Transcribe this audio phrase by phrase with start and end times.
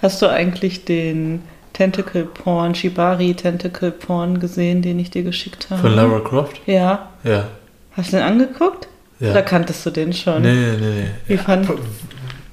[0.00, 5.82] Hast du eigentlich den Tentacle Porn, Shibari Tentacle Porn gesehen, den ich dir geschickt habe?
[5.82, 6.60] Von Lara Croft?
[6.66, 7.10] Ja.
[7.24, 7.48] Ja.
[7.92, 8.88] Hast du den angeguckt?
[9.20, 9.30] ja.
[9.30, 10.42] Oder kanntest du den schon?
[10.42, 11.10] Nee, nee, nee.
[11.26, 11.68] Wie fand,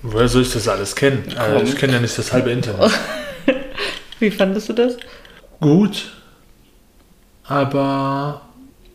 [0.02, 1.24] Woher soll ich das alles kennen?
[1.38, 2.92] Äh, ich kenne ja nicht das halbe Internet.
[4.20, 4.98] wie fandest du das?
[5.60, 6.12] Gut,
[7.44, 8.42] aber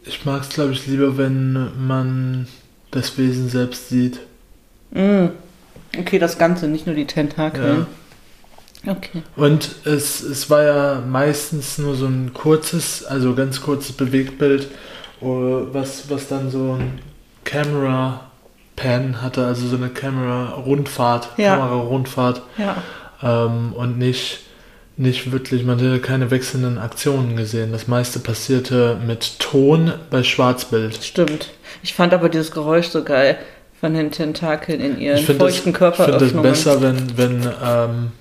[0.04, 2.46] ich mag es, glaube ich, lieber, wenn man
[2.90, 4.20] das Wesen selbst sieht.
[4.92, 5.26] Mm.
[5.98, 7.86] Okay, das Ganze, nicht nur die Tentakel.
[8.86, 9.22] Okay.
[9.36, 14.62] Und es, es war ja meistens nur so ein kurzes, also ganz kurzes Bewegtbild,
[15.20, 16.98] äh, was, was dann so ein
[17.44, 18.30] Camera
[18.76, 21.56] Pan hatte, also so eine Kamera-Rundfahrt, Ja.
[21.56, 22.76] Kamera-Rundfahrt Ja.
[23.22, 24.40] ähm, und nicht,
[24.96, 27.72] nicht wirklich, man hatte keine wechselnden Aktionen gesehen.
[27.72, 31.02] Das meiste passierte mit Ton bei Schwarzbild.
[31.04, 31.50] Stimmt.
[31.82, 33.36] Ich fand aber dieses Geräusch so geil
[33.78, 36.42] von den Tentakeln in ihren finde das, feuchten ich find das Körperöffnungen.
[36.42, 38.12] besser, wenn, wenn ähm,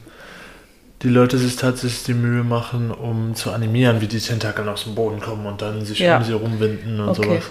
[1.01, 4.95] die Leute sich tatsächlich die Mühe machen, um zu animieren, wie die Tentakel aus dem
[4.95, 6.17] Boden kommen und dann sich Ja.
[6.17, 7.21] um sie rumwinden und Okay.
[7.23, 7.43] sowas.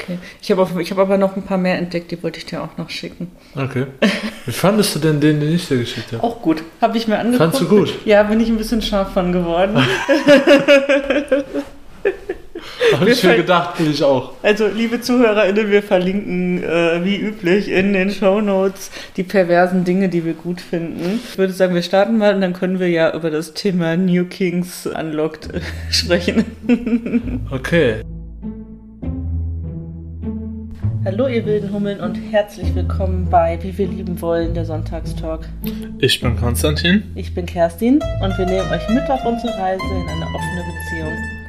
[0.00, 0.18] Okay.
[0.40, 2.90] Ich habe hab aber noch ein paar mehr entdeckt, die wollte ich dir auch noch
[2.90, 3.30] schicken.
[3.54, 3.86] Okay.
[4.46, 6.24] Wie fandest du denn den, den ich dir geschickt habe?
[6.24, 6.62] Auch gut.
[6.80, 7.38] Habe ich mir angeguckt.
[7.38, 7.94] Fandst du gut?
[8.04, 9.76] Ja, bin ich ein bisschen scharf von geworden.
[12.92, 14.32] Habe ich mir gedacht, bin ich auch.
[14.42, 20.24] Also, liebe ZuhörerInnen, wir verlinken äh, wie üblich in den Shownotes die perversen Dinge, die
[20.24, 21.20] wir gut finden.
[21.24, 24.24] Ich würde sagen, wir starten mal und dann können wir ja über das Thema New
[24.24, 25.48] Kings Unlocked
[25.90, 26.44] sprechen.
[27.50, 28.02] Okay.
[31.04, 35.48] Hallo, ihr wilden Hummeln und herzlich willkommen bei Wie wir lieben wollen, der Sonntagstalk.
[35.98, 37.02] Ich bin Konstantin.
[37.16, 41.41] Ich bin Kerstin und wir nehmen euch mit auf unsere Reise in eine offene Beziehung.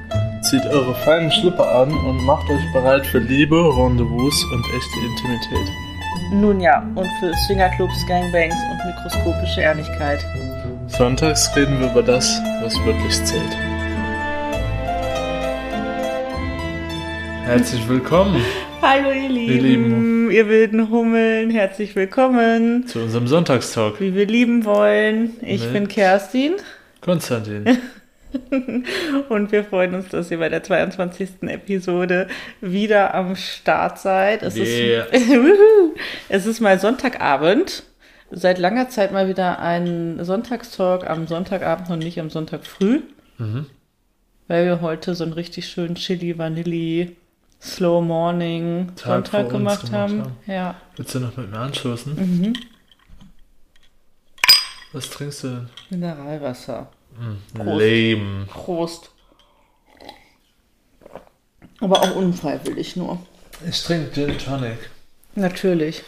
[0.54, 5.74] Zieht eure feinen Schlipper an und macht euch bereit für Liebe, Rendezvous und echte Intimität.
[6.32, 10.24] Nun ja, und für Swingerclubs, Gangbangs und mikroskopische Ehrlichkeit.
[10.86, 13.58] Sonntags reden wir über das, was wirklich zählt.
[17.46, 18.40] Herzlich willkommen
[18.84, 20.30] Hallo ihr Lieben, Lieben.
[20.30, 22.86] ihr wilden Hummeln, herzlich willkommen.
[22.86, 24.00] zu unserem Sonntagstalk.
[24.00, 25.32] Wie wir lieben wollen.
[25.42, 26.54] Ich Mit- bin Kerstin
[27.02, 27.66] Konstantin.
[29.30, 31.30] und wir freuen uns, dass ihr bei der 22.
[31.44, 32.28] Episode
[32.62, 34.44] wieder am Start seid.
[34.44, 35.06] Es, Yeah.
[35.06, 35.26] ist,
[36.30, 37.84] es ist mal Sonntagabend.
[38.32, 43.02] Seit langer Zeit mal wieder ein Sonntagstalk am Sonntagabend und nicht am Sonntag früh.
[43.38, 43.68] Mhm.
[44.48, 47.16] Weil wir heute so einen richtig schönen Chili Vanilli
[47.62, 50.22] Slow Morning Tag Sonntag gemacht, gemacht haben.
[50.24, 50.32] haben.
[50.48, 50.76] Ja.
[50.96, 52.16] Willst du noch mit mir anstoßen?
[52.16, 52.54] Mhm.
[54.92, 55.70] Was trinkst du denn?
[55.90, 56.90] Mineralwasser.
[57.54, 57.80] Prost.
[57.80, 58.46] Lame.
[58.48, 59.10] Prost.
[61.80, 63.20] Aber auch unfreiwillig nur.
[63.68, 64.78] Ich trinke Gin Tonic.
[65.36, 66.04] Natürlich.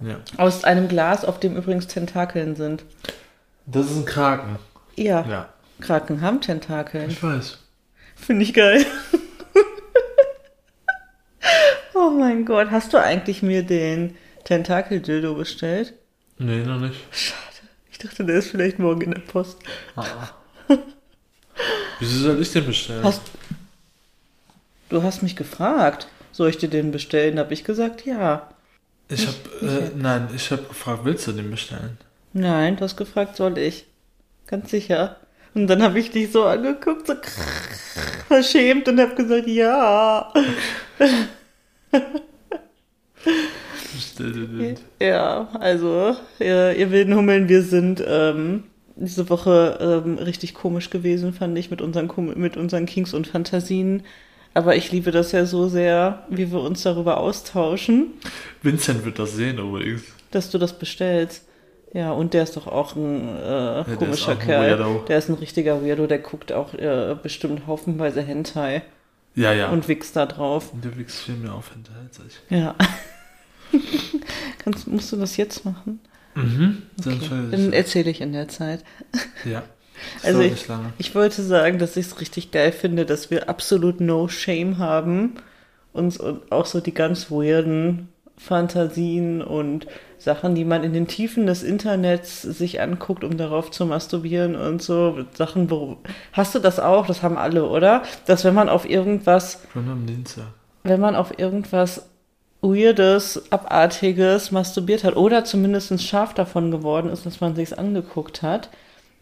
[0.00, 0.20] Ja.
[0.36, 2.84] Aus einem Glas, auf dem übrigens Tentakeln sind.
[3.66, 4.58] Das ist ein Kraken.
[4.96, 5.48] Ja, Ja.
[5.80, 7.10] Kraken haben Tentakeln.
[7.10, 7.58] Ich weiß.
[8.14, 8.86] Finde ich geil.
[11.94, 15.92] oh mein Gott, hast du eigentlich mir den Tentakel-Dildo bestellt?
[16.38, 16.96] Nee, noch nicht.
[17.10, 17.36] Schade.
[17.96, 19.56] Ich dachte, der ist vielleicht morgen in der Post.
[21.98, 23.02] Wieso soll ich den bestellen?
[23.02, 23.22] Hast
[24.90, 27.38] du hast mich gefragt, soll ich dir den bestellen?
[27.38, 28.50] Habe ich gesagt, ja.
[29.08, 31.96] Ich habe, äh, nein, ich habe gefragt, willst du den bestellen?
[32.34, 33.86] Nein, du hast gefragt, soll ich.
[34.46, 35.16] Ganz sicher.
[35.54, 37.14] Und dann habe ich dich so angeguckt, so
[38.28, 40.34] verschämt und habe gesagt, ja.
[45.00, 48.64] Ja, also, ihr, ihr wilden Hummeln, wir sind ähm,
[48.96, 54.02] diese Woche ähm, richtig komisch gewesen, fand ich, mit unseren, mit unseren Kings und Fantasien.
[54.54, 58.06] Aber ich liebe das ja so sehr, wie wir uns darüber austauschen,
[58.62, 60.02] Vincent wird das sehen übrigens.
[60.30, 61.44] dass du das bestellst.
[61.92, 64.78] Ja, und der ist doch auch ein äh, ist komischer auch ein Kerl.
[64.78, 65.04] Weirdo.
[65.08, 68.82] Der ist ein richtiger Weirdo, der guckt auch äh, bestimmt haufenweise Hentai
[69.34, 69.68] Ja, ja.
[69.70, 70.70] und wichst da drauf.
[70.72, 72.40] der wächst viel mehr auf hinterher als ich.
[72.58, 72.74] Ja.
[74.64, 76.00] Kannst, musst du das jetzt machen?
[76.34, 76.82] Mhm.
[77.02, 77.48] Dann Okay.
[77.50, 78.84] Dann erzähle ich in der Zeit.
[79.44, 79.62] Ja.
[80.22, 80.66] Also ich-.
[80.98, 85.36] Ich wollte sagen, dass ich es richtig geil finde, dass wir absolut no shame haben,
[85.94, 89.86] uns und auch so die ganz weirden Fantasien und
[90.18, 94.82] Sachen, die man in den Tiefen des Internets sich anguckt, um darauf zu masturbieren und
[94.82, 95.70] so Sachen.
[95.70, 95.98] Wo,
[96.32, 97.06] hast du das auch?
[97.06, 98.02] Das haben alle, oder?
[98.26, 99.60] Dass wenn man auf irgendwas
[100.82, 102.08] wenn man auf irgendwas
[102.62, 108.70] Weirdes, Abartiges masturbiert hat oder zumindest scharf davon geworden ist, dass man sich's angeguckt hat,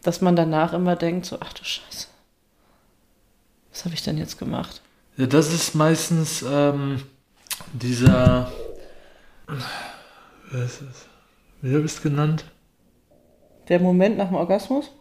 [0.03, 2.07] dass man danach immer denkt, so, ach du Scheiße,
[3.71, 4.81] was habe ich denn jetzt gemacht?
[5.17, 7.03] Ja, das ist meistens ähm,
[7.73, 8.51] dieser.
[10.51, 11.05] Wer ist es?
[11.61, 12.45] Wie habe ich es genannt?
[13.69, 14.91] Der Moment nach dem Orgasmus?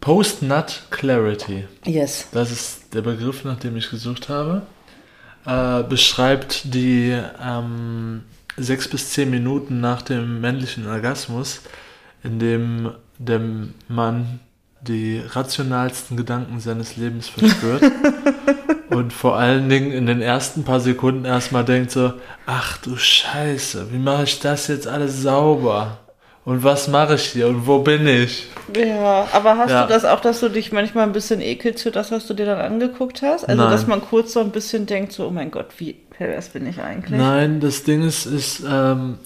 [0.00, 1.66] Post-Nut Clarity.
[1.84, 2.28] Yes.
[2.32, 4.62] Das ist der Begriff, nach dem ich gesucht habe.
[5.46, 8.22] Äh, beschreibt die ähm,
[8.56, 11.60] sechs bis zehn Minuten nach dem männlichen Orgasmus,
[12.22, 13.40] in dem der
[13.88, 14.40] Mann
[14.80, 17.82] die rationalsten Gedanken seines Lebens verspürt
[18.90, 22.12] und vor allen Dingen in den ersten paar Sekunden erstmal denkt so,
[22.46, 25.98] ach du Scheiße, wie mache ich das jetzt alles sauber?
[26.48, 28.46] Und was mache ich hier und wo bin ich?
[28.74, 29.82] Ja, aber hast Ja.
[29.82, 32.46] du das auch, dass du dich manchmal ein bisschen ekelst für das, was du dir
[32.46, 33.46] dann angeguckt hast?
[33.46, 33.70] Also, Nein.
[33.70, 36.80] dass man kurz so ein bisschen denkt, so, oh mein Gott, wie pervers bin ich
[36.80, 37.20] eigentlich?
[37.20, 39.18] Nein, das Ding ist, ist ähm,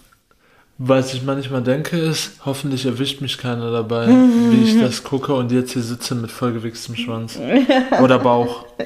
[0.78, 5.52] was ich manchmal denke, ist, hoffentlich erwischt mich keiner dabei, wie ich das gucke und
[5.52, 7.38] jetzt hier sitze mit vollgewichstem Schwanz.
[8.02, 8.66] Oder Bauch.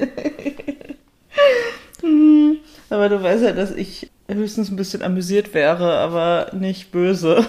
[2.91, 7.43] Aber du weißt ja, dass ich höchstens ein bisschen amüsiert wäre, aber nicht böse.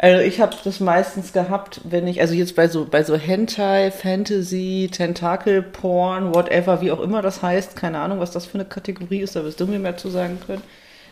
[0.00, 3.90] Also ich habe das meistens gehabt, wenn ich, also jetzt bei so, bei so Hentai,
[3.90, 8.64] Fantasy, Tentakel, Porn, whatever, wie auch immer das heißt, keine Ahnung, was das für eine
[8.64, 10.62] Kategorie ist, da wirst du mir mehr zu sagen können.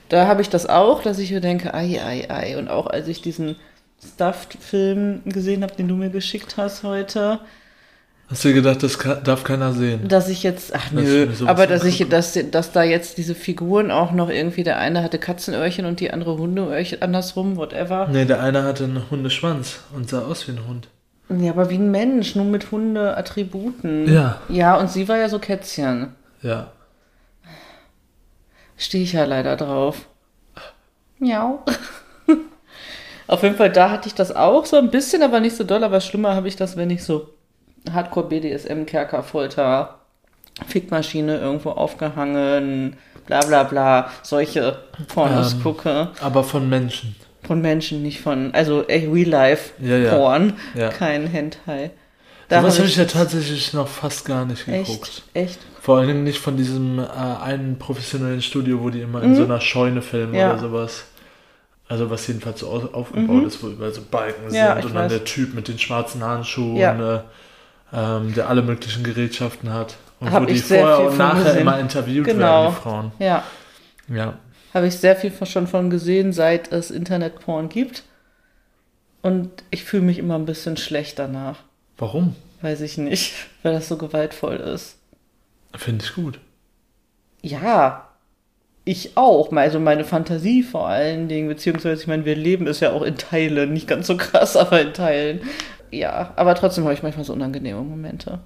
[0.08, 2.56] Da habe ich das auch, dass ich mir denke, ei, ei, ei.
[2.58, 3.56] Und auch als ich diesen
[4.04, 7.40] Stuffed-Film gesehen habe, den du mir geschickt hast heute,
[8.28, 10.08] Hast du gedacht, das ka- darf keiner sehen?
[10.08, 13.92] dass ich jetzt, ach nö, sowas aber dass ich, dass, dass da jetzt diese Figuren
[13.92, 18.08] auch noch irgendwie, der eine hatte Katzenöhrchen und die andere Hundeöhrchen, andersrum, whatever.
[18.10, 20.88] Nee, der eine hatte einen Hundeschwanz und sah aus wie ein Hund.
[21.28, 24.12] Ja, aber wie ein Mensch, nur mit Hunde-Attributen.
[24.12, 24.40] Ja.
[24.48, 26.08] Ja, und sie war ja so Kätzchen.
[26.42, 26.72] Ja.
[28.76, 30.06] Stehe ich ja leider drauf.
[31.18, 31.64] Miau.
[33.28, 35.82] Auf jeden Fall, da hatte ich das auch so ein bisschen, aber nicht so doll,
[35.82, 37.28] aber schlimmer habe ich das, wenn ich so
[37.92, 39.98] Hardcore BDSM, Kerkerfolter,
[40.66, 42.96] Fickmaschine irgendwo aufgehangen,
[43.26, 44.78] bla bla bla, solche
[45.08, 46.08] Pornos Ähm, gucke.
[46.20, 47.14] Aber von Menschen.
[47.42, 50.14] Von Menschen, nicht von, also ey, Real Life Ja, ja.
[50.16, 50.88] Porn, Ja.
[50.88, 51.90] kein Hentai.
[52.48, 55.22] Da was hab habe ich ja tatsächlich noch fast gar nicht echt, geguckt.
[55.34, 55.58] echt.
[55.80, 57.02] Vor allen Dingen nicht von diesem äh,
[57.42, 60.38] einen professionellen Studio, wo die immer in so einer Scheune filmen Mhm.
[60.38, 61.04] Oder sowas.
[61.88, 64.50] Also was jedenfalls so au- aufgebaut ist, wo überall so Balken Mhm.
[64.50, 65.12] Sind und dann weiß.
[65.12, 67.16] der Typ mit den schwarzen Handschuhen, Ja.
[67.16, 67.20] äh,
[67.92, 69.96] ähm, der alle möglichen Gerätschaften hat.
[70.20, 71.60] Und Hab wo die vorher und nachher gesehen.
[71.60, 72.62] immer interviewt Genau.
[72.64, 73.12] werden, die Frauen.
[73.18, 73.44] Ja,
[74.08, 74.34] Ja.
[74.72, 78.02] habe ich sehr viel schon von gesehen, seit es Internetporn gibt.
[79.22, 81.58] Und ich fühle mich immer ein bisschen schlecht danach.
[81.98, 82.34] Warum?
[82.62, 84.96] Weiß ich nicht, weil das so gewaltvoll ist.
[85.74, 86.38] Finde ich gut.
[87.42, 88.08] Ja,
[88.84, 89.52] ich auch.
[89.52, 93.18] Also meine Fantasie vor allen Dingen, beziehungsweise ich meine, wir leben es ja auch in
[93.18, 93.72] Teilen.
[93.72, 95.40] Nicht ganz so krass, aber in Teilen.
[95.90, 98.40] Ja, aber trotzdem habe ich manchmal so unangenehme Momente.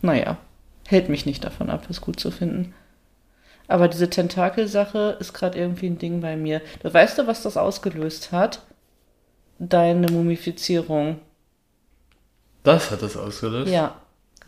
[0.00, 0.38] Naja,
[0.86, 2.74] hält mich nicht davon ab, es gut zu finden.
[3.68, 6.60] Aber diese Tentakelsache ist gerade irgendwie ein Ding bei mir.
[6.82, 8.62] Du weißt du, was das ausgelöst hat?
[9.58, 11.20] Deine Mumifizierung.
[12.64, 13.70] Das hat das ausgelöst?
[13.72, 13.96] Ja,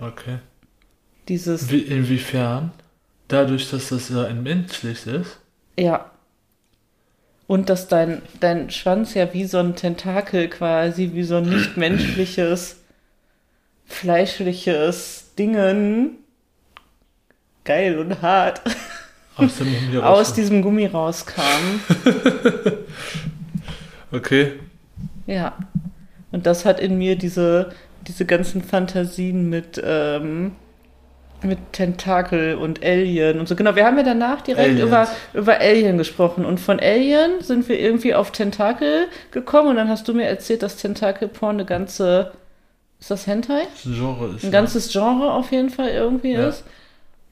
[0.01, 0.39] Okay.
[1.29, 1.71] dieses.
[1.71, 2.73] Wie, inwiefern?
[3.29, 5.39] Dadurch, dass das ja entmenschlicht ist?
[5.79, 6.11] Ja.
[7.47, 12.77] Und dass dein, dein Schwanz ja wie so ein Tentakel quasi, wie so ein nichtmenschliches,
[13.87, 16.19] fleischliches Dingen,
[17.65, 18.63] geil und hart,
[19.37, 21.81] Aus Mumie aus diesem Gummi rauskam.
[24.13, 24.53] Okay.
[25.27, 25.59] Ja.
[26.31, 27.71] Und das hat in mir diese,
[28.07, 30.53] diese ganzen Fantasien mit, ähm,
[31.45, 33.57] mit Tentakel und Alien und so.
[33.57, 34.83] Genau, wir haben ja danach direkt Aliens.
[34.83, 36.45] über, über Alien gesprochen.
[36.45, 39.69] Und von Alien sind wir irgendwie auf Tentakel gekommen.
[39.71, 42.33] Und dann hast du mir erzählt, dass Tentakelporn eine ganze.
[43.01, 43.63] Ist das Hentai?
[43.85, 44.45] Das Genre ist.
[44.45, 44.59] Ein ja.
[44.61, 46.49] ganzes Genre auf jeden Fall irgendwie Ja.
[46.49, 46.65] ist.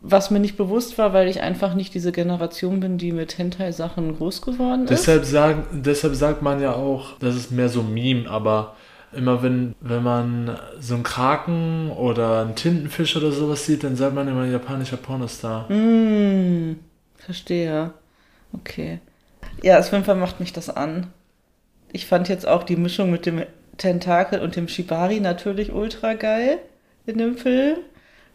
[0.04, 4.16] Was mir nicht bewusst war, weil ich einfach nicht diese Generation bin, die mit Hentai-Sachen
[4.18, 4.90] groß geworden ist.
[4.90, 8.74] Deshalb, sagen, deshalb sagt man ja auch, das ist mehr so Meme, aber
[9.14, 14.14] immer wenn, wenn man so einen Kraken oder einen Tintenfisch oder sowas sieht, dann sagt
[14.14, 15.68] man immer japanischer Pornostar.
[15.68, 16.78] Hm,
[17.16, 17.92] verstehe.
[18.52, 19.00] Okay.
[19.62, 21.08] Ja, auf jeden Fall macht mich das an.
[21.92, 23.42] Ich fand jetzt auch die Mischung mit dem
[23.76, 26.58] Tentakel und dem Shibari natürlich ultra geil
[27.06, 27.78] in dem Film.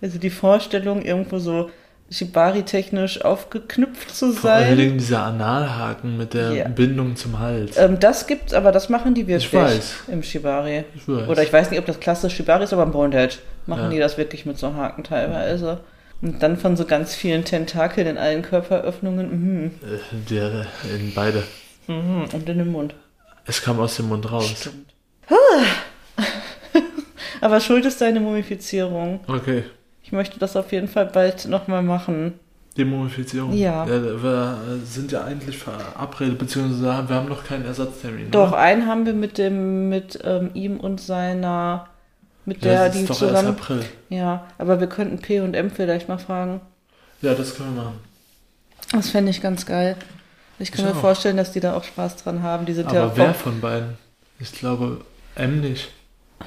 [0.02, 1.72] Also die Vorstellung, irgendwo so
[2.10, 4.78] Shibari-technisch aufgeknüpft zu Vor allen sein.
[4.78, 6.68] Dingen dieser Analhaken mit der Ja.
[6.70, 7.76] Bindung zum Hals.
[7.78, 9.96] Ähm, das gibt's, aber das machen die wirklich Ich weiß.
[10.08, 10.86] im Shibari.
[10.96, 11.28] Ich weiß.
[11.28, 13.90] Oder ich weiß nicht, ob das klassisch Shibari ist, aber im Bondage machen Ja.
[13.90, 15.82] die das wirklich mit so Haken teilweise.
[16.22, 19.30] Und dann von so ganz vielen Tentakeln in allen Körperöffnungen.
[19.30, 19.72] Mhm.
[19.84, 21.44] Äh, der, in beide.
[21.88, 22.26] Mhm.
[22.34, 22.96] Und in den Mund.
[23.46, 24.50] Es kam aus dem Mund raus.
[24.60, 24.94] Stimmt.
[27.42, 29.20] Aber schuld ist deine Mumifizierung.
[29.28, 29.64] Okay.
[30.08, 32.40] Ich möchte das auf jeden Fall bald nochmal machen.
[32.78, 33.52] Demumifizierung?
[33.52, 33.86] Ja.
[33.86, 34.24] ja.
[34.24, 38.32] Wir sind ja eigentlich verabredet, beziehungsweise wir haben noch keinen Ersatztermin.
[38.32, 38.58] Doch, oder?
[38.58, 41.88] einen haben wir mit dem, mit ähm, ihm und seiner,
[42.46, 43.36] mit Ja, der, das ist die doch zusammen.
[43.36, 43.86] erst April.
[44.08, 46.62] Ja, aber wir könnten P und M vielleicht mal fragen.
[47.22, 48.00] Ja, das können wir machen.
[48.94, 49.98] Das fände ich ganz geil.
[50.58, 51.02] Ich kann Ich mir auch.
[51.02, 52.66] vorstellen, dass die da auch Spaß dran haben.
[52.66, 53.98] Die sind ja Aber auch wer von beiden?
[54.40, 55.02] Ich glaube
[55.36, 55.90] M nicht.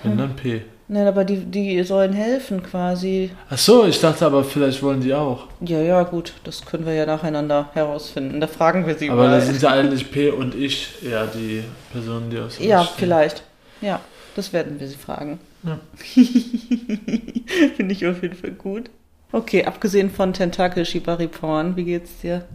[0.02, 0.62] Wenn dann P.
[0.92, 3.30] Nein, aber die, die sollen helfen quasi.
[3.48, 5.46] Ach so, ich dachte aber, vielleicht wollen die auch.
[5.60, 8.40] Ja, ja, gut, das können wir ja nacheinander herausfinden.
[8.40, 9.38] Da fragen wir sie Aber mal.
[9.38, 13.44] da sind ja eigentlich P und ich ja die Personen, die aus uns ja, vielleicht.
[13.80, 14.00] Ja,
[14.34, 15.38] das werden wir sie fragen.
[15.62, 15.78] Ja.
[17.76, 18.90] Finde ich auf jeden Fall gut.
[19.30, 22.46] Okay, abgesehen von Tentakel Shibari Porn, wie geht's dir?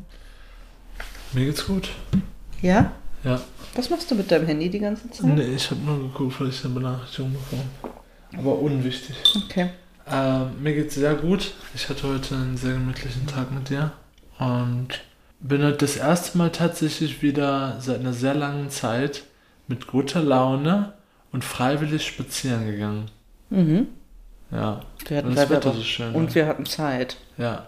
[1.32, 1.88] Mir geht's gut.
[2.62, 2.92] Ja?
[3.24, 3.40] Ja.
[3.76, 5.26] Was machst du mit deinem Handy die ganze Zeit?
[5.26, 7.96] Nee, ich habe nur geguckt, weil ich eine Benachrichtigung bekommen
[8.38, 9.16] Aber unwichtig.
[9.46, 9.70] Okay.
[10.12, 11.54] Ähm, mir geht's sehr gut.
[11.74, 13.92] Ich hatte heute einen sehr gemütlichen Tag mit dir.
[14.38, 14.90] Und
[15.40, 19.24] bin heute das erste Mal tatsächlich wieder seit einer sehr langen Zeit
[19.68, 20.94] mit guter Laune
[21.32, 23.12] und freiwillig spazieren gegangen.
[23.50, 23.88] Mhm.
[24.52, 24.82] Ja.
[25.08, 26.14] Wir hatten Und das Wetter so schön.
[26.14, 26.36] Und ne?
[26.36, 27.18] wir hatten Zeit.
[27.38, 27.68] ja.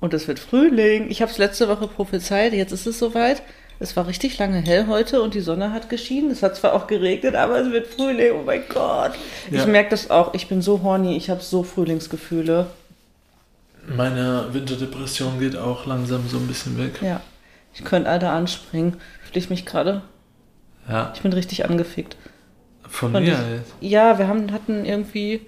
[0.00, 1.08] Und es wird Frühling.
[1.12, 3.40] Ich habe es letzte Woche prophezeit, jetzt ist es soweit.
[3.82, 6.30] Es war richtig lange hell heute und die Sonne hat geschienen.
[6.30, 8.32] Es hat zwar auch geregnet, aber es wird Frühling.
[8.40, 9.12] Oh mein Gott.
[9.50, 9.66] Ich Ja.
[9.66, 10.34] merke das auch.
[10.34, 11.16] Ich bin so horny.
[11.16, 12.68] Ich habe so Frühlingsgefühle.
[13.96, 17.00] Meine Winterdepression geht auch langsam so ein bisschen weg.
[17.02, 17.20] Ja.
[17.74, 18.94] Ich könnte alle anspringen.
[19.24, 20.02] Fühle ich mich gerade.
[20.88, 21.10] Ja.
[21.14, 22.16] Ich bin richtig angefickt.
[22.88, 23.72] Von Und mir ich- jetzt.
[23.80, 25.40] Ja, wir haben, hatten irgendwie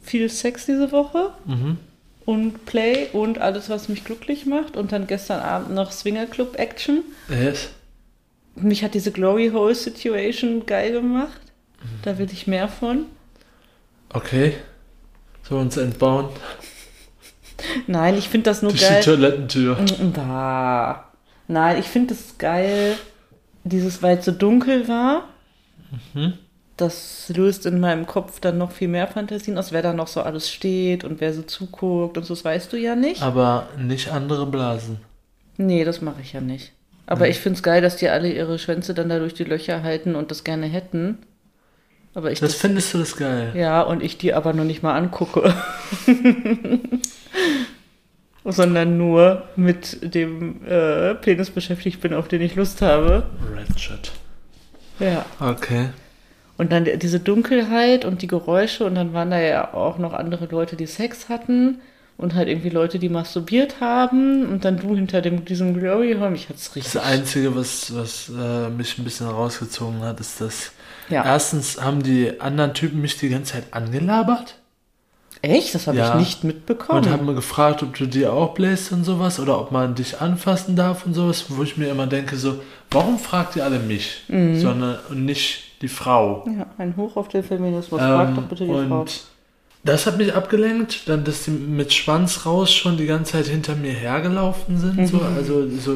[0.00, 1.76] viel Sex diese Woche Mhm.
[2.24, 4.76] Und Play und alles, was mich glücklich macht.
[4.76, 7.02] Und dann gestern Abend noch Swingerclub Action.
[7.28, 7.70] Yes.
[8.54, 11.40] Mich hat diese Glory Hole Situation geil gemacht.
[12.02, 13.06] Da will ich mehr von.
[14.12, 14.54] Okay.
[15.42, 16.28] Sollen wir uns entbauen?
[17.86, 19.02] Nein, ich finde das nur Durch die geil.
[19.02, 19.76] Toilettentür.
[19.80, 21.10] Mm, Bah.
[21.48, 22.96] Nein, ich finde es geil,
[23.64, 25.28] dieses, weil es so dunkel war.
[26.14, 26.34] Mhm.
[26.80, 30.22] Das löst in meinem Kopf dann noch viel mehr Fantasien aus, wer da noch so
[30.22, 33.22] alles steht und wer so zuguckt und so, das weißt du ja nicht.
[33.22, 34.98] Aber nicht andere Blasen.
[35.58, 36.72] Nee, das mache ich ja nicht.
[37.06, 37.30] Aber Mhm.
[37.32, 40.14] ich finde es geil, dass die alle ihre Schwänze dann da durch die Löcher halten
[40.14, 41.18] und das gerne hätten.
[42.14, 43.52] Aber ich Das das, findest du das geil?
[43.54, 45.54] ja, und ich die aber noch nicht mal angucke.
[48.44, 53.24] Sondern nur mit dem äh, Penis beschäftigt bin, auf den ich Lust habe.
[53.76, 54.12] Shot.
[54.98, 55.26] Ja.
[55.38, 55.90] Okay.
[56.60, 60.44] Und dann diese Dunkelheit und die Geräusche und dann waren da ja auch noch andere
[60.44, 61.80] Leute, die Sex hatten
[62.18, 66.28] und halt irgendwie Leute, die masturbiert haben und dann du hinter dem, diesem Glory Hole.
[66.28, 66.92] Mich hat's richtig.
[66.92, 70.72] Das Einzige, was, was äh, mich ein bisschen rausgezogen hat, ist, dass
[71.08, 71.24] ja.
[71.24, 74.56] erstens haben die anderen Typen mich die ganze Zeit angelabert
[75.42, 75.74] Echt?
[75.74, 76.10] Das habe Ja.
[76.10, 76.98] ich nicht mitbekommen.
[77.06, 80.20] und haben mir gefragt, ob du dir auch bläst und sowas oder ob man dich
[80.20, 84.24] anfassen darf und sowas, wo ich mir immer denke, so, warum fragt ihr alle mich,
[84.28, 86.44] sondern und nicht die Frau?
[86.46, 88.00] ja, ein Hoch auf den Feminismus.
[88.00, 89.04] Frag Ähm, doch bitte die und Frau.
[89.84, 93.74] das hat mich abgelenkt, dann, dass die mit Schwanz raus schon die ganze Zeit hinter
[93.76, 95.36] mir hergelaufen sind, so, Mhm.
[95.36, 95.94] also so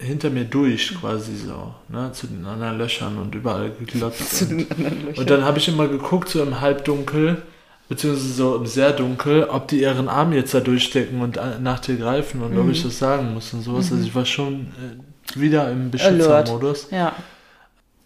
[0.00, 4.30] hinter mir durch quasi so, ne, zu den anderen Löchern und überall geglotzt.
[4.38, 5.18] Zu und, den anderen Löchern.
[5.18, 7.42] und dann habe ich immer geguckt, so im Halbdunkel,
[7.88, 11.80] beziehungsweise so im sehr dunkel, ob die ihren Arm jetzt da durchstecken und äh, nach
[11.80, 12.60] dir greifen und Mhm.
[12.60, 13.90] ob ich das sagen muss und sowas.
[13.90, 14.68] Also ich war schon
[15.34, 16.88] äh, wieder im Beschützermodus.
[16.92, 17.12] ja,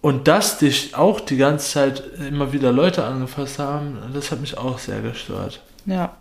[0.02, 4.58] Und dass dich auch die ganze Zeit immer wieder Leute angefasst haben, das hat mich
[4.58, 5.60] auch sehr gestört.
[5.86, 6.12] ja.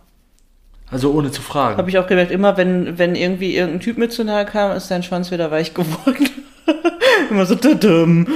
[0.90, 1.78] Also ohne zu fragen.
[1.78, 4.90] Habe ich auch gemerkt, immer wenn, wenn irgendwie irgendein Typ mit zu nahe kam, ist
[4.90, 6.28] dein Schwanz wieder weich geworden.
[7.30, 8.26] immer so tadam,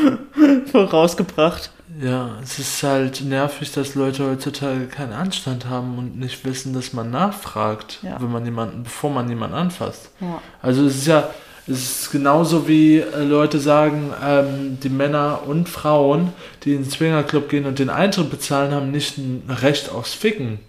[0.72, 1.70] vorausgebracht.
[2.02, 6.94] ja, es ist halt nervig, dass Leute heutzutage keinen Anstand haben und nicht wissen, dass
[6.94, 8.16] man nachfragt, Ja.
[8.22, 10.10] wenn man jemanden, bevor man jemanden anfasst.
[10.20, 10.40] Ja.
[10.62, 11.28] Also es ist ja,
[11.68, 16.32] es ist genauso wie äh, Leute sagen, ähm, die Männer und Frauen,
[16.62, 20.60] die in den Swingerclub gehen und den Eintritt bezahlen, haben nicht ein Recht aufs Ficken.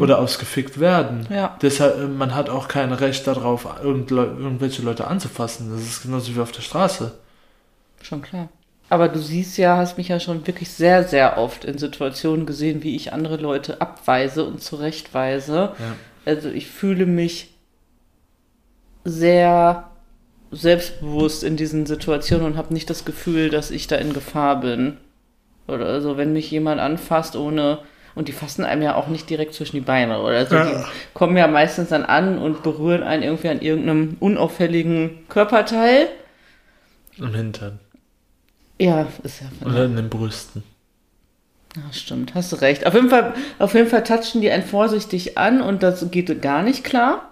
[0.00, 1.28] Oder aufs gefickt werden.
[1.30, 1.56] Ja.
[1.62, 5.70] Deshalb, äh, man hat auch kein Recht darauf, irgend irgendwelche Leute anzufassen.
[5.70, 7.12] Das ist genauso wie auf der Straße.
[8.02, 8.48] Schon klar.
[8.88, 12.82] Aber du siehst ja, hast mich ja schon wirklich sehr, sehr oft in Situationen gesehen,
[12.82, 15.72] wie ich andere Leute abweise und zurechtweise.
[15.78, 15.96] Ja.
[16.24, 17.54] Also ich fühle mich
[19.04, 19.89] sehr
[20.50, 24.96] selbstbewusst in diesen Situationen und habe nicht das Gefühl, dass ich da in Gefahr bin.
[25.68, 27.78] Oder also wenn mich jemand anfasst ohne
[28.14, 30.56] und die fassen einem ja auch nicht direkt zwischen die Beine oder so.
[30.56, 36.08] Die kommen ja meistens dann an und berühren einen irgendwie an irgendeinem unauffälligen Körperteil.
[37.18, 37.78] Im Hintern.
[38.78, 40.62] Ja, ist ja von Oder in den Brüsten.
[41.76, 42.86] Ja, stimmt, hast du recht.
[42.86, 46.62] Auf jeden Fall, auf jeden Fall touchen die einen vorsichtig an und das geht gar
[46.62, 47.29] nicht klar.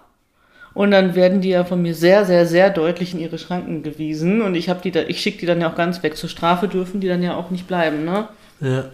[0.73, 4.41] Und dann werden die ja von mir sehr, sehr, sehr deutlich in ihre Schranken gewiesen.
[4.41, 6.15] Und ich habe die da, ich schicke die dann ja auch ganz weg.
[6.15, 8.27] Zur Strafe dürfen die dann ja auch nicht bleiben, ne?
[8.61, 8.85] Ja.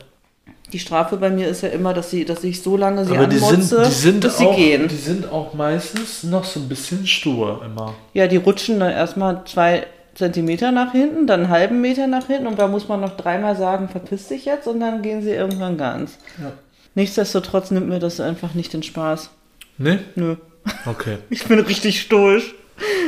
[0.74, 3.28] Die Strafe bei mir ist ja immer, dass sie, dass ich so lange sie Aber
[3.28, 4.88] die anmotze, sind, die sind bis sie auch, gehen.
[4.88, 7.94] die sind auch meistens noch so ein bisschen stur immer.
[8.14, 12.48] Ja, die rutschen dann erstmal zwei Zentimeter nach hinten, dann einen halben Meter nach hinten
[12.48, 15.78] und da muss man noch dreimal sagen, verpiss dich jetzt und dann gehen sie irgendwann
[15.78, 16.18] ganz.
[16.42, 16.52] Ja.
[16.96, 19.30] Nichtsdestotrotz nimmt mir das einfach nicht den Spaß.
[19.78, 20.00] Ne?
[20.16, 20.38] Nö.
[20.86, 21.18] Okay.
[21.30, 22.54] Ich bin richtig stoisch.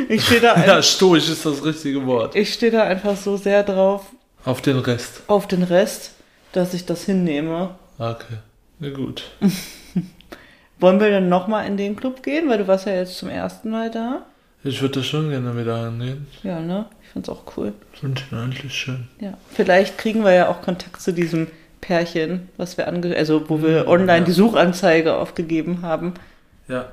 [0.10, 2.36] Ich stehe da, Ja, stoisch ist das richtige Wort.
[2.36, 4.06] ich stehe da einfach so sehr drauf
[4.46, 5.22] Auf den Rest.
[5.28, 6.12] auf den Rest,
[6.54, 7.76] dass ich das hinnehme.
[8.00, 8.38] Okay.
[8.80, 9.24] Na gut.
[10.80, 12.48] Wollen wir denn nochmal in den Club gehen?
[12.50, 14.22] Weil du warst ja jetzt zum ersten Mal da.
[14.64, 16.28] Ich würde da schon gerne wieder hingehen.
[16.44, 16.86] Ja, ne?
[17.04, 17.74] Ich find's auch cool.
[18.00, 19.08] Sind die eigentlich schön.
[19.20, 19.34] Ja.
[19.52, 21.48] Vielleicht kriegen wir ja auch Kontakt zu diesem
[21.82, 24.24] Pärchen, was wir ange also wo wir online ja.
[24.26, 26.14] die Suchanzeige aufgegeben haben.
[26.68, 26.92] Ja.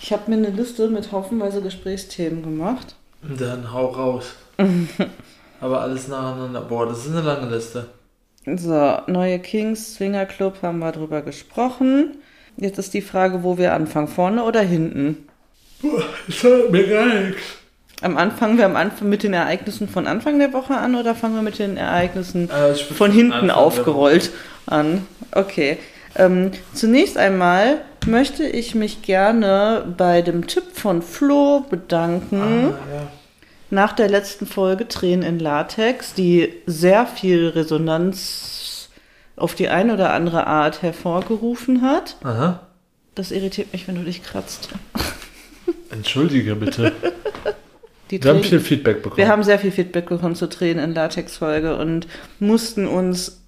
[0.00, 2.94] Ich habe mir eine Liste mit haufenweise Gesprächsthemen gemacht.
[3.22, 4.34] Dann hau raus.
[5.60, 6.60] Aber alles nacheinander.
[6.60, 7.86] Boah, das ist eine lange Liste.
[8.56, 12.18] So, neue Kings Swinger Club haben wir drüber gesprochen.
[12.56, 15.26] Jetzt ist die Frage, wo wir anfangen, vorne oder hinten?
[15.82, 17.42] Boah, das hat mir gar nichts.
[18.02, 21.34] Am Anfang wir am Anfang mit den Ereignissen von Anfang der Woche an oder fangen
[21.34, 24.30] wir mit den Ereignissen Äh, von hinten aufgerollt
[24.66, 25.06] an?
[25.32, 25.78] Okay.
[26.16, 32.40] Ähm, zunächst einmal möchte ich mich gerne bei dem Tipp von Flo bedanken.
[32.40, 33.08] Ah, ja.
[33.70, 38.88] Nach der letzten Folge Tränen in Latex, die sehr viel Resonanz
[39.36, 42.16] auf die eine oder andere Art hervorgerufen hat.
[42.22, 42.60] Aha.
[43.14, 44.68] Das irritiert mich, wenn du dich kratzt.
[45.90, 46.92] Entschuldige bitte.
[48.10, 49.18] Die Wir haben viel Feedback bekommen.
[49.18, 52.06] Wir haben sehr viel Feedback bekommen zur Tränen in Latex-Folge und
[52.38, 53.42] mussten uns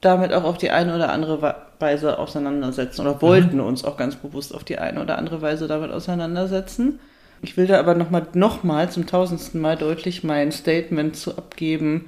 [0.00, 4.54] damit auch auf die eine oder andere Weise auseinandersetzen oder wollten uns auch ganz bewusst
[4.54, 6.98] auf die eine oder andere Weise damit auseinandersetzen.
[7.42, 12.06] Ich will da aber nochmal noch mal zum tausendsten Mal deutlich mein Statement zu abgeben,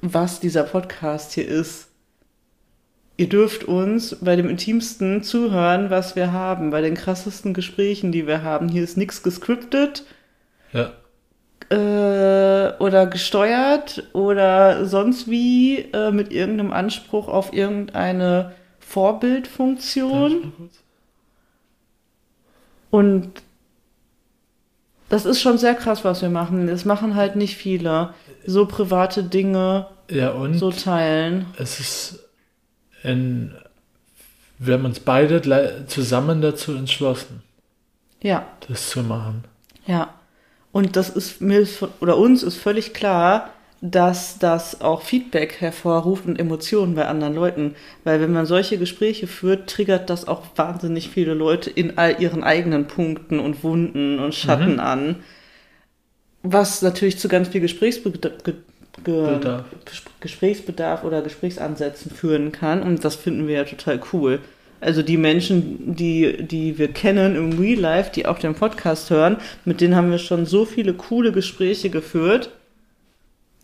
[0.00, 1.88] was dieser Podcast hier ist.
[3.18, 8.26] Ihr dürft uns bei dem intimsten zuhören, was wir haben, bei den krassesten Gesprächen, die
[8.26, 8.68] wir haben.
[8.70, 10.04] Hier ist nichts gescriptet
[10.72, 10.92] Ja.
[11.70, 18.52] äh, oder gesteuert oder sonst wie äh, mit irgendeinem Anspruch auf irgendeine
[18.90, 20.52] Vorbildfunktion.
[22.90, 23.30] Und
[25.08, 26.66] das ist schon sehr krass, was wir machen.
[26.66, 28.14] Das machen halt nicht viele.
[28.46, 31.46] So private Dinge Ja, und so teilen.
[31.58, 32.28] es ist
[33.02, 33.54] in,
[34.58, 37.42] wir haben uns beide zusammen dazu entschlossen,
[38.22, 39.44] Ja, das zu machen.
[39.86, 40.14] ja.
[40.72, 41.66] Und das ist mir
[42.00, 43.50] oder uns ist völlig klar,
[43.82, 47.74] dass das auch Feedback hervorruft und Emotionen bei anderen Leuten.
[48.04, 52.44] Weil wenn man solche Gespräche führt, triggert das auch wahnsinnig viele Leute in all ihren
[52.44, 55.16] eigenen Punkten und Wunden und Schatten an.
[56.42, 58.54] Was natürlich zu ganz viel Gesprächsbedarf, ge,
[59.04, 59.64] ge, Bedarf.
[60.20, 62.82] Gesprächsbedarf oder Gesprächsansätzen führen kann.
[62.82, 64.40] Und das finden wir ja total cool.
[64.82, 69.36] Also die Menschen, die, die wir kennen im Real Life, die auch den Podcast hören,
[69.64, 72.50] mit denen haben wir schon so viele coole Gespräche geführt,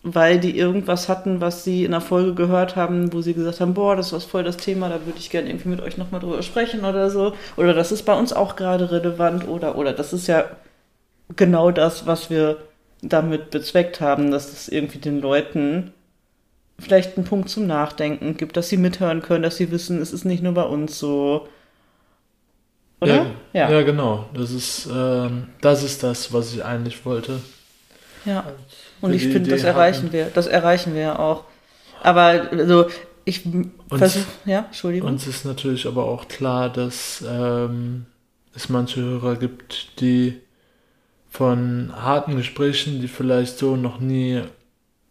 [0.03, 3.73] weil die irgendwas hatten, was sie in der Folge gehört haben, wo sie gesagt haben,
[3.73, 6.41] boah, das ist voll das Thema, da würde ich gerne irgendwie mit euch nochmal drüber
[6.43, 7.33] sprechen oder so.
[7.57, 10.45] Oder das ist bei uns auch gerade relevant oder, oder das ist ja
[11.35, 12.57] genau das, was wir
[13.01, 15.93] damit bezweckt haben, dass es irgendwie den Leuten
[16.79, 20.25] vielleicht einen Punkt zum Nachdenken gibt, dass sie mithören können, dass sie wissen, es ist
[20.25, 21.47] nicht nur bei uns so.
[23.01, 23.27] Oder?
[23.53, 23.81] Ja, ja.
[23.81, 24.25] genau.
[24.33, 27.39] Das ist, ähm, das ist das, was ich eigentlich wollte.
[28.25, 28.45] Ja.
[29.01, 30.13] Und ich finde, das erreichen hatten.
[30.13, 30.31] wir.
[30.33, 31.43] Das erreichen wir ja auch.
[32.01, 32.87] Aber also
[33.25, 33.43] ich
[33.89, 35.09] versuche, ja, Entschuldigung.
[35.09, 38.05] Uns ist natürlich aber auch klar, dass ähm,
[38.55, 40.39] es manche Hörer gibt, die
[41.29, 44.41] von harten Gesprächen, die vielleicht so noch nie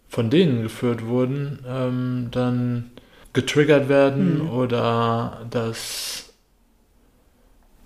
[0.09, 2.91] von denen geführt wurden, ähm, dann
[3.33, 4.51] getriggert werden Hm.
[4.51, 6.31] oder das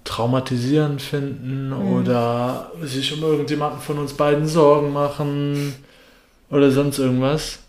[0.05, 1.93] traumatisierend finden Hm.
[1.93, 5.75] oder sich um irgendjemanden von uns beiden Sorgen machen
[6.51, 7.61] oder sonst irgendwas.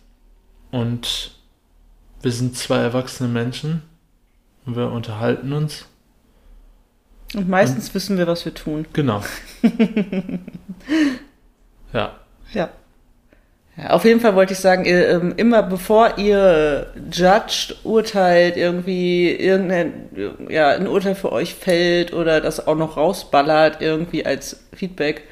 [0.72, 1.32] Und
[2.22, 3.84] wir sind zwei erwachsene Menschen
[4.66, 5.86] und wir unterhalten uns.
[7.34, 8.86] Und meistens wissen wir, was wir tun.
[8.94, 9.24] Genau.
[11.94, 12.16] ja.
[12.54, 12.70] Ja.
[13.78, 13.90] ja.
[13.90, 20.10] Auf jeden Fall wollte ich sagen, ihr, ähm, immer bevor ihr judged, urteilt, irgendwie irgendein
[20.50, 25.24] ja, ein Urteil für euch fällt oder das auch noch rausballert, irgendwie als Feedback,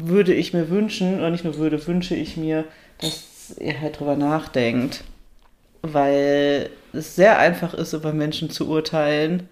[0.00, 2.64] würde ich mir wünschen, oder nicht nur würde, wünsche ich mir,
[3.00, 5.04] dass ihr halt drüber nachdenkt.
[5.82, 9.48] Weil es sehr einfach ist, über Menschen zu urteilen,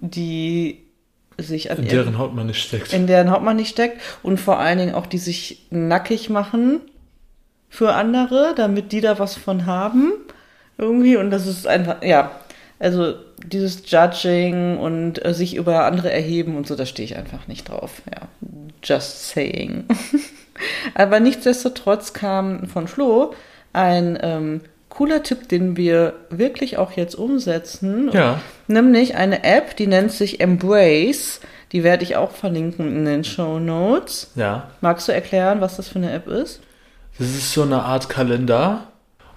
[0.00, 0.80] die
[1.36, 2.92] sich an In deren Haut man nicht steckt.
[2.92, 6.80] in deren Haut man nicht steckt und vor allen Dingen auch die sich nackig machen
[7.68, 10.12] für andere, damit die da was von haben
[10.78, 12.32] irgendwie und das ist einfach ja
[12.78, 13.14] also
[13.44, 17.68] dieses Judging und äh, sich über andere erheben und so da stehe ich einfach nicht
[17.68, 18.28] drauf ja
[18.82, 19.84] just saying
[20.94, 23.34] aber nichtsdestotrotz kam von Flo
[23.72, 28.40] ein ähm, cooler Tipp den wir wirklich auch jetzt umsetzen Ja.
[28.68, 31.40] Nämlich eine App, die nennt sich Embrace.
[31.72, 34.30] Die werde ich auch verlinken in den Show Notes.
[34.34, 34.70] Ja.
[34.82, 36.60] Magst du erklären, was das für eine App ist?
[37.18, 38.86] Das ist so eine Art Kalender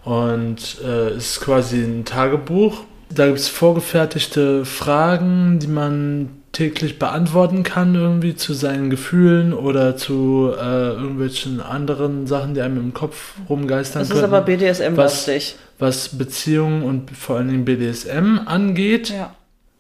[0.04, 2.84] und äh, ist quasi ein Tagebuch.
[3.16, 9.96] Da gibt es vorgefertigte Fragen, die man täglich beantworten kann, irgendwie zu seinen Gefühlen oder
[9.96, 15.56] zu äh, irgendwelchen anderen Sachen, die einem im Kopf rumgeistern Das ist könnten, aber BDSM-lastig.
[15.80, 19.10] was Beziehungen und vor allen Dingen BDSM angeht.
[19.10, 19.34] Ja,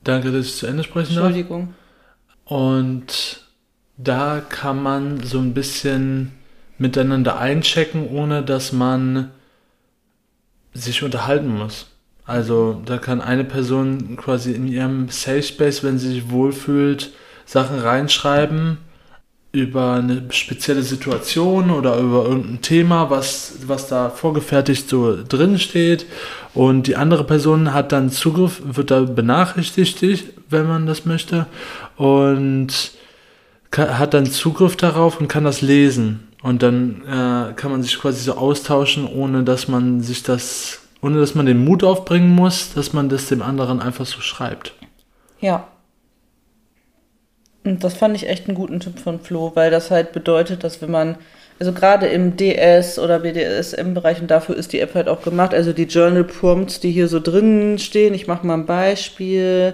[0.03, 1.25] Danke, dass ich zu Ende sprechen darf.
[1.25, 1.73] Entschuldigung.
[2.45, 3.41] Und
[3.97, 6.31] da kann man so ein bisschen
[6.77, 9.29] miteinander einchecken, ohne dass man
[10.73, 11.90] sich unterhalten muss.
[12.25, 17.11] Also da kann eine Person quasi in ihrem Safe Space, wenn sie sich wohlfühlt,
[17.45, 18.77] Sachen reinschreiben
[19.53, 26.05] über eine spezielle Situation oder über irgendein Thema, was, was da vorgefertigt so drin steht.
[26.53, 30.01] Und die andere Person hat dann Zugriff, wird da benachrichtigt,
[30.49, 31.47] wenn man das möchte.
[31.97, 32.91] Und
[33.75, 36.27] hat dann Zugriff darauf und kann das lesen.
[36.41, 41.19] Und dann äh, kann man sich quasi so austauschen, ohne dass man sich das, ohne
[41.19, 44.73] dass man den Mut aufbringen muss, dass man das dem anderen einfach so schreibt.
[45.39, 45.67] Ja.
[47.63, 50.81] Und das fand ich echt einen guten Tipp von Flo, weil das halt bedeutet, dass
[50.81, 51.17] wenn man,
[51.59, 55.73] also gerade im DS oder BDSM-Bereich, und dafür ist die App halt auch gemacht, also
[55.73, 59.73] die Journal Prompts, die hier so drin stehen, ich mache mal ein Beispiel,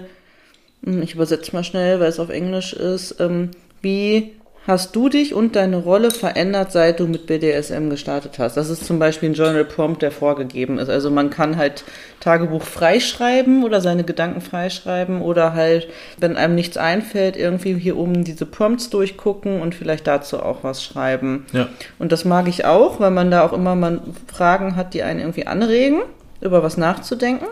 [0.84, 3.50] Hm, ich übersetze mal schnell, weil es auf Englisch ist, ähm,
[3.82, 4.32] wie
[4.68, 8.58] hast du dich und deine Rolle verändert, seit du mit BDSM gestartet hast?
[8.58, 10.90] Das ist zum Beispiel ein Journal Prompt, der vorgegeben ist.
[10.90, 11.84] Also man kann halt
[12.20, 18.24] Tagebuch freischreiben oder seine Gedanken freischreiben oder halt, wenn einem nichts einfällt, irgendwie hier oben
[18.24, 21.46] diese Prompts durchgucken und vielleicht dazu auch was schreiben.
[21.52, 21.68] Ja.
[21.98, 25.20] Und das mag ich auch, weil man da auch immer mal Fragen hat, die einen
[25.20, 26.02] irgendwie anregen,
[26.42, 27.46] über was nachzudenken.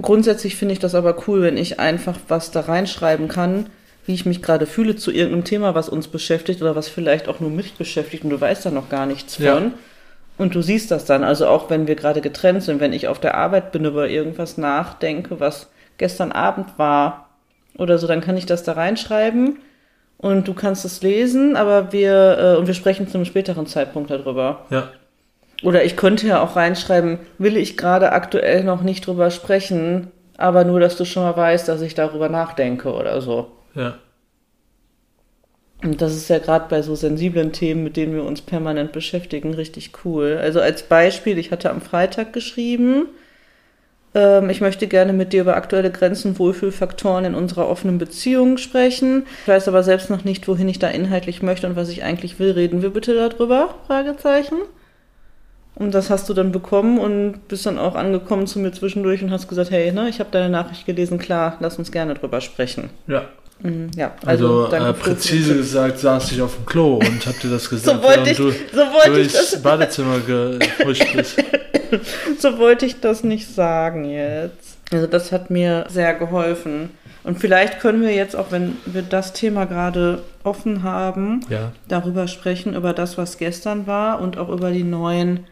[0.00, 3.66] Grundsätzlich finde ich das aber cool, wenn ich einfach was da reinschreiben kann,
[4.06, 7.40] wie ich mich gerade fühle zu irgendeinem Thema, was uns beschäftigt oder was vielleicht auch
[7.40, 9.44] nur mich beschäftigt und du weißt da noch gar nichts von.
[9.44, 9.70] Ja.
[10.38, 13.18] Und du siehst das dann, also auch wenn wir gerade getrennt sind, wenn ich auf
[13.18, 17.30] der Arbeit bin, über irgendwas nachdenke, was gestern Abend war
[17.76, 19.58] oder so, dann kann ich das da reinschreiben
[20.18, 24.10] und du kannst es lesen, aber wir, äh, und wir sprechen zu einem späteren Zeitpunkt
[24.10, 24.66] darüber.
[24.70, 24.90] Ja.
[25.62, 30.64] Oder ich könnte ja auch reinschreiben, will ich gerade aktuell noch nicht drüber sprechen, aber
[30.64, 33.50] nur, dass du schon mal weißt, dass ich darüber nachdenke oder so.
[33.76, 33.98] Ja.
[35.82, 39.54] Und das ist ja gerade bei so sensiblen Themen, mit denen wir uns permanent beschäftigen,
[39.54, 40.38] richtig cool.
[40.40, 43.06] Also als Beispiel, ich hatte am Freitag geschrieben,
[44.14, 49.26] ähm, ich möchte gerne mit dir über aktuelle Grenzen, Wohlfühlfaktoren in unserer offenen Beziehung sprechen.
[49.42, 52.38] Ich weiß aber selbst noch nicht, wohin ich da inhaltlich möchte und was ich eigentlich
[52.38, 52.52] will.
[52.52, 53.74] Reden wir bitte darüber?
[53.86, 54.56] Fragezeichen.
[55.74, 59.30] Und das hast du dann bekommen und bist dann auch angekommen zu mir zwischendurch und
[59.30, 62.88] hast gesagt, hey, ne, ich habe deine Nachricht gelesen, klar, lass uns gerne drüber sprechen.
[63.06, 63.28] Ja.
[63.62, 67.48] Mhm, ja, Also, danke äh, präzise gesagt saß ich auf dem Klo und hab dir
[67.50, 71.36] das gesagt, wollte während ich- du so wollte ich durchs das- Badezimmer gehuscht bist.
[72.40, 74.76] So wollte ich das nicht sagen jetzt.
[74.92, 76.90] Also das hat mir sehr geholfen.
[77.22, 81.70] Und vielleicht können wir jetzt, auch wenn wir das Thema gerade offen haben, Ja.
[81.86, 85.46] darüber sprechen, über das, was gestern war und auch über die neuen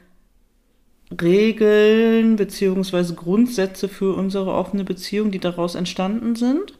[1.20, 6.74] Regeln beziehungsweise Grundsätze für unsere offene Beziehung, die daraus entstanden sind.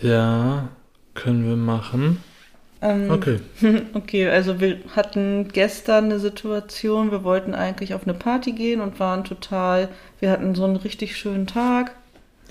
[0.00, 0.68] Ja,
[1.14, 2.22] können wir machen.
[2.82, 3.40] Ähm, Okay.
[3.94, 9.00] Okay, also wir hatten gestern eine Situation, wir wollten eigentlich auf eine Party gehen und
[9.00, 9.88] waren total,
[10.20, 11.92] wir hatten so einen richtig schönen Tag.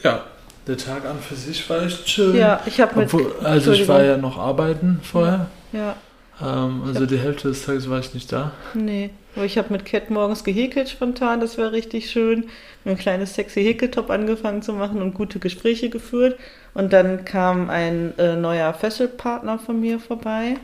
[0.04, 0.24] Ja.
[0.66, 2.38] Der Tag an für sich war echt schön.
[2.38, 3.14] Ja, ich habe mit.
[3.14, 5.48] Obwohl, also ich war ja noch arbeiten vorher.
[5.74, 5.98] Ja,
[6.42, 8.52] Ähm, also die Hälfte des Tages war ich nicht da.
[8.74, 9.12] nee.
[9.36, 12.46] Aber ich habe mit Cat morgens gehäkelt spontan, das war richtig schön.
[12.84, 16.38] Mir ein kleines sexy Häkeltop angefangen zu machen und gute Gespräche geführt.
[16.76, 20.58] Und dann kam ein äh, neuer Fesselpartner von mir vorbei.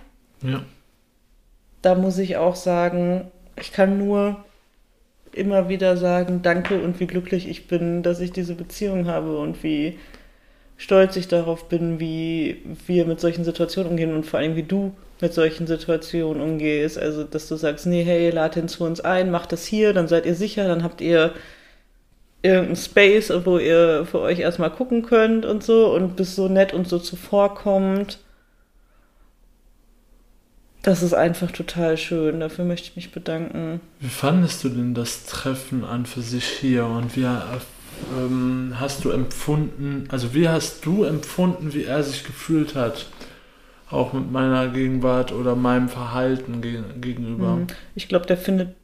[0.44, 0.62] Ja.
[1.82, 4.44] Da muss ich auch sagen, ich kann nur
[5.32, 9.64] immer wieder sagen, danke und wie glücklich ich bin, dass ich diese Beziehung habe und
[9.64, 9.98] wie
[10.78, 14.94] stolz ich darauf bin, wie wir mit solchen Situationen umgehen und vor allem wie du
[15.22, 16.98] mit solchen Situationen umgehst.
[16.98, 20.08] Also, dass du sagst, nee, hey, lad ihn zu uns ein, macht das hier, dann
[20.08, 21.34] seid ihr sicher, dann habt ihr
[22.42, 26.74] irgendein Space, wo ihr für euch erstmal gucken könnt und so und bist so nett
[26.74, 28.20] und so zuvorkommt.
[30.82, 32.40] Das ist einfach total schön.
[32.40, 33.82] Dafür möchte ich mich bedanken.
[34.00, 37.28] Wie fandest du denn das Treffen an für sich hier und wie
[38.18, 43.08] ähm, hast du empfunden, also wie hast du empfunden, wie er sich gefühlt hat?
[43.92, 47.56] Auch mit meiner Gegenwart oder meinem Verhalten ge gegenüber.
[47.56, 47.68] Mhm.
[47.96, 48.76] Ich glaube, der findet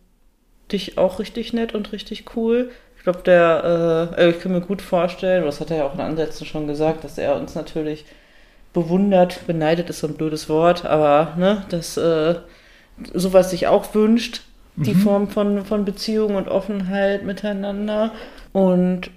[0.71, 2.71] dich auch richtig nett und richtig cool.
[2.97, 5.99] Ich glaube, der, äh, ich kann mir gut vorstellen, das hat er ja auch in
[5.99, 8.05] Ansätzen schon gesagt, dass er uns natürlich
[8.73, 12.35] bewundert, beneidet ist so ein blödes Wort, aber ne, dass äh,
[13.13, 14.41] sowas sich auch wünscht,
[14.75, 14.99] die mhm.
[14.99, 18.11] Form von, von Beziehung und Offenheit miteinander.
[18.51, 19.11] Und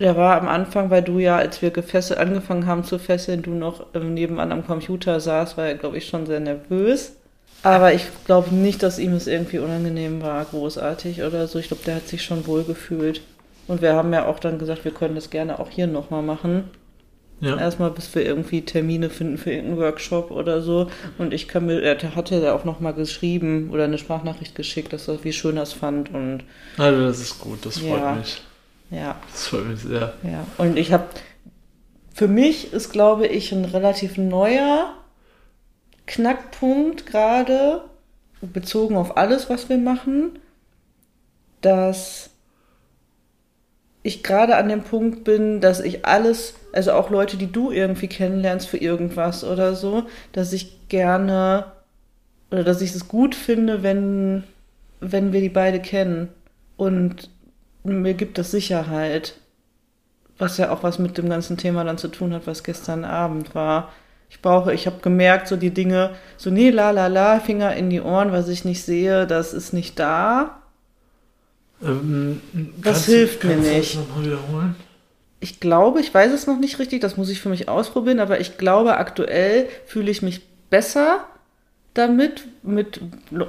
[0.00, 3.52] der war am Anfang, weil du ja, als wir gefesselt, angefangen haben zu fesseln, du
[3.52, 7.16] noch nebenan am Computer saß, war er, glaube ich, schon sehr nervös.
[7.62, 11.58] Aber ich glaube nicht, dass ihm es irgendwie unangenehm war, großartig oder so.
[11.58, 13.20] Ich glaube, der hat sich schon wohl gefühlt.
[13.68, 16.64] Und wir haben ja auch dann gesagt, wir können das gerne auch hier nochmal machen.
[17.40, 17.56] Ja.
[17.58, 20.88] Erstmal, bis wir irgendwie Termine finden für irgendeinen Workshop oder so.
[21.18, 25.08] Und ich kann mir, er hatte ja auch nochmal geschrieben oder eine Sprachnachricht geschickt, dass
[25.08, 26.12] er, wie schön er es fand.
[26.12, 26.44] Und
[26.76, 28.14] also das ist gut, das freut ja.
[28.14, 28.42] mich.
[28.92, 29.16] Ja.
[29.30, 30.12] Das freut mich sehr.
[30.22, 30.46] Ja.
[30.58, 31.06] Und ich habe,
[32.14, 34.94] für mich ist, glaube ich, ein relativ neuer
[36.06, 37.82] Knackpunkt gerade,
[38.40, 40.38] bezogen auf alles, was wir machen,
[41.60, 42.30] dass
[44.02, 48.08] ich gerade an dem Punkt bin, dass ich alles, also auch Leute, die du irgendwie
[48.08, 51.66] kennenlernst für irgendwas oder so, dass ich gerne
[52.50, 54.44] oder dass ich es gut finde, wenn,
[55.00, 56.28] wenn wir die beide kennen.
[56.76, 57.30] Und
[57.84, 59.34] mir gibt das Sicherheit.
[60.38, 63.54] Was ja auch was mit dem ganzen Thema dann zu tun hat, was gestern Abend
[63.54, 63.92] war.
[64.30, 67.90] Ich brauche, ich habe gemerkt, so die Dinge, so nee, la la la, Finger in
[67.90, 70.62] die Ohren, was ich nicht sehe, das ist nicht da.
[71.82, 72.40] Ähm,
[72.82, 73.98] das hilft mir nicht.
[75.40, 78.40] Ich glaube, ich weiß es noch nicht richtig, das muss ich für mich ausprobieren, aber
[78.40, 80.40] ich glaube, aktuell fühle ich mich
[80.70, 81.26] besser
[81.94, 83.00] damit, mit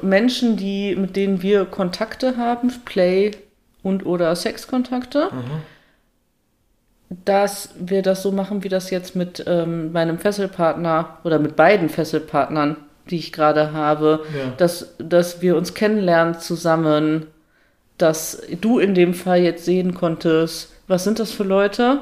[0.02, 3.32] Menschen, die, mit denen wir Kontakte haben, Play
[3.84, 5.30] und oder Sexkontakte.
[5.32, 5.62] Mhm
[7.26, 11.90] dass wir das so machen, wie das jetzt mit ähm, meinem Fesselpartner oder mit beiden
[11.90, 12.78] Fesselpartnern,
[13.10, 14.54] die ich gerade habe, ja.
[14.58, 17.28] dass, dass wir uns kennenlernen zusammen,
[17.98, 22.00] dass du in dem Fall jetzt sehen konntest, was sind das für Leute?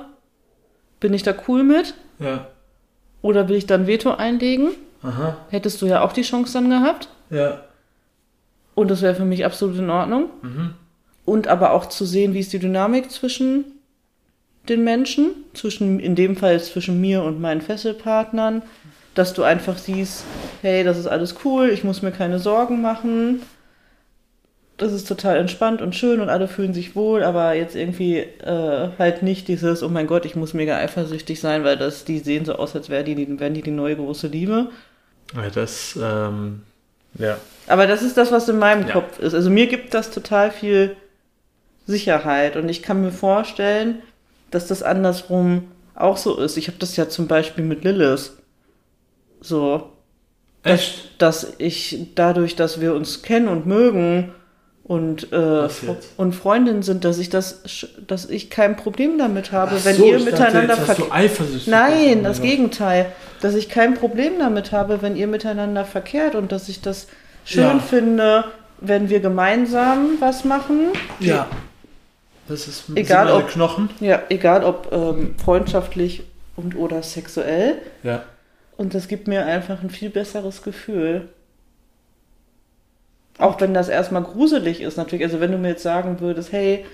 [0.99, 1.93] Bin ich da cool mit?
[2.19, 2.47] Ja.
[3.21, 4.69] Oder will ich dann Veto einlegen?
[5.03, 5.37] Aha.
[5.49, 7.07] Hättest du ja auch die Chance dann gehabt.
[7.29, 7.61] Ja.
[8.75, 10.29] Und das wäre für mich absolut in Ordnung.
[10.41, 10.73] Mhm.
[11.25, 13.65] Und aber auch zu sehen, wie ist die Dynamik zwischen
[14.69, 18.61] den Menschen, zwischen, in dem Fall zwischen mir und meinen Fesselpartnern,
[19.15, 20.23] dass du einfach siehst,
[20.61, 23.41] hey, das ist alles cool, ich muss mir keine Sorgen machen.
[24.77, 28.89] Das ist total entspannt und schön und alle fühlen sich wohl, aber jetzt irgendwie äh,
[28.97, 32.45] halt nicht dieses, oh mein Gott, ich muss mega eifersüchtig sein, weil das, die sehen
[32.45, 34.69] so aus, als wären die, die, wären die die neue große Liebe.
[35.35, 36.63] Ja, das, ähm,
[37.19, 37.37] ja.
[37.67, 38.93] Aber das ist das, was in meinem ja.
[38.93, 39.35] Kopf ist.
[39.35, 40.95] Also mir gibt das total viel
[41.85, 44.01] Sicherheit und ich kann mir vorstellen,
[44.49, 46.57] dass das andersrum auch so ist.
[46.57, 48.31] Ich habe das ja zum Beispiel mit Lilith.
[49.39, 49.91] So.
[50.63, 51.21] Echt?
[51.21, 54.31] Dass, dass ich dadurch, dass wir uns kennen und mögen
[54.83, 55.67] und, äh,
[56.17, 60.05] und Freundinnen sind, dass ich das, dass ich kein Problem damit habe, Ach wenn so,
[60.05, 61.67] ihr miteinander verkehrt.
[61.67, 63.11] Nein, das Gegenteil.
[63.41, 67.07] Dass ich kein Problem damit habe, wenn ihr miteinander verkehrt und dass ich das
[67.45, 67.79] schön ja.
[67.79, 68.43] finde,
[68.79, 70.87] wenn wir gemeinsam was machen.
[71.19, 71.47] Ja.
[72.51, 73.89] Das ist egal ob, Knochen.
[73.99, 76.23] Ja, egal ob ähm, freundschaftlich
[76.55, 77.81] und oder sexuell.
[78.03, 78.23] Ja.
[78.77, 81.29] Und das gibt mir einfach ein viel besseres Gefühl.
[83.37, 85.23] Auch wenn das erstmal gruselig ist, natürlich.
[85.23, 86.85] Also wenn du mir jetzt sagen würdest, hey,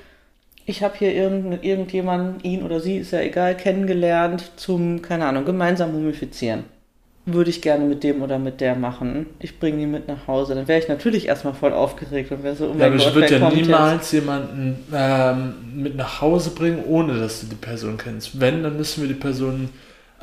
[0.66, 5.46] ich habe hier irgend, irgendjemanden, ihn oder sie, ist ja egal, kennengelernt zum, keine Ahnung,
[5.46, 6.66] gemeinsam mumifizieren
[7.28, 9.28] würde ich gerne mit dem oder mit der machen.
[9.40, 10.56] Ich bringe die mit nach Hause.
[10.56, 13.08] Dann wäre ich natürlich erstmal voll aufgeregt und wäre so, oh mein ja, aber Gott,
[13.08, 14.12] ich würde ja niemals jetzt?
[14.14, 18.40] jemanden ähm, mit nach Hause bringen, ohne dass du die Person kennst.
[18.40, 19.70] Wenn, dann müssen wir die Person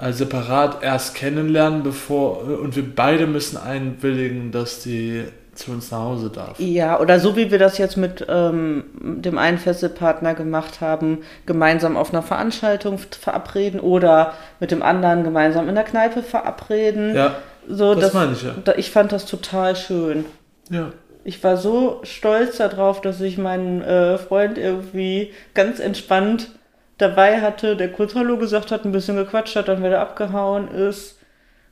[0.00, 6.00] äh, separat erst kennenlernen, bevor und wir beide müssen einwilligen, dass die zu uns nach
[6.00, 6.58] Hause darf.
[6.58, 11.96] Ja, oder so wie wir das jetzt mit ähm, dem einen Fesselpartner gemacht haben, gemeinsam
[11.96, 17.14] auf einer Veranstaltung verabreden oder mit dem anderen gemeinsam in der Kneipe verabreden.
[17.14, 17.36] Ja,
[17.68, 18.54] so, das, das meine ich ja.
[18.64, 20.26] Da, ich fand das total schön.
[20.70, 20.92] Ja.
[21.24, 26.50] Ich war so stolz darauf, dass ich meinen äh, Freund irgendwie ganz entspannt
[26.98, 31.18] dabei hatte, der kurz Hallo gesagt hat, ein bisschen gequatscht hat, dann wieder abgehauen ist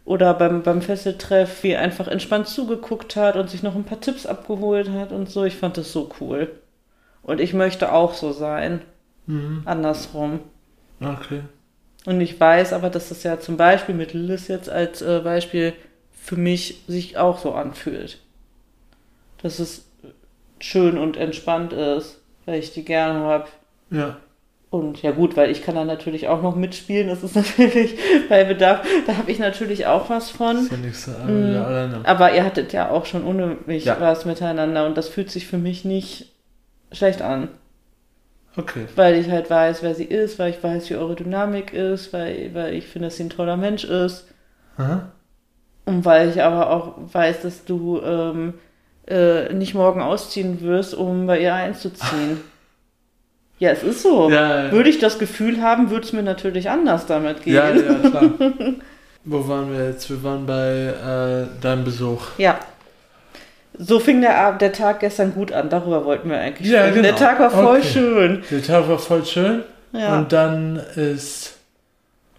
[0.05, 4.01] oder beim, beim Fesseltreff, wie er einfach entspannt zugeguckt hat und sich noch ein paar
[4.01, 5.45] Tipps abgeholt hat und so.
[5.45, 6.51] Ich fand das so cool.
[7.23, 8.83] Und ich möchte auch so sein.
[9.27, 9.63] Mhm.
[9.65, 10.41] Andersrum.
[11.01, 11.43] Okay.
[12.05, 15.73] Und ich weiß aber, dass das ja zum Beispiel mit Lilith jetzt als äh, Beispiel
[16.11, 18.19] für mich sich auch so anfühlt.
[19.41, 19.85] Dass es
[20.59, 23.49] schön und entspannt ist, weil ich die gerne habe.
[23.91, 24.17] Ja.
[24.73, 27.09] Und ja gut, weil ich kann da natürlich auch noch mitspielen.
[27.09, 27.95] Das ist natürlich
[28.31, 28.81] bei Bedarf.
[29.07, 30.67] Da habe ich natürlich auch was von.
[30.71, 30.77] Ja
[31.27, 31.49] Mhm.
[31.51, 32.01] wieder alleine.
[32.05, 33.99] Aber ihr hattet ja auch schon ohne mich Ja.
[34.01, 36.33] was miteinander und das fühlt sich für mich nicht
[36.91, 37.49] schlecht an.
[38.57, 38.87] Okay.
[38.97, 42.55] Weil ich halt weiß, wer sie ist, weil ich weiß, wie eure Dynamik ist, weil,
[42.55, 44.27] weil ich finde, dass sie ein toller Mensch ist.
[44.79, 45.13] Aha.
[45.85, 48.55] Und weil ich aber auch weiß, dass du ähm,
[49.07, 52.41] äh, nicht morgen ausziehen wirst, um bei ihr einzuziehen.
[53.63, 54.29] Ja, es ist so.
[54.29, 54.73] Ja, ja.
[54.73, 57.55] Würde ich das Gefühl haben, würde es mir natürlich anders damit gehen.
[57.55, 58.31] Ja, ja, klar.
[59.25, 60.11] Wo waren wir jetzt?
[60.11, 62.23] Wir waren bei äh, deinem Besuch.
[62.39, 62.59] Ja.
[63.79, 65.71] So fing der, Abend, der Tag gestern gut an.
[65.71, 67.05] Darüber wollten wir eigentlich Ja, sprechen.
[67.05, 67.25] Der genau.
[67.25, 67.87] Tag war voll Okay.
[67.89, 68.43] schön.
[68.51, 69.63] Der Tag war voll schön.
[69.93, 70.19] Ja.
[70.19, 71.57] Und dann ist,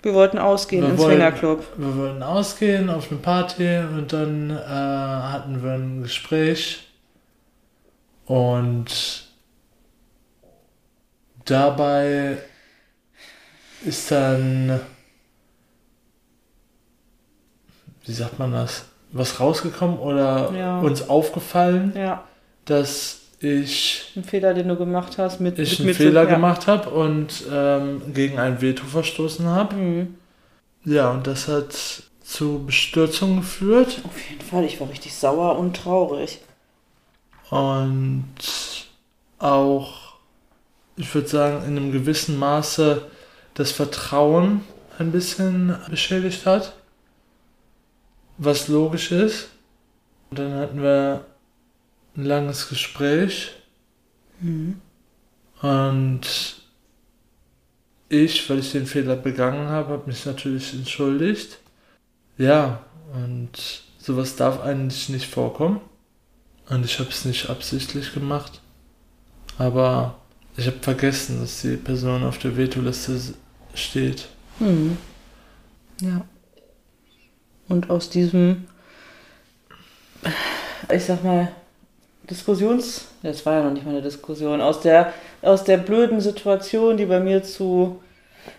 [0.02, 1.64] wir wollten ausgehen Wir ins Swingerclub.
[1.78, 6.86] wir wollten ausgehen auf eine Party und dann äh, hatten wir ein Gespräch.
[8.26, 9.24] Und
[11.46, 12.38] dabei
[13.86, 14.80] ist dann,
[18.06, 20.80] wie sagt man das, was rausgekommen oder Ja.
[20.80, 22.24] uns aufgefallen, Ja,
[22.66, 26.34] dass ich, ein Fehler, den du gemacht hast mit ich mit, einen mit Fehler ja.
[26.36, 29.76] gemacht habe und ähm, gegen ein Veto verstoßen habe.
[29.76, 30.16] Mhm.
[30.86, 31.74] Ja, und das hat
[32.24, 36.40] zu Bestürzung geführt Auf jeden Fall, ich war richtig sauer und traurig.
[37.50, 38.34] und
[39.40, 40.03] auch,
[40.96, 43.06] ich würde sagen, in einem gewissen Maße
[43.54, 44.62] das Vertrauen
[45.00, 46.74] ein bisschen beschädigt hat,
[48.38, 49.50] was logisch ist.
[50.30, 51.26] Und dann hatten wir
[52.16, 53.52] ein langes Gespräch
[54.40, 54.82] Mhm.
[55.62, 56.22] und
[58.10, 61.60] ich, weil ich den Fehler begangen habe, habe mich natürlich entschuldigt.
[62.38, 65.82] Ja, und sowas darf eigentlich nicht vorkommen.
[66.70, 68.62] Und ich habe es nicht absichtlich gemacht.
[69.58, 70.20] Aber
[70.56, 73.20] ich habe vergessen, dass die Person auf der Vetoliste
[73.74, 74.28] steht.
[74.60, 74.98] Mhm.
[76.02, 76.26] Ja.
[77.70, 78.68] Und aus diesem,
[80.92, 81.52] ich sag mal,
[82.30, 86.98] Diskussions, das war ja noch nicht mal eine Diskussion, aus der, aus der blöden Situation,
[86.98, 88.02] die bei mir zu,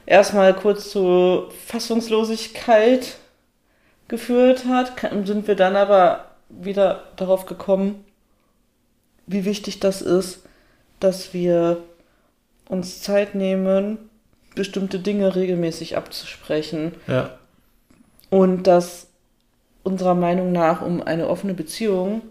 [0.05, 3.17] erstmal kurz zu Fassungslosigkeit
[4.09, 4.93] geführt hat,
[5.25, 8.05] sind wir dann aber wieder darauf gekommen,
[9.27, 10.41] wie wichtig das ist,
[11.05, 11.83] dass wir
[12.69, 13.99] uns Zeit nehmen,
[14.55, 16.93] bestimmte Dinge regelmäßig abzusprechen.
[17.07, 17.39] Ja,
[18.31, 19.09] Und dass
[19.83, 22.23] unserer Meinung nach, um eine offene Beziehung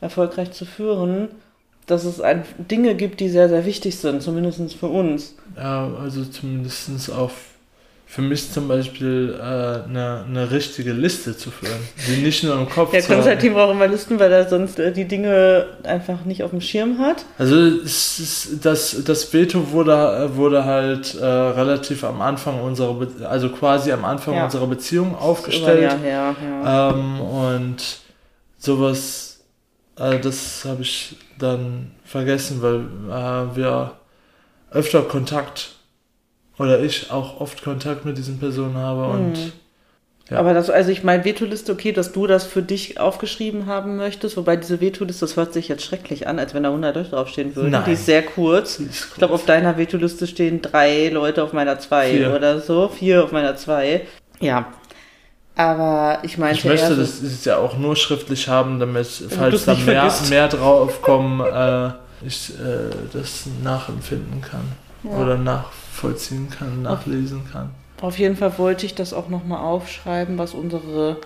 [0.00, 1.28] erfolgreich zu führen,
[1.86, 2.22] dass es
[2.58, 5.34] Dinge gibt, die sehr, sehr wichtig sind, zumindest für uns.
[5.56, 7.49] ja also zumindest auf
[8.10, 9.42] für mich zum Beispiel äh,
[9.88, 13.06] eine, eine richtige Liste zu führen, die nicht nur im Kopf haben.
[13.06, 16.98] Konstantin braucht immer Listen, weil er sonst äh, die Dinge einfach nicht auf dem Schirm
[16.98, 17.24] hat.
[17.38, 23.28] Also es ist, das, das Veto wurde, wurde halt äh, relativ am Anfang unserer, Be
[23.28, 24.46] also quasi am Anfang Ja.
[24.46, 25.82] unserer Beziehung aufgestellt.
[25.82, 26.90] Jahr her, ja.
[26.90, 27.76] Ähm, und
[28.58, 29.38] sowas,
[29.96, 33.92] äh, das habe ich dann vergessen, weil äh, wir
[34.72, 35.76] öfter Kontakt
[36.60, 39.52] oder ich auch oft Kontakt mit diesen Personen habe und Mhm.
[40.30, 40.38] ja.
[40.38, 44.36] Aber das, also ich meine, Vetoliste, okay, dass du das für dich aufgeschrieben haben möchtest,
[44.36, 47.56] wobei diese Vetoliste, das hört sich jetzt schrecklich an, als wenn da 100 Leute draufstehen
[47.56, 47.70] würden.
[47.70, 47.82] Nein.
[47.86, 48.78] Die ist sehr kurz.
[48.78, 52.34] ist Ich glaube, auf deiner Vetoliste stehen drei Leute auf meiner zwei Vier.
[52.34, 52.88] oder so.
[52.88, 54.02] Vier auf meiner zwei.
[54.38, 54.66] Ja.
[55.56, 59.74] Aber ich meinte Ich möchte das ist ja auch nur schriftlich haben, damit, falls da
[59.74, 60.30] mehr, vergisst.
[60.30, 61.90] mehr drauf kommen, äh,
[62.26, 64.62] ich äh, das nachempfinden kann
[65.02, 65.10] Ja.
[65.18, 65.36] oder
[66.02, 67.70] nachvollziehen kann, nachlesen kann.
[68.00, 71.18] Auf jeden Fall wollte ich das auch nochmal aufschreiben, was unsere,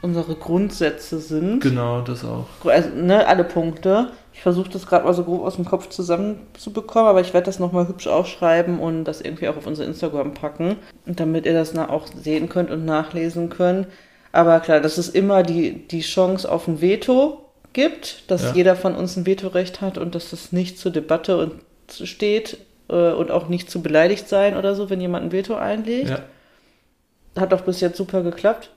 [0.00, 1.60] unsere Grundsätze sind.
[1.60, 2.46] Genau, das auch.
[2.64, 4.10] Also, ne, alle Punkte.
[4.32, 7.58] Ich versuche das gerade mal so grob aus dem Kopf zusammenzubekommen, aber ich werde das
[7.58, 12.06] nochmal hübsch aufschreiben und das irgendwie auch auf unser Instagram packen, damit ihr das auch
[12.06, 13.88] sehen könnt und nachlesen könnt.
[14.30, 17.42] Aber klar, dass es immer die, die Chance auf ein Veto
[17.72, 18.52] gibt, dass Ja.
[18.54, 21.54] jeder von uns ein Vetorecht hat und dass das nicht zur Debatte und
[22.06, 22.58] steht
[22.88, 26.10] äh, und auch nicht zu beleidigt sein oder so, wenn jemand ein Veto einlegt.
[26.10, 26.20] Ja.
[27.36, 28.70] Hat doch bis jetzt super geklappt.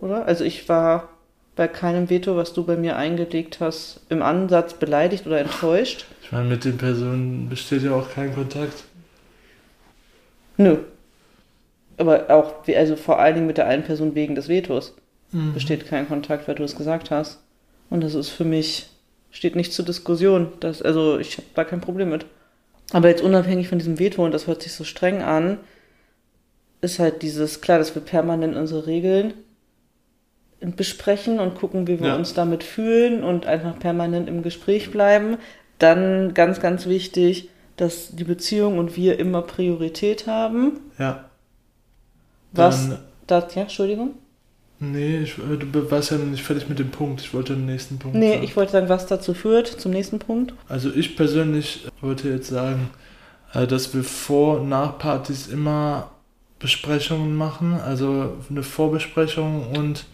[0.00, 0.26] Oder?
[0.26, 1.08] Also ich war
[1.56, 6.06] bei keinem Veto, was du bei mir eingelegt hast, im Ansatz beleidigt oder enttäuscht.
[6.22, 8.84] Ich meine, mit den Personen besteht ja auch kein Kontakt.
[10.56, 10.78] Nö.
[11.98, 14.94] Aber auch, also vor allen Dingen mit der einen Person wegen des Vetos
[15.32, 15.54] Mhm.
[15.54, 17.40] besteht kein Kontakt, weil du es gesagt hast.
[17.88, 18.88] Und das ist für mich,
[19.30, 20.48] steht nicht zur Diskussion.
[20.60, 22.26] Das, also ich habe da kein Problem mit.
[22.92, 25.58] Aber jetzt unabhängig von diesem Veto, und das hört sich so streng an,
[26.80, 29.34] ist halt dieses, klar, dass wir permanent unsere Regeln
[30.60, 32.16] besprechen und gucken, wie wir Ja.
[32.16, 35.38] uns damit fühlen und einfach permanent im Gespräch bleiben.
[35.78, 40.80] Dann ganz, ganz wichtig, dass die Beziehung und wir immer Priorität haben.
[40.98, 41.30] Ja.
[42.52, 44.14] Was Dann- das, ja, Entschuldigung?
[44.82, 47.20] Nee, ich, äh, du warst ja noch nicht fertig mit dem Punkt.
[47.20, 48.42] Ich wollte den nächsten Punkt Nee, sagen.
[48.44, 50.54] ich wollte sagen, was dazu führt, zum nächsten Punkt.
[50.68, 52.88] Also ich persönlich wollte jetzt sagen,
[53.52, 56.10] äh, dass wir vor und nach Partys immer
[56.58, 60.06] Besprechungen machen, also eine Vorbesprechung und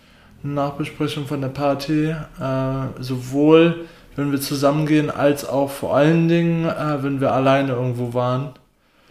[0.43, 2.07] eine Nachbesprechung von der Party,
[2.41, 3.87] äh, sowohl
[4.17, 8.51] wenn wir zusammengehen, als auch vor allen Dingen, äh, wenn wir alleine irgendwo waren,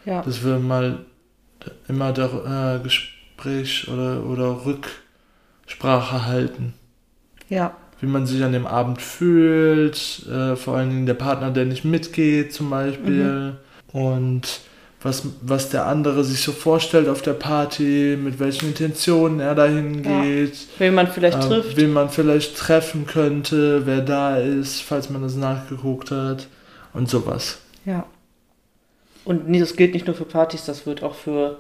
[0.06, 0.22] Ja.
[0.22, 1.00] dass wir mal
[1.88, 4.66] immer der äh, Gespräch oder, oder
[5.66, 6.74] Rücksprache halten
[7.50, 7.76] Ja.
[8.00, 11.86] wie man sich an dem Abend fühlt, äh, vor allen Dingen der Partner, der nicht
[11.86, 13.54] mitgeht zum Beispiel
[13.92, 14.60] und
[15.02, 20.04] was, was der andere sich so vorstellt auf der Party, mit welchen Intentionen er dahin
[20.04, 20.22] Ja.
[20.24, 21.78] geht, Wen man vielleicht äh, trifft.
[21.78, 26.48] wen man vielleicht treffen könnte, wer da ist, falls man das nachgeguckt hat
[26.94, 27.60] und sowas.
[27.86, 28.06] Ja.
[29.26, 31.60] Und nee, das gilt nicht nur für Partys, das wird auch für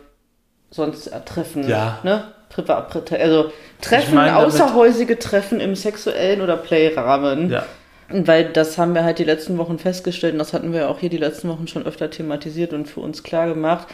[0.71, 1.99] sonst Treffen, Ja.
[2.03, 2.23] ne?
[2.55, 3.51] Privat, Pri- also
[3.81, 7.51] Treffen, Ich damit- außerhäusige Treffen im sexuellen oder Playrahmen.
[7.51, 7.65] Ja,
[8.09, 11.09] Weil das haben wir halt die letzten Wochen festgestellt und das hatten wir auch hier
[11.09, 13.87] die letzten Wochen schon öfter thematisiert und für uns klar gemacht,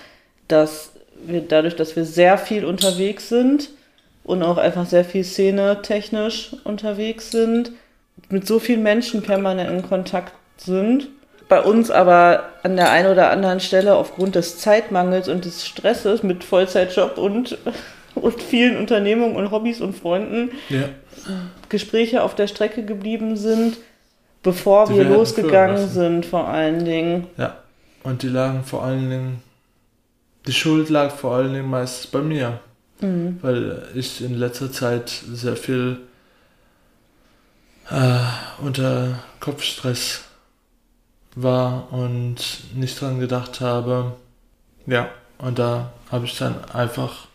[0.47, 0.91] dass
[1.25, 3.69] wir dadurch, dass wir sehr viel unterwegs sind
[4.23, 7.71] und auch einfach sehr viel Szene-technisch unterwegs sind,
[8.29, 11.07] mit so vielen Menschen permanent in Kontakt sind,
[11.49, 16.23] bei uns aber an der einen oder anderen Stelle aufgrund des Zeitmangels und des Stresses
[16.23, 17.57] mit Vollzeitjob und,
[18.15, 20.89] und vielen Unternehmungen und Hobbys und Freunden ja,
[21.69, 23.77] Gespräche auf der Strecke geblieben sind,
[24.43, 27.27] bevor Die wir losgegangen sind, vor allen Dingen.
[27.37, 27.57] ja.
[28.03, 29.43] Und die lagen vor allen Dingen,
[30.47, 32.59] die Schuld lag vor allen Dingen meistens bei mir.
[33.01, 33.39] Mhm.
[33.41, 35.97] weil ich in letzter Zeit sehr viel
[37.89, 40.23] äh, unter Kopfstress
[41.35, 42.35] war und
[42.75, 44.13] nicht dran gedacht habe.
[44.85, 45.09] Ja,
[45.39, 47.27] und da habe ich dann einfach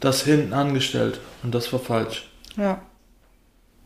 [0.00, 2.30] das hinten angestellt und das war falsch.
[2.56, 2.82] Ja.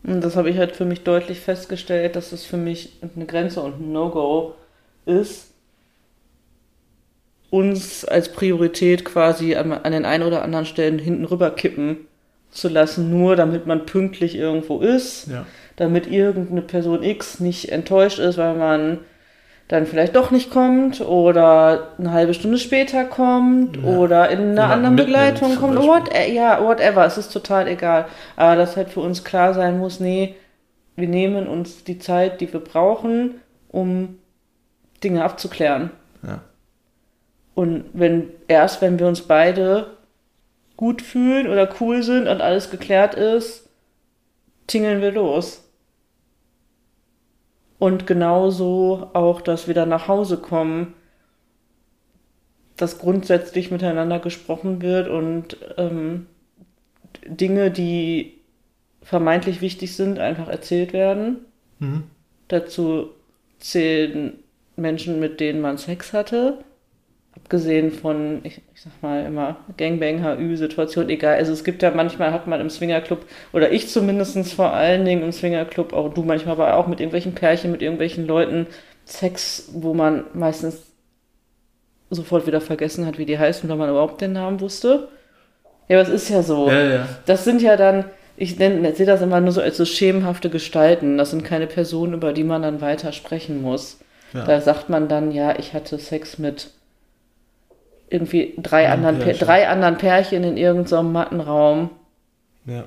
[0.03, 3.61] Und das habe ich halt für mich deutlich festgestellt, dass es für mich eine Grenze
[3.61, 4.55] und ein No-Go
[5.05, 5.51] ist,
[7.49, 12.07] uns als Priorität quasi an, an den einen oder anderen Stellen hinten rüber kippen
[12.51, 15.27] zu lassen, nur damit man pünktlich irgendwo ist.
[15.27, 15.45] Ja,
[15.79, 18.99] damit irgendeine Person X nicht enttäuscht ist, weil man
[19.69, 23.83] dann vielleicht doch nicht kommt oder eine halbe Stunde später kommt Ja.
[23.83, 25.77] oder in einer Jemanden anderen Begleitung kommt.
[25.77, 28.05] What, äh, ja, whatever, es ist total egal.
[28.35, 30.35] Aber dass halt für uns klar sein muss, nee,
[30.95, 33.35] wir nehmen uns die Zeit, die wir brauchen,
[33.69, 34.17] um
[35.03, 35.91] Dinge abzuklären.
[36.23, 36.41] ja,
[37.53, 39.91] Und wenn erst, wenn wir uns beide
[40.77, 43.69] gut fühlen oder cool sind und alles geklärt ist,
[44.65, 45.68] tingeln wir los.
[47.79, 50.93] Und genauso auch, dass wir dann nach Hause kommen,
[52.75, 56.27] dass grundsätzlich miteinander gesprochen wird und ähm,
[57.25, 58.39] Dinge, die
[59.01, 61.39] vermeintlich wichtig sind, einfach erzählt werden.
[61.79, 62.03] mhm.
[62.49, 63.11] Dazu
[63.59, 64.39] zählen
[64.75, 66.63] Menschen, mit denen man Sex hatte.
[67.43, 71.35] Abgesehen von, ich, ich sag mal immer, Gangbang, HÜ-Situation, egal.
[71.37, 75.23] Also es gibt ja manchmal, hat man im Swingerclub, oder ich zumindest vor allen Dingen
[75.23, 78.67] im Swingerclub, auch du manchmal, aber auch mit irgendwelchen Pärchen, mit irgendwelchen Leuten
[79.05, 80.83] Sex, wo man meistens
[82.11, 85.09] sofort wieder vergessen hat, wie die heißen, weil man überhaupt den Namen wusste.
[85.87, 86.69] Ja, aber es ist ja so.
[86.69, 88.05] ja, ja, Das sind ja dann,
[88.37, 91.17] ich sehe das immer nur so als so schemenhafte Gestalten.
[91.17, 93.99] Das sind keine Personen, über die man dann weiter sprechen muss.
[94.33, 94.45] ja.
[94.45, 96.71] Da sagt man dann, ja, ich hatte Sex mit
[98.09, 99.45] irgendwie drei, Ein anderen, Pärchen.
[99.47, 101.89] drei anderen Pärchen in irgendeinem Mattenraum.
[102.65, 102.83] ja.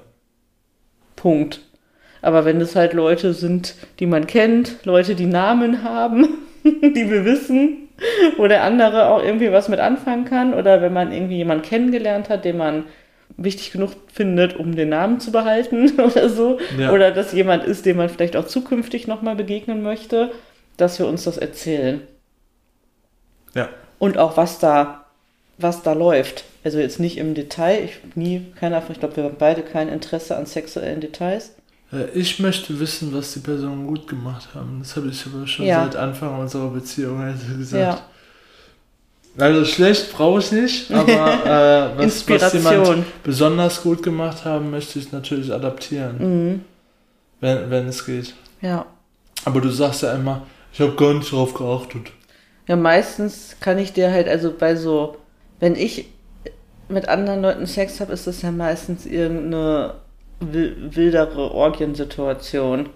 [1.16, 1.60] Punkt.
[2.20, 6.26] Aber wenn es halt Leute sind, die man kennt, Leute, die Namen haben,
[6.64, 7.88] die wir wissen,
[8.36, 12.28] wo der andere auch irgendwie was mit anfangen kann, oder wenn man irgendwie jemanden kennengelernt
[12.28, 12.84] hat, den man
[13.36, 16.92] wichtig genug findet, um den Namen zu behalten oder so, Ja.
[16.92, 20.32] oder dass jemand ist, dem man vielleicht auch zukünftig nochmal begegnen möchte,
[20.76, 22.00] dass wir uns das erzählen.
[23.54, 23.68] ja.
[23.98, 25.01] Und auch was da,
[25.58, 26.44] was da läuft.
[26.64, 30.36] Also jetzt nicht im Detail, ich nie, keiner, ich glaube, wir haben beide kein Interesse
[30.36, 31.52] an sexuellen Details.
[31.92, 34.78] Äh, Ich möchte wissen, was die Personen gut gemacht haben.
[34.80, 35.84] Das habe ich aber schon Ja.
[35.84, 37.82] seit Anfang unserer Beziehung also gesagt.
[37.82, 39.44] Ja.
[39.44, 41.08] Also schlecht brauche ich nicht, aber
[41.96, 46.64] äh, was, was jemand besonders gut gemacht haben, möchte ich natürlich adaptieren, Mhm.
[47.40, 48.34] wenn, wenn es geht.
[48.60, 48.84] Ja.
[49.44, 52.12] Aber du sagst ja immer, ich habe gar nicht drauf geachtet.
[52.68, 55.16] Ja, meistens kann ich dir halt, also bei so,
[55.62, 56.06] wenn ich
[56.88, 59.94] mit anderen Leuten Sex habe, ist das ja meistens irgendeine
[60.40, 62.88] wildere Orgiensituation.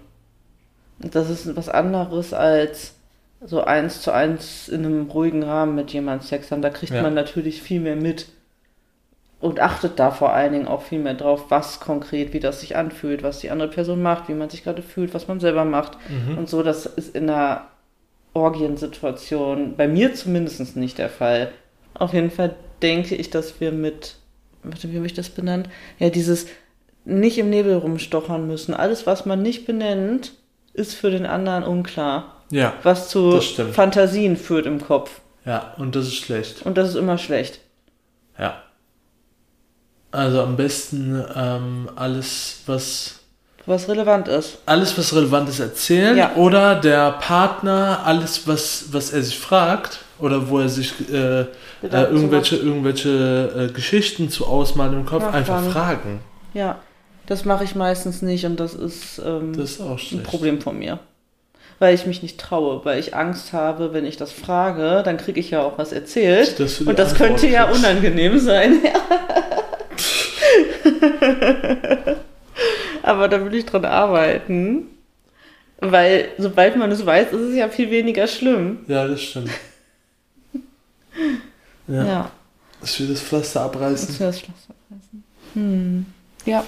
[0.99, 2.95] Das ist was anderes als
[3.39, 6.61] so eins zu eins in einem ruhigen Rahmen mit jemandem Sex haben.
[6.61, 7.01] Da kriegt ja.
[7.01, 8.25] man natürlich viel mehr mit
[9.39, 12.75] und achtet da vor allen Dingen auch viel mehr drauf, was konkret, wie das sich
[12.75, 15.97] anfühlt, was die andere Person macht, wie man sich gerade fühlt, was man selber macht.
[16.09, 16.37] Mhm.
[16.37, 17.67] Und so, das ist in einer
[18.33, 21.53] Orgiensituation bei mir zumindest nicht der Fall.
[21.99, 24.15] Auf jeden Fall denke ich, dass wir mit,
[24.63, 25.69] warte, wie habe ich das benannt?
[25.99, 26.47] Ja, dieses
[27.05, 28.73] nicht im Nebel rumstochern müssen.
[28.73, 30.33] Alles, was man nicht benennt,
[30.73, 32.43] ist für den anderen unklar.
[32.51, 32.73] Ja.
[32.83, 35.21] Was zu Fantasien führt im Kopf.
[35.45, 36.65] Ja, und das ist schlecht.
[36.65, 37.59] Und das ist immer schlecht.
[38.37, 38.61] Ja.
[40.11, 43.19] Also am besten ähm, alles, was
[43.65, 44.59] was relevant ist.
[44.65, 46.15] Alles, was relevant ist, erzählen.
[46.15, 46.35] Ja.
[46.35, 51.45] Oder der Partner alles, was, was er sich fragt oder wo er sich äh, äh,
[51.81, 55.37] irgendwelche, irgendwelche äh, Geschichten zu ausmalen im Kopf, Nachfragen.
[55.37, 56.19] einfach fragen.
[56.53, 56.79] Ja,
[57.27, 60.99] das mache ich meistens nicht und das ist, ähm, das ist ein Problem von mir.
[61.79, 65.39] Weil ich mich nicht traue, weil ich Angst habe, wenn ich das frage, dann kriege
[65.39, 66.59] ich ja auch was erzählt.
[66.59, 68.77] Und das Antwort könnte ja unangenehm sein.
[73.03, 74.87] Aber da will ich dran arbeiten.
[75.79, 78.79] Weil sobald man es weiß, ist es ja viel weniger schlimm.
[78.87, 79.51] Ja, das stimmt.
[81.87, 82.05] Ja.
[82.05, 82.31] ja.
[82.81, 84.07] Das will das Pflaster abreißen.
[84.07, 85.23] Das will das Pflaster abreißen.
[85.53, 86.05] Hm.
[86.45, 86.63] Ja.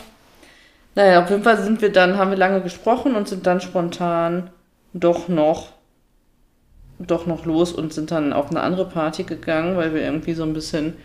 [0.95, 4.49] Naja, auf jeden Fall sind wir dann, haben wir lange gesprochen und sind dann spontan
[4.93, 5.69] doch noch
[6.99, 10.43] doch noch los und sind dann auf eine andere Party gegangen, weil wir irgendwie so
[10.43, 10.95] ein bisschen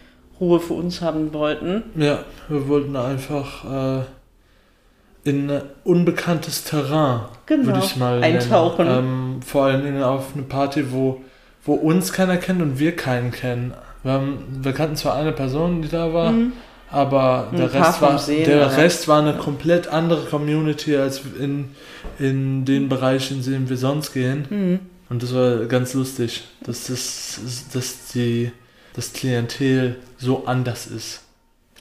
[0.40, 1.84] Ruhe für uns haben wollten.
[1.94, 7.66] Ja, wir wollten einfach äh, in unbekanntes Terrain, genau.
[7.66, 8.86] würde ich mal eintauchen.
[8.88, 11.22] Ähm, vor allen Dingen auf eine Party, wo,
[11.64, 13.74] wo uns keiner kennt und wir keinen kennen.
[14.02, 16.52] Wir, haben, wir kannten zwar eine Person, die da war, mhm.
[16.90, 21.70] aber der, Rest war, Sehen, der Rest war eine komplett andere Community als in,
[22.18, 24.46] in den Bereichen, in denen wir sonst gehen.
[24.50, 24.80] Mhm.
[25.08, 27.40] Und das war ganz lustig, dass, das,
[27.72, 28.50] dass die,
[28.94, 31.22] das Klientel so anders ist.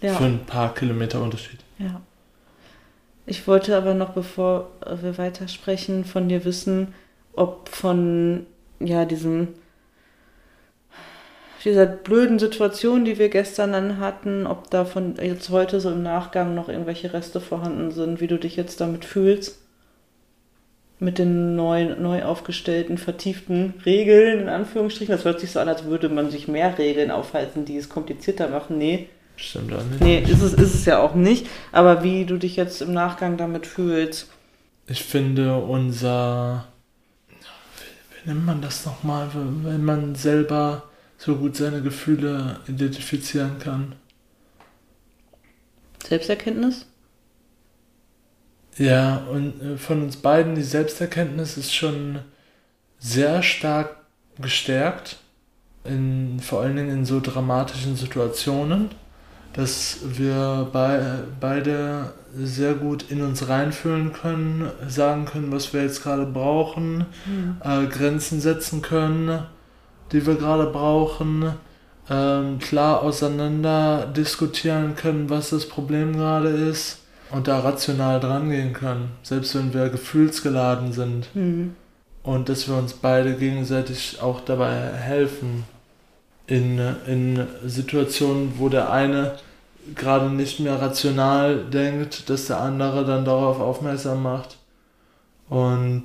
[0.01, 0.13] Ja.
[0.15, 1.59] Für ein paar Kilometer Unterschied.
[1.79, 2.01] Ja.
[3.25, 4.69] Ich wollte aber noch, bevor
[5.01, 6.93] wir weitersprechen, von dir wissen,
[7.33, 8.45] ob von
[8.79, 9.49] ja diesem
[11.63, 16.55] dieser blöden Situation, die wir gestern dann hatten, ob davon jetzt heute so im Nachgang
[16.55, 19.59] noch irgendwelche Reste vorhanden sind, wie du dich jetzt damit fühlst.
[20.99, 25.13] Mit den neuen, neu aufgestellten, vertieften Regeln, in Anführungsstrichen.
[25.13, 28.47] Das hört sich so an, als würde man sich mehr Regeln aufhalten, die es komplizierter
[28.47, 28.77] machen.
[28.77, 30.01] Nee, Stimmt auch nicht.
[30.01, 31.47] Nee, ist es, ist es ja auch nicht.
[31.71, 34.29] Aber wie du dich jetzt im Nachgang damit fühlst.
[34.87, 36.67] Ich finde unser.
[37.29, 40.83] Wie, nennt man das nochmal, wenn man selber
[41.23, 43.95] so gut seine Gefühle identifizieren kann?
[46.05, 46.85] Selbsterkenntnis?
[48.77, 52.19] Ja, und äh, von uns beiden die Selbsterkenntnis ist schon
[52.99, 53.97] sehr stark
[54.39, 55.17] gestärkt,
[55.83, 58.89] in, vor allen Dingen in so dramatischen Situationen
[59.53, 60.99] dass wir bei,
[61.39, 67.57] beide sehr gut in uns reinfühlen können, sagen können, was wir jetzt gerade brauchen, mhm.
[67.63, 69.43] äh, Grenzen setzen können,
[70.13, 71.53] die wir gerade brauchen,
[72.09, 76.99] ähm, klar auseinander diskutieren können, was das Problem gerade ist
[77.31, 81.35] und da rational dran gehen können, selbst wenn wir gefühlsgeladen sind.
[81.35, 81.75] Mhm.
[82.21, 85.65] Und dass wir uns beide gegenseitig auch dabei helfen,
[86.47, 89.35] in, in Situationen, wo der eine
[89.95, 94.57] gerade nicht mehr rational denkt, dass der andere dann darauf aufmerksam macht
[95.49, 96.03] und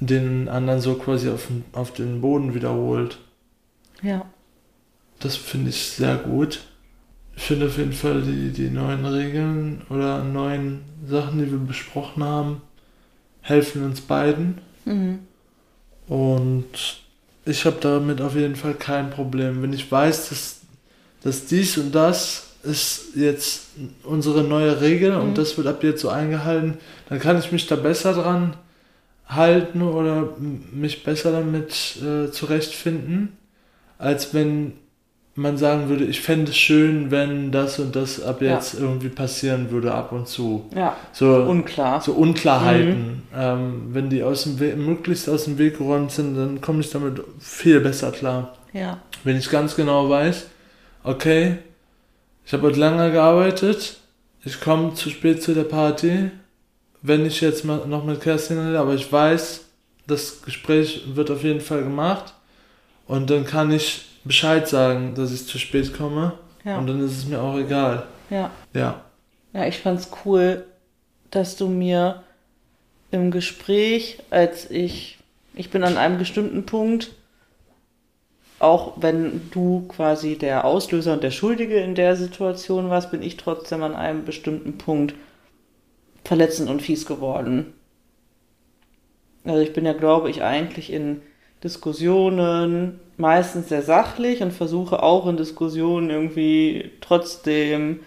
[0.00, 3.18] den anderen so quasi auf, auf den Boden wiederholt.
[4.02, 4.26] Ja.
[5.20, 6.60] Das finde ich sehr gut.
[7.36, 12.22] Ich finde auf jeden Fall die, die neuen Regeln oder neuen Sachen, die wir besprochen
[12.22, 12.62] haben,
[13.40, 14.58] helfen uns beiden.
[14.84, 15.20] Mhm.
[16.06, 17.00] Und
[17.44, 19.62] ich habe damit auf jeden Fall kein Problem.
[19.62, 20.60] Wenn ich weiß, dass,
[21.22, 23.68] dass dies und das ist jetzt
[24.04, 25.22] unsere neue Regel mhm.
[25.22, 26.78] und das wird ab jetzt so eingehalten,
[27.08, 28.56] dann kann ich mich da besser dran
[29.26, 33.36] halten oder mich besser damit äh, zurechtfinden,
[33.98, 34.74] als wenn
[35.36, 38.80] man sagen würde, ich fände es schön, wenn das und das ab jetzt ja.
[38.80, 40.66] irgendwie passieren würde, ab und zu.
[40.74, 40.96] Ja.
[41.12, 42.00] So unklar.
[42.00, 43.06] So Unklarheiten.
[43.06, 43.22] Mhm.
[43.36, 47.20] Ähm, wenn die aus dem möglichst aus dem Weg geräumt sind, dann komme ich damit
[47.40, 48.54] viel besser klar.
[48.72, 48.98] Ja.
[49.24, 50.46] Wenn ich ganz genau weiß,
[51.02, 51.58] okay,
[52.46, 53.96] ich habe heute lange gearbeitet,
[54.44, 56.30] ich komme zu spät zu der Party,
[57.02, 59.64] wenn ich jetzt noch mit Kerstin rede, aber ich weiß,
[60.06, 62.33] das Gespräch wird auf jeden Fall gemacht
[63.06, 66.32] Und dann kann ich Bescheid sagen, dass ich zu spät komme.
[66.64, 66.78] Ja.
[66.78, 68.06] Und dann ist es mir auch egal.
[68.30, 68.50] Ja.
[68.72, 69.02] Ja.
[69.52, 70.64] Ja, ich fand's cool,
[71.30, 72.22] dass du mir
[73.10, 75.18] im Gespräch, als ich,
[75.54, 77.12] ich bin an einem bestimmten Punkt,
[78.58, 83.36] auch wenn du quasi der Auslöser und der Schuldige in der Situation warst, bin ich
[83.36, 85.14] trotzdem an einem bestimmten Punkt
[86.24, 87.74] verletzend und fies geworden.
[89.44, 91.20] Also ich bin ja, glaube ich, eigentlich in
[91.64, 98.00] Diskussionen meistens sehr sachlich und versuche auch in Diskussionen irgendwie trotzdem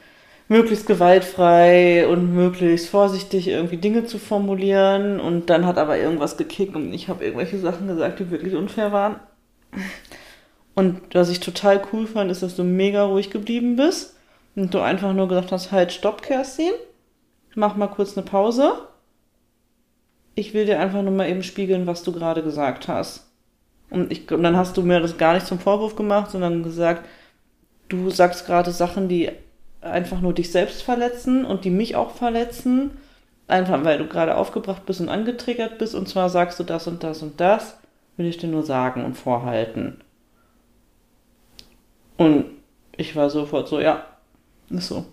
[0.47, 6.76] möglichst gewaltfrei und möglichst vorsichtig irgendwie Dinge zu formulieren und dann hat aber irgendwas gekickt
[6.76, 9.20] und ich habe irgendwelche Sachen gesagt, die wirklich unfair waren.
[10.76, 14.16] Und was ich total cool fand, ist, dass du mega ruhig geblieben bist
[14.55, 16.74] und du einfach nur gesagt hast, halt, stopp, Kerstin,
[17.55, 18.74] mach mal kurz eine Pause.
[20.36, 23.26] Ich will dir einfach nur mal eben spiegeln, was du gerade gesagt hast.
[23.90, 27.08] Und, ich, und dann hast du mir das gar nicht zum Vorwurf gemacht, sondern gesagt,
[27.90, 29.32] du sagst gerade Sachen, die
[29.82, 32.92] einfach nur dich selbst verletzen und die mich auch verletzen.
[33.48, 35.96] Einfach weil du gerade aufgebracht bist und angetriggert bist.
[35.96, 37.78] Und zwar sagst du das und das und das,
[38.18, 40.02] will ich dir nur sagen und vorhalten.
[42.18, 42.46] Und
[42.98, 44.06] ich war sofort so, ja,
[44.70, 45.06] ist so.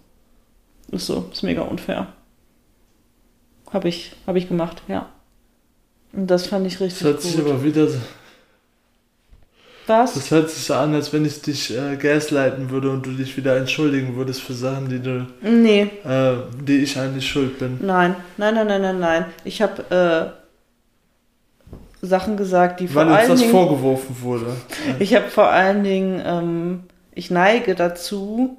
[0.91, 2.09] Ist so, ist mega unfair.
[3.73, 5.09] Habe ich, hab ich gemacht, ja.
[6.13, 7.47] Und das fand ich richtig Das sich gut.
[7.47, 7.99] aber wieder so,
[9.87, 10.15] Was?
[10.15, 13.37] das hört sich so an, als wenn ich dich äh, gaslighten würde und du dich
[13.37, 17.79] wieder entschuldigen würdest für Sachen, die du, Nee, äh, die ich eigentlich schuld bin.
[17.83, 19.25] nein, nein, nein, nein, nein, nein.
[19.45, 20.33] Ich habe
[22.03, 23.53] äh, Sachen gesagt, die vor Weil uns allen das Dingen...
[23.53, 24.47] vorgeworfen wurde.
[24.99, 26.81] Ich habe vor allen Dingen, ähm,
[27.15, 28.59] ich neige dazu,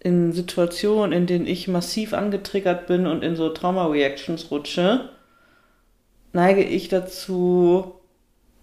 [0.00, 5.08] in Situationen, in denen ich massiv angetriggert bin und in so Trauma-Reactions rutsche,
[6.32, 7.94] neige ich dazu,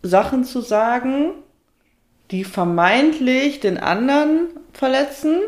[0.01, 1.31] Sachen zu sagen,
[2.31, 5.39] die vermeintlich den anderen verletzen,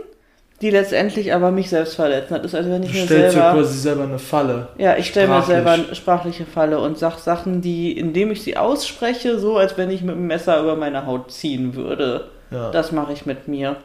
[0.61, 2.33] die letztendlich aber mich selbst verletzen.
[2.35, 3.53] Das ist, als wenn ich Du mir stellst dir selber...
[3.59, 4.67] quasi selber eine Falle.
[4.77, 8.57] Ja, ich stelle mir selber eine sprachliche Falle und sag Sachen, die, indem ich sie
[8.57, 12.25] ausspreche, so als wenn ich mit dem Messer über meine Haut ziehen würde.
[12.49, 12.71] Ja.
[12.71, 13.75] Das mache ich mit mir.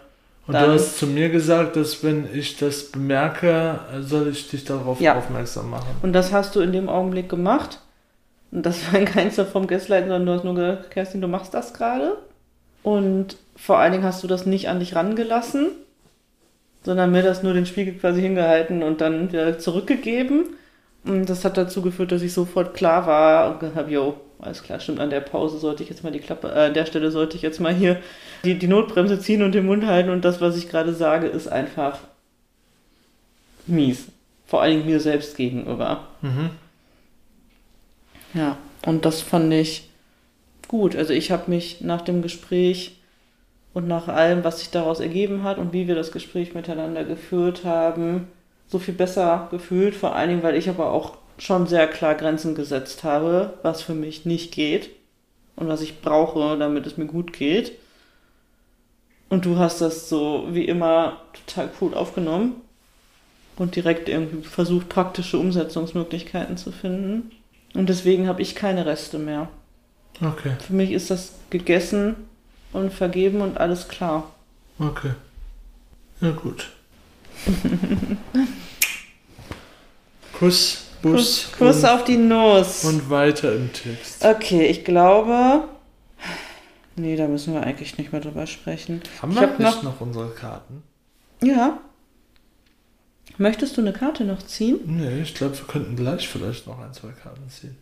[0.46, 4.64] und dann- du hast zu mir gesagt, dass wenn ich das bemerke, soll ich dich
[4.64, 5.16] darauf Ja.
[5.16, 5.88] aufmerksam machen.
[6.02, 7.80] Und das hast du in dem Augenblick gemacht.
[8.50, 11.52] Und das war in keinster Form Gaslighten, sondern du hast nur gesagt, Kerstin, du machst
[11.54, 12.16] das gerade.
[12.82, 15.68] Und vor allen Dingen hast du das nicht an dich rangelassen,
[16.82, 20.46] sondern mir das nur den Spiegel quasi hingehalten und dann wieder zurückgegeben.
[21.04, 24.62] Und das hat dazu geführt, dass ich sofort klar war und gesagt habe, jo, alles
[24.62, 27.10] klar, stimmt, an der Pause sollte ich jetzt mal die Klappe, äh, an der Stelle
[27.10, 28.00] sollte ich jetzt mal hier
[28.44, 31.46] die, die Notbremse ziehen und den Mund halten und das, was ich gerade sage, ist
[31.46, 31.98] einfach
[33.66, 34.06] mies.
[34.46, 36.08] Vor allen Dingen mir selbst gegenüber.
[36.20, 36.50] Mhm.
[38.34, 39.88] Ja, und das fand ich
[40.72, 40.96] gut.
[40.96, 42.96] Also ich habe mich nach dem Gespräch
[43.74, 47.64] und nach allem, was sich daraus ergeben hat und wie wir das Gespräch miteinander geführt
[47.64, 48.28] haben,
[48.68, 49.94] so viel besser gefühlt.
[49.94, 53.94] Vor allen Dingen, weil ich aber auch schon sehr klar Grenzen gesetzt habe, was für
[53.94, 54.88] mich nicht geht
[55.56, 57.72] und was ich brauche, damit es mir gut geht.
[59.28, 62.54] Und du hast das so wie immer total cool aufgenommen
[63.56, 67.30] und direkt irgendwie versucht, praktische Umsetzungsmöglichkeiten zu finden.
[67.74, 69.48] Und deswegen habe ich keine Reste mehr.
[70.20, 72.14] Okay, Für mich ist das gegessen
[72.72, 74.30] und vergeben und alles klar.
[74.78, 75.12] okay.
[76.20, 76.70] Ja, gut.
[80.32, 82.84] Kuss, Bus Kuss, Kuss und, auf die Nuss.
[82.84, 84.24] und weiter im Text.
[84.24, 85.64] okay, ich glaube.
[86.94, 89.00] Nee, da müssen wir eigentlich nicht mehr drüber sprechen.
[89.20, 90.82] Haben ich wir hab nicht noch unsere Karten?
[91.42, 91.78] Ja.
[93.38, 94.78] Möchtest du eine Karte noch ziehen?
[94.84, 97.76] Nee, ich glaube, wir könnten gleich vielleicht noch ein, zwei Karten ziehen.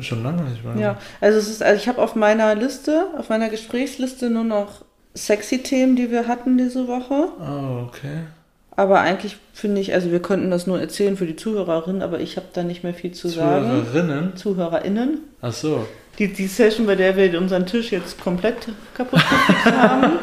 [0.00, 3.28] Schon lange nicht mehr Ja, also es ist, also ich habe auf meiner Liste, auf
[3.28, 4.84] meiner Gesprächsliste nur noch
[5.14, 7.28] sexy Themen, die wir hatten diese Woche.
[7.40, 8.24] Ah, okay.
[8.70, 12.36] Aber eigentlich finde ich, also wir könnten das nur erzählen für die Zuhörerinnen, aber ich
[12.36, 13.64] habe da nicht mehr viel zu sagen.
[13.66, 14.36] Zuhörerinnen?
[14.36, 15.18] ZuhörerInnen.
[15.40, 15.86] Ach so.
[16.18, 20.18] Die, die Session, bei der wir unseren Tisch jetzt komplett kaputt gemacht haben.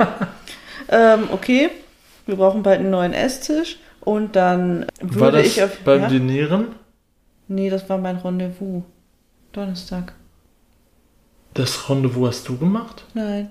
[0.89, 1.69] ähm, okay,
[2.25, 3.77] wir brauchen bald einen neuen Esstisch.
[4.01, 5.77] Und dann würde War das ich auf.
[5.79, 6.07] beim ja?
[6.07, 6.67] Dinieren?
[7.47, 8.83] Nee, das war mein Rendezvous.
[9.55, 10.13] Donnerstag.
[11.53, 13.03] Das Rendezvous hast du gemacht?
[13.13, 13.49] Nein.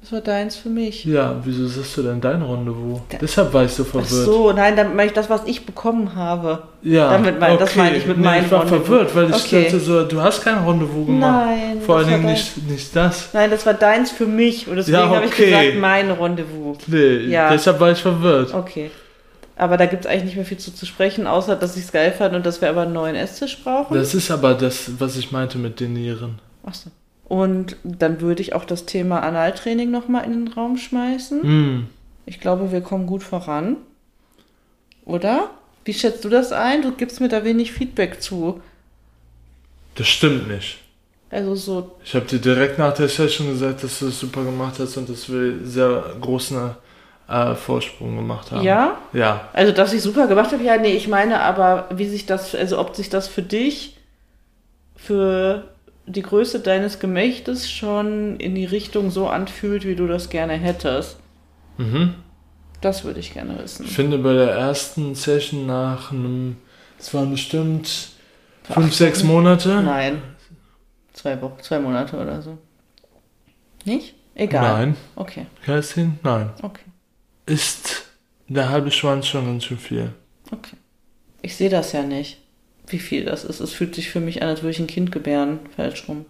[0.00, 1.04] Das war deins für mich.
[1.04, 3.00] Ja, wieso sagst du denn dein Rendezvous?
[3.08, 4.08] Da- Deshalb war ich so Ach verwirrt.
[4.24, 6.62] so, nein, dann meine ich das, was ich bekommen habe.
[6.82, 8.86] Ja, Damit mein- das meine ich mit meinem Ich war Rendezvous.
[8.86, 9.64] verwirrt, weil ich Okay.
[9.64, 11.46] dachte so, du hast kein Rendezvous gemacht.
[11.46, 11.80] Nein.
[11.84, 13.30] Vor allen Dingen nicht, nicht das.
[13.32, 14.68] Nein, das war deins für mich.
[14.68, 15.46] Und deswegen Ja, habe ich okay.
[15.46, 16.76] gesagt, mein Rendezvous.
[16.86, 17.50] Nee, Ja.
[17.50, 18.54] deshalb war ich verwirrt.
[18.54, 18.92] Okay.
[19.56, 21.92] Aber da gibt es eigentlich nicht mehr viel zu, zu sprechen, außer dass ich es
[21.92, 23.94] geil fand und dass wir aber einen neuen Esstisch brauchen.
[23.94, 26.38] Das ist aber das, was ich meinte mit Dinieren.
[26.62, 26.90] Achso.
[27.24, 31.42] Und dann würde ich auch das Thema Analtraining nochmal in den Raum schmeißen.
[31.42, 31.86] Hm.
[32.26, 33.78] Ich glaube, wir kommen gut voran.
[35.04, 35.50] Oder?
[35.84, 36.82] Wie schätzt du das ein?
[36.82, 38.60] Du gibst mir da wenig Feedback zu.
[39.94, 40.78] Das stimmt nicht.
[41.30, 44.74] Also so, Ich habe dir direkt nach der Session gesagt, dass du es super gemacht
[44.78, 46.74] hast und dass wir sehr großen
[47.28, 48.62] äh, Vorsprung gemacht haben.
[48.62, 48.98] ja?
[49.12, 49.48] Ja.
[49.52, 52.78] Also, dass ich super gemacht habe, ja, nee, ich meine aber, wie sich das, also
[52.78, 53.96] ob sich das für dich,
[54.94, 55.64] für
[56.06, 61.18] die Größe deines Gemächtes schon in die Richtung so anfühlt, wie du das gerne hättest.
[61.78, 62.14] Mhm.
[62.80, 63.86] Das würde ich gerne wissen.
[63.86, 66.56] Ich finde bei der ersten Session nach einem,
[66.98, 68.10] das waren bestimmt
[68.62, 69.82] fünf, sechs Monate.
[69.82, 70.22] Nein.
[71.12, 72.58] Zwei Wochen, zwei Monate oder so.
[73.84, 74.14] Nicht?
[74.34, 74.62] Egal.
[74.62, 74.96] Nein.
[75.16, 76.18] Okay, Kerstin?
[76.22, 76.50] Nein.
[76.62, 76.82] okay,
[77.46, 78.04] Ist
[78.48, 80.12] der halbe Schwanz schon ganz schön viel.
[80.52, 80.76] okay.
[81.42, 82.38] Ich sehe das ja nicht,
[82.88, 83.60] wie viel das ist.
[83.60, 85.60] Es fühlt sich für mich an, als würde ich ein Kind gebären.
[85.76, 86.26] Falsch rum.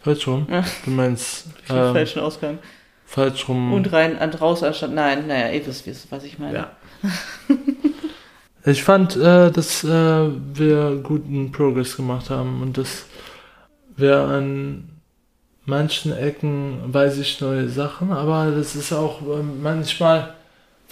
[0.00, 0.46] Falsch rum?
[0.50, 0.64] Ja.
[0.84, 2.58] Du meinst ähm, falschen Ausgang.
[3.04, 3.72] falsch rum.
[3.74, 4.92] Und rein an raus anstatt.
[4.92, 6.54] Nein, naja, ihr wisst, wisst, was ich meine.
[6.54, 6.76] Ja.
[8.66, 13.04] Ich fand, äh, dass äh, wir guten Progress gemacht haben und dass
[13.94, 14.88] wir an
[15.66, 20.32] manchen Ecken weiß ich neue Sachen, aber das ist auch äh, manchmal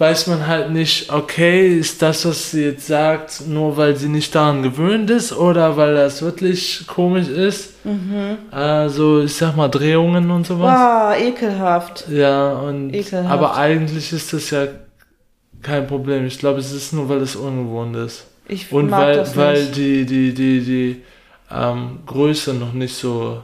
[0.02, 4.34] weiß man halt nicht, okay, ist das, was sie jetzt sagt, nur weil sie nicht
[4.34, 7.84] daran gewöhnt ist oder weil das wirklich komisch ist.
[7.84, 8.38] Mhm.
[8.50, 10.76] Also, ich sag mal, Drehungen und sowas.
[10.76, 12.08] Wow, ekelhaft.
[12.08, 13.30] Ja, und Ekelhaft.
[13.30, 14.66] aber eigentlich ist das ja
[15.62, 16.26] kein Problem.
[16.26, 18.26] Ich glaube, es ist nur, weil es ungewohnt ist.
[18.48, 19.76] Ich Und mag weil, das weil nicht.
[19.76, 21.02] die, die, die, die
[21.48, 23.40] ähm, Größe noch nicht so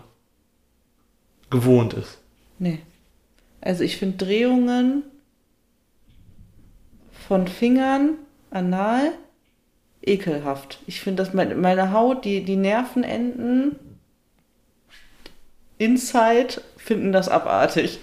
[1.50, 2.18] gewohnt ist.
[2.58, 2.80] Nee.
[3.60, 5.04] Also ich finde Drehungen
[7.28, 8.14] von Fingern
[8.50, 9.12] anal
[10.02, 10.78] ekelhaft.
[10.86, 13.76] Ich finde, dass meine, meine Haut, die, die Nervenenden
[15.76, 18.00] inside finden das abartig.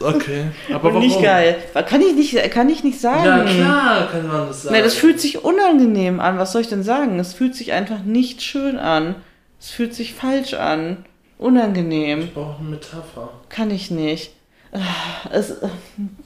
[0.00, 1.56] Okay, aber Und nicht geil.
[1.86, 3.26] Kann ich nicht, kann ich nicht sagen.
[3.26, 4.74] Ja, klar kann man das sagen.
[4.74, 6.38] Nee, das fühlt sich unangenehm an.
[6.38, 7.18] Was soll ich denn sagen?
[7.18, 9.16] Es fühlt sich einfach nicht schön an.
[9.60, 11.04] Es fühlt sich falsch an.
[11.36, 12.22] Unangenehm.
[12.22, 13.28] Ich brauche eine Metapher.
[13.50, 14.32] Kann ich nicht.
[14.72, 15.54] Ah, Es,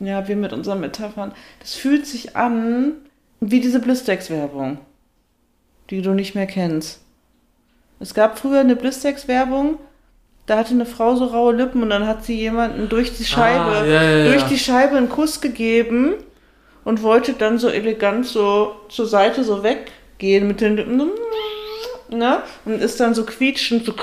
[0.01, 1.33] ja, wir mit unseren Metaphern.
[1.61, 2.93] Das fühlt sich an
[3.41, 4.79] wie diese Blistex-Werbung,
[5.91, 7.01] die du nicht mehr kennst.
[7.99, 9.79] Es gab früher eine Blistex-Werbung,
[10.47, 13.65] da hatte eine Frau so raue Lippen und dann hat sie jemanden durch die Scheibe,
[13.65, 14.31] Ah, ja, ja, ja.
[14.33, 16.15] durch die Scheibe einen Kuss gegeben
[16.85, 21.11] und wollte dann so elegant so zur Seite so weggehen mit den Lippen,
[22.11, 22.43] ne?
[22.65, 23.95] Und ist dann so quietschend so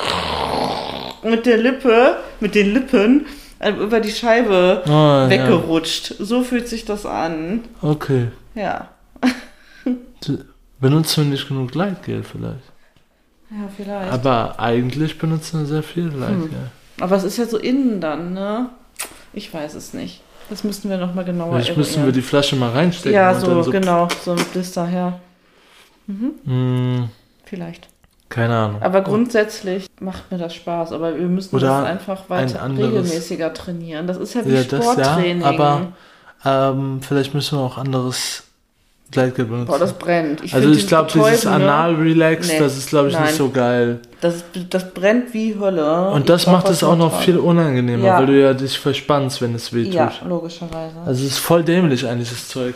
[1.24, 3.26] mit der Lippe, mit den Lippen
[3.70, 6.16] über die Scheibe Ah, weggerutscht.
[6.20, 7.62] So fühlt sich das an.
[7.82, 7.90] Ja.
[7.90, 8.28] Okay.
[8.56, 8.90] Ja.
[10.80, 12.72] Benutzen wir nicht genug Gleitgel vielleicht.
[13.50, 14.12] Ja, vielleicht.
[14.12, 16.72] Aber eigentlich benutzen wir sehr viel Gleitgel.
[17.00, 18.70] Aber es ist ja so innen dann, ne?
[19.34, 20.22] Ich weiß es nicht.
[20.50, 22.16] Das müssten wir nochmal genauer Vielleicht müssen wir eruieren.
[22.16, 23.14] die Flasche mal reinstecken.
[23.14, 24.08] Ja, so, so genau.
[24.24, 25.20] So ein Blister, ja.
[26.08, 27.10] Hm,
[27.46, 27.88] Vielleicht.
[28.30, 28.82] Keine Ahnung.
[28.82, 30.92] Aber grundsätzlich macht mir das Spaß.
[30.92, 34.08] Aber wir müssen Oder das einfach ein weiter anderes- regelmäßiger trainieren.
[34.08, 35.44] Das ist ja wie Ja, das ja, Sporttraining.
[35.44, 35.88] aber-
[36.46, 38.44] Ähm, vielleicht müssen wir auch anderes
[39.12, 39.68] Gleitgel benutzen.
[39.68, 40.44] Boah, das brennt.
[40.44, 41.46] Ich also ich glaube, dieses?
[41.46, 43.24] Anal-Relax, Nee, das ist, glaube ich, nein.
[43.26, 44.00] nicht so geil.
[44.22, 46.10] Das, das brennt wie Hölle.
[46.10, 48.18] Und das macht es auch noch viel unangenehmer, Ja.
[48.20, 49.94] weil du ja dich verspannst, wenn es weh tut.
[49.94, 50.96] Ja, logischerweise.
[51.06, 52.74] Also es ist voll dämlich eigentlich, das Zeug.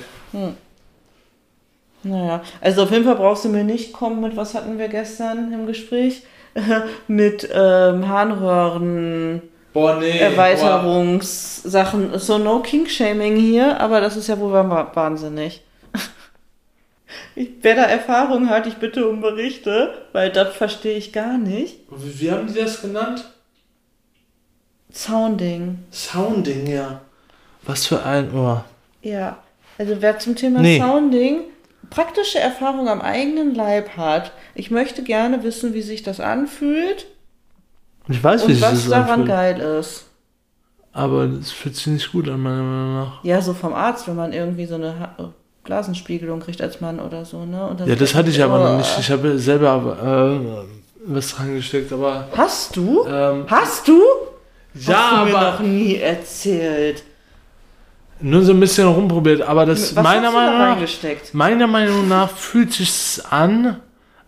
[2.04, 5.52] Naja, also auf jeden Fall brauchst du mir nicht kommen mit, was hatten wir gestern
[5.52, 6.24] im Gespräch?
[7.08, 9.41] mit ähm, Harnröhren,
[9.74, 10.18] Boah, nee.
[10.18, 12.18] Erweiterungssachen.
[12.18, 15.62] So no King-Shaming hier, aber das ist ja wohl wa- wahnsinnig.
[17.36, 21.80] Ich, wer da Erfahrung hat, ich bitte um Berichte, weil das verstehe ich gar nicht.
[21.91, 23.24] Wie, wie haben die das genannt?
[24.91, 25.80] Sounding.
[25.91, 27.02] Sounding, ja.
[27.64, 28.64] Was für ein Ohr.
[29.02, 29.38] Ja,
[29.78, 30.80] also wer zum Thema Nee.
[30.80, 31.41] Sounding
[31.89, 37.07] praktische Erfahrung am eigenen Leib hat, ich möchte gerne wissen, wie sich das anfühlt
[38.07, 39.27] Ich weiß, wie und sich was das daran anfühlt.
[39.27, 40.05] geil ist.
[40.93, 43.23] Aber es fühlt sich nicht gut an, meiner Meinung nach.
[43.23, 45.33] Ja, so vom Arzt, wenn man irgendwie so eine Ha-
[45.63, 47.75] Blasenspiegelung kriegt als Mann oder so, ne?
[47.85, 48.97] Ja, das hatte ich aber noch nicht.
[48.99, 50.31] Ich habe selber
[50.65, 52.27] äh, was reingesteckt, aber.
[52.35, 53.05] Hast du?
[53.05, 54.01] Ähm, Hast du?
[54.73, 57.03] ja, Hast du mir aber noch nie erzählt.
[58.22, 59.41] Nur so ein bisschen rumprobiert.
[59.41, 61.34] Aber das Was meiner hast du da Meinung nach, reingesteckt?
[61.34, 63.78] meiner Meinung nach fühlt sich an,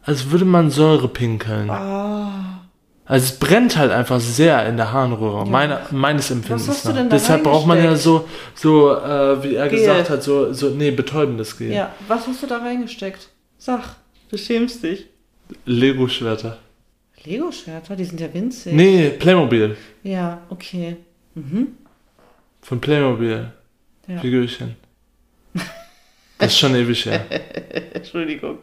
[0.03, 1.69] als würde man Säure pinkeln.
[1.69, 2.61] Ah,
[3.05, 7.09] Also es brennt halt einfach sehr in der Harnröhre, meiner, meines Empfindens hast du denn
[7.09, 9.79] da Deshalb braucht man ja so, so äh, wie er Gel.
[9.79, 11.71] gesagt hat, so, so nee, betäubendes Gel.
[11.73, 11.91] ja.
[12.07, 13.29] Was hast du da reingesteckt?
[13.57, 13.81] Sag,
[14.29, 15.07] du schämst dich.
[15.65, 16.57] Lego-Schwerter.
[17.25, 18.73] Lego-Schwerter, die sind ja winzig.
[18.73, 19.75] Nee, Playmobil.
[20.03, 20.97] Ja, okay.
[21.35, 21.67] Mhm.
[22.61, 23.51] Von Playmobil.
[24.09, 24.19] Ja.
[24.19, 24.75] Figürchen.
[26.41, 27.19] Das ist schon ewig her.
[27.93, 28.59] Entschuldigung.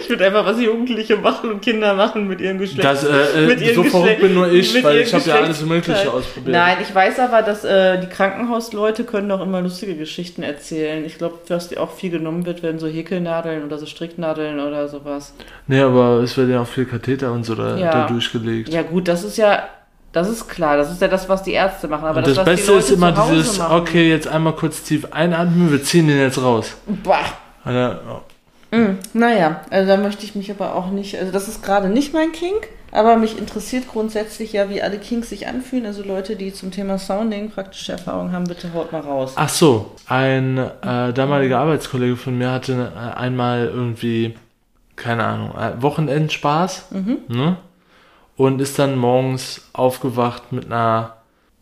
[0.00, 2.84] Ich finde einfach, was Jugendliche machen und Kinder machen mit ihrem Geschlecht.
[2.84, 5.24] Das, äh, mit äh, ihrem so verrückt Geschlecht- bin nur ich, mit weil ich habe
[5.26, 6.52] ja alles Mögliche ausprobiert.
[6.52, 11.02] Nein, ich weiß aber, dass äh, die Krankenhausleute können doch immer lustige Geschichten erzählen.
[11.06, 14.88] Ich glaube, was dir auch viel genommen wird, werden so Häkelnadeln oder so Stricknadeln oder
[14.88, 15.32] sowas.
[15.68, 17.90] Nee, aber es wird ja auch viel Katheter und so da, Ja.
[17.90, 18.68] da durchgelegt.
[18.70, 19.66] Ja gut, das ist ja,
[20.14, 20.76] das ist klar.
[20.76, 22.06] Das ist ja das, was die Ärzte machen.
[22.06, 23.76] Aber das, was Beste ist immer dieses, machen.
[23.76, 26.74] okay, jetzt einmal kurz tief einatmen, wir ziehen den jetzt raus.
[27.02, 27.18] Bah.
[27.64, 28.20] Und dann, oh,
[28.74, 32.12] Mm, naja, also da möchte ich mich aber auch nicht, also das ist gerade nicht
[32.12, 35.86] mein Kink, aber mich interessiert grundsätzlich ja, wie alle Kinks sich anfühlen.
[35.86, 39.34] Also Leute, die zum Thema Sounding praktische Erfahrung haben, bitte haut mal raus.
[39.36, 44.34] Ach so, ein äh, damaliger Arbeitskollege von mir hatte äh, einmal irgendwie,
[44.96, 46.88] keine Ahnung, äh, Wochenendspaß,
[47.28, 47.56] ne?
[48.36, 51.16] Und ist dann morgens aufgewacht mit einer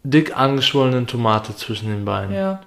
[0.04, 2.34] dick angeschwollenen Tomate zwischen den Beinen.
[2.34, 2.60] Ja.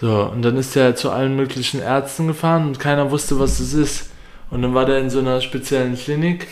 [0.00, 3.74] So, und dann ist er zu allen möglichen Ärzten gefahren und keiner wusste, was es
[3.74, 4.10] ist.
[4.50, 6.48] Und dann war der in so einer speziellen Klinik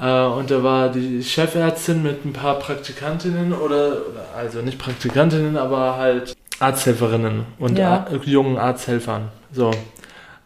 [0.00, 3.96] äh, und da war die Chefärztin mit ein paar Praktikantinnen oder,
[4.36, 8.06] also nicht Praktikantinnen, aber halt Arzthelferinnen und Ja.
[8.24, 9.28] Jungen Arzthelfern.
[9.50, 9.72] So.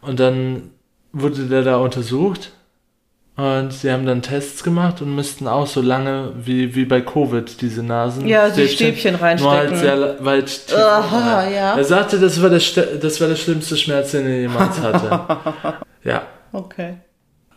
[0.01, 0.71] Und dann
[1.13, 2.53] wurde der da untersucht
[3.37, 7.61] und sie haben dann Tests gemacht und müssten auch so lange wie, wie bei Covid
[7.61, 8.29] diese Nasen.
[8.29, 9.77] Ja, die Stäbchen Nur halt reinstecken.
[9.77, 10.61] sehr weit.
[10.73, 11.77] Aha, ja.
[11.77, 12.61] Er sagte, das war der,
[13.01, 15.21] das war der schlimmste Schmerz, den er jemals hatte.
[16.05, 16.23] ja.
[16.53, 16.99] Okay.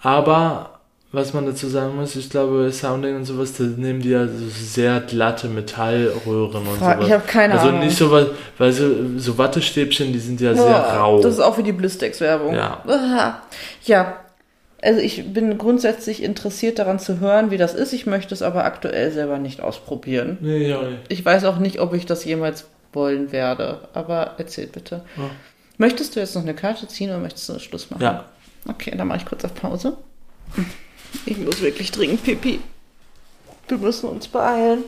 [0.01, 0.79] Aber,
[1.11, 4.47] was man dazu sagen muss, ich glaube, Sounding und sowas, da nehmen die ja so
[4.49, 7.05] sehr glatte Metallröhren und sowas.
[7.05, 7.81] ich hab keine also Ahnung.
[7.81, 8.25] nicht so was,
[8.57, 11.21] weil so, so Wattestäbchen, die sind ja sehr Ja, rau.
[11.21, 12.55] Das ist auch wie die Blistex-Werbung.
[12.55, 12.81] Ja.
[13.83, 14.17] Ja.
[14.81, 17.93] Also ich bin grundsätzlich interessiert daran zu hören, wie das ist.
[17.93, 20.37] Ich möchte es aber aktuell selber nicht ausprobieren.
[20.41, 21.01] nee, ja, nicht.
[21.09, 23.87] Ich weiß auch nicht, ob ich das jemals wollen werde.
[23.93, 25.03] Aber erzähl bitte.
[25.17, 25.29] Ja.
[25.77, 28.03] Möchtest du jetzt noch eine Karte ziehen oder möchtest du Schluss machen?
[28.03, 28.25] Ja.
[28.67, 29.97] Okay, dann mache ich kurz auf Pause.
[31.25, 32.59] Ich muss wirklich dringend pipi.
[33.67, 34.83] Wir müssen uns beeilen.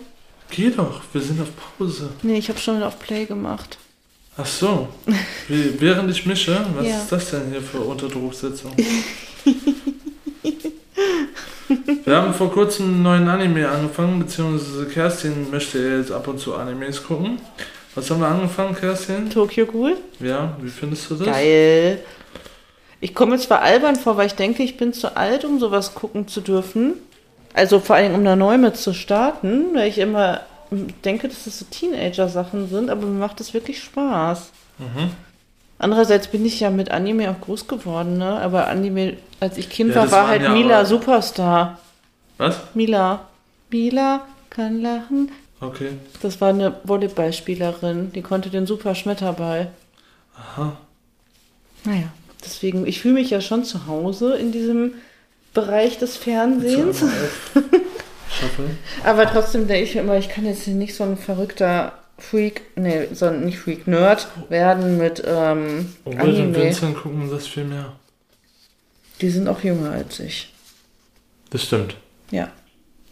[0.51, 2.09] Geh doch, wir sind auf Pause.
[2.23, 3.77] Nee, ich habe schon auf Play gemacht.
[4.37, 4.87] Ach so.
[5.47, 6.97] Wie, während ich mische, was Ja.
[6.97, 8.71] ist das denn hier für Unterdrucksetzung?
[12.05, 16.55] Wir haben vor kurzem einen neuen Anime angefangen, beziehungsweise Kerstin möchte jetzt ab und zu
[16.55, 17.39] Animes gucken.
[17.95, 19.29] Was haben wir angefangen, Kerstin?
[19.29, 19.97] Tokyo Ghoul?
[20.19, 21.27] Ja, wie findest du das?
[21.27, 21.99] Geil.
[23.01, 25.93] Ich komme mir zwar albern vor, weil ich denke, ich bin zu alt, um sowas
[25.95, 26.93] gucken zu dürfen.
[27.53, 31.59] Also vor allem, um da neu mit zu starten, weil ich immer denke, dass das
[31.59, 34.51] so Teenager-Sachen sind, aber mir macht das wirklich Spaß.
[34.77, 35.11] Mhm.
[35.77, 38.39] Andererseits bin ich ja mit Anime auch groß geworden, ne?
[38.41, 41.79] Aber Anime, als ich Kind Ja, war, war halt ja Mila aber- Superstar.
[42.37, 42.57] Was?
[42.73, 43.27] Mila.
[43.69, 45.31] Mila kann lachen.
[45.61, 45.89] Okay.
[46.21, 49.71] Das war eine Volleyballspielerin, die konnte den super Schmetterball.
[50.37, 50.77] Aha.
[51.85, 52.07] Naja,
[52.43, 54.93] deswegen, ich fühle mich ja schon zu Hause in diesem
[55.53, 57.03] Bereich des Fernsehens.
[58.39, 58.69] Shuffle.
[59.03, 63.07] Aber trotzdem denke ich immer, ich kann jetzt hier nicht so ein verrückter Freak, nee,
[63.13, 66.55] sondern nicht Freak, Nerd werden mit ähm, Obwohl, den Anime.
[66.55, 67.93] Vincent gucken das viel mehr.
[69.21, 70.53] Die sind auch jünger als ich.
[71.49, 71.95] Das stimmt.
[72.31, 72.49] Ja.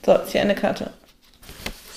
[0.05, 0.91] So, jetzt hier eine Karte.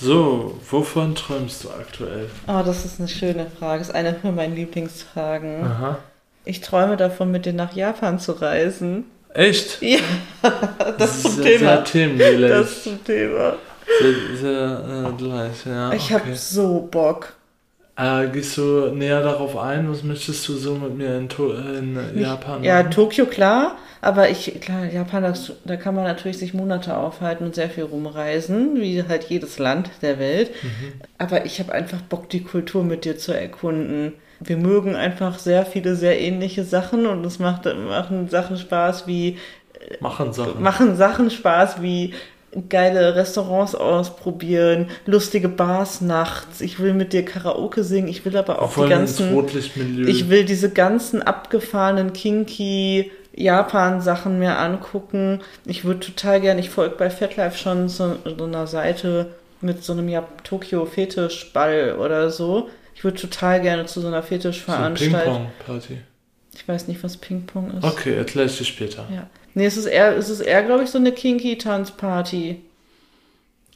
[0.00, 2.30] So, wovon träumst du aktuell?
[2.48, 3.80] Oh, das ist eine schöne Frage.
[3.80, 5.64] Das ist eine von meinen Lieblingsfragen.
[5.64, 5.98] Aha.
[6.44, 9.04] Ich träume davon, mit dir nach Japan zu reisen.
[9.34, 9.78] Echt?
[10.42, 11.70] Ja, das ist zum sehr, Thema.
[11.76, 12.54] Sehr themengelähmt.
[12.54, 13.54] Das ist zum Thema.
[14.00, 15.92] Sehr, sehr äh, gleich, ja.
[15.92, 16.14] Ich okay.
[16.14, 17.34] habe so Bock.
[17.96, 19.90] Äh, gehst du näher darauf ein?
[19.90, 22.92] Was möchtest du so mit mir in, to in Japan Ja, machen?
[22.92, 27.54] Tokio klar, aber ich, klar, Japan, das, da kann man natürlich sich Monate aufhalten und
[27.54, 30.50] sehr viel rumreisen, wie halt jedes Land der Welt.
[31.18, 34.14] Aber ich habe einfach Bock, die Kultur mit dir zu erkunden.
[34.40, 39.38] Wir mögen einfach sehr viele sehr ähnliche Sachen und es macht machen Sachen Spaß wie
[40.00, 40.62] Machen Sachen.
[40.62, 42.14] machen Sachen Spaß wie
[42.68, 46.60] geile Restaurants ausprobieren, lustige Bars nachts.
[46.60, 49.36] Ich will mit dir Karaoke singen, ich will aber auch Voll die ganzen
[50.06, 55.40] ich will diese ganzen abgefahrenen kinky Japan-Sachen mir angucken.
[55.64, 59.30] Ich würde total gerne, ich folge bei FatLife schon so, so einer Seite
[59.60, 62.68] mit so einem ja, Tokio-Fetischball oder so.
[63.00, 65.22] Ich würde total gerne zu so einer so Fetischveranstaltung.
[65.64, 66.00] Ping-Pong-Party.
[66.54, 67.82] ich weiß nicht, was Ping-Pong ist.
[67.82, 69.06] Okay, erkläre ich dir später.
[69.10, 69.26] Ja.
[69.54, 72.60] Nee, es ist eher, es ist eher, glaube ich, so eine kinky-Tanzparty.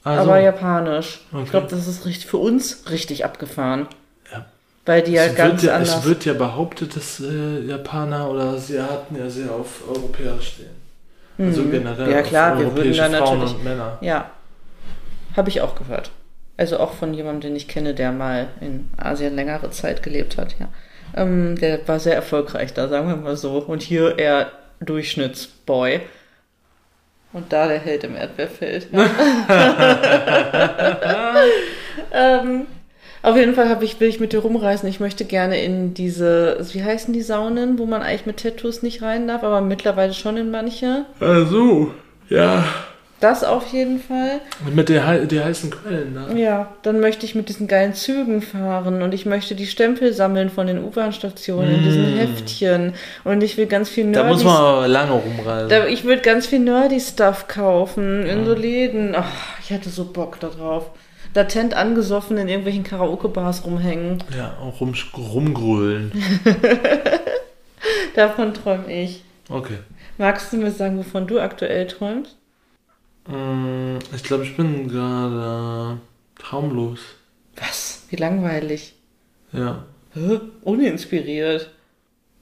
[0.03, 1.21] Also, aber japanisch.
[1.33, 1.43] Okay.
[1.45, 3.89] Ich glaube, das ist richtig, für uns richtig abgefahren.
[4.31, 4.45] Ja.
[4.85, 5.97] Weil die ja es, ganz wird ja, anders.
[6.01, 10.69] es wird ja behauptet, dass äh, Japaner oder Asiaten ja sehr auf Europäer stehen.
[11.39, 11.71] Also Mhm.
[11.71, 13.99] generell Ja, auf klar, wir würden europäische da Frauen natürlich- und Männer.
[14.03, 14.31] Ja,
[15.35, 16.11] habe ich auch gehört.
[16.57, 20.55] Also auch von jemandem, den ich kenne, der mal in Asien längere Zeit gelebt hat,
[20.61, 20.69] ja.
[21.17, 23.59] Ähm, der war sehr erfolgreich da, sagen wir mal so.
[23.59, 24.51] Und hier eher
[24.81, 26.01] Durchschnittsboy.
[27.33, 28.89] Und da der Held im Erdbeerfeld.
[32.13, 32.67] ähm,
[33.23, 34.89] auf jeden Fall ich, will ich mit dir rumreisen.
[34.89, 39.03] Ich möchte gerne in diese, wie heißen die Saunen, wo man eigentlich mit Tattoos nicht
[39.03, 41.07] rein darf, aber mittlerweile schon in manche.
[41.19, 41.93] Also,
[42.29, 42.65] ja.
[43.25, 44.41] Das auf jeden Fall.
[44.75, 46.39] Mit der, der heißen Quellen, ne?
[46.39, 50.51] Ja, dann möchte ich mit diesen geilen Zügen fahren und ich möchte die Stempel sammeln
[50.51, 52.19] von den U-Bahn-Stationen, in diesen Mm.
[52.19, 52.93] Heftchen.
[53.25, 55.71] Und ich will ganz viel Da nerdy muss man aber lange rumreisen.
[55.71, 58.45] da, ich würde ganz viel Nerdy-Stuff kaufen in Ja.
[58.45, 59.15] so Läden.
[59.17, 60.91] Ach, ich hatte so Bock da drauf.
[61.35, 64.23] Latent angesoffen in irgendwelchen Karaoke-Bars rumhängen.
[64.37, 66.13] ja, auch rum, rumgrölen.
[68.15, 69.25] Davon träume ich.
[69.49, 69.79] Okay.
[70.19, 72.37] Magst du mir sagen, wovon du aktuell träumst?
[73.27, 75.99] Mm, Ich glaube, ich bin gerade
[76.39, 77.01] traumlos.
[77.57, 78.03] Was?
[78.11, 78.95] Wie langweilig.
[79.53, 79.85] Ja.
[80.15, 80.41] Hä?
[80.63, 81.71] Uninspiriert.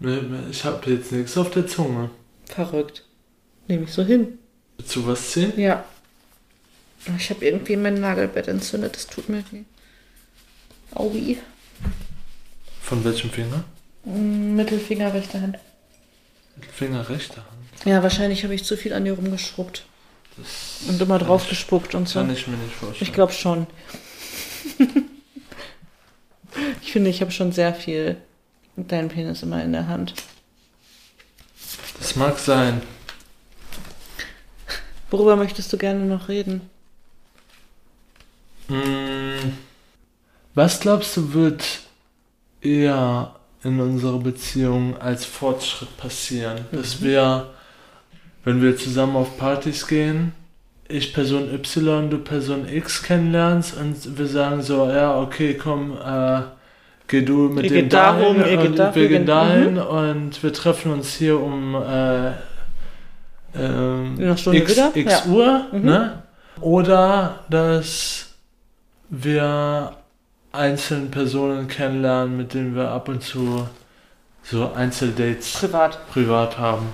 [0.01, 0.21] Nee,
[0.51, 2.11] Ich habe jetzt nichts auf der Zunge.
[2.47, 3.05] Verrückt.
[3.69, 4.39] Nehme ich so hin.
[4.79, 5.53] Willst du was ziehen?
[5.59, 5.85] Ja.
[7.19, 8.95] Ich habe irgendwie mein Nagelbett entzündet.
[8.97, 9.63] Das tut mir weh.
[10.95, 11.39] Aui.
[12.81, 13.65] Von welchem Finger?
[14.05, 15.59] Mm, Mittelfinger, rechte Hand.
[16.73, 17.87] Finger rechter Hand.
[17.87, 19.85] Ja, wahrscheinlich habe ich zu viel an dir rumgeschrubbt.
[20.37, 22.21] Das Und immer drauf gespuckt und so.
[22.21, 23.09] Kann ich mir nicht vorstellen.
[23.09, 23.67] Ich glaube schon.
[26.83, 28.17] ich finde, ich habe schon sehr viel
[28.77, 30.15] mit deinem Penis immer in der Hand.
[31.99, 32.83] Das mag sein.
[35.11, 36.63] Worüber möchtest du gerne noch reden?
[38.69, 39.53] Mm,
[40.55, 41.81] Was glaubst du wird
[42.63, 46.67] eher in unserer Beziehung als Fortschritt passieren?
[46.73, 47.53] Dass wir,
[48.45, 50.33] wenn wir zusammen auf Partys gehen,
[50.89, 56.43] ich Person Y, du Person X kennenlernst und wir sagen so, ja, okay, komm, äh,
[57.09, 60.93] geh du mit dem darum, dahin geht und dafür, wir gehen dahin und wir treffen
[60.93, 62.33] uns hier um äh,
[64.37, 64.81] Stunde X?
[64.95, 65.33] X Ja.
[65.33, 65.85] Uhr, Mhm.
[65.85, 66.23] ne?
[66.61, 68.35] Oder dass
[69.09, 69.93] wir
[70.53, 73.67] einzelne Personen kennenlernen, mit denen wir ab und zu
[74.43, 76.07] so Einzeldates Privat.
[76.09, 76.87] privat haben.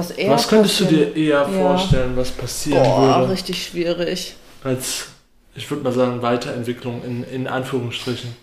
[0.00, 4.34] Was eher was könntest du passieren- dir eher vorstellen, was passieren Boah, würde, richtig schwierig.
[4.64, 5.08] als,
[5.54, 8.34] ich würde mal sagen, Weiterentwicklung in, in Anführungsstrichen?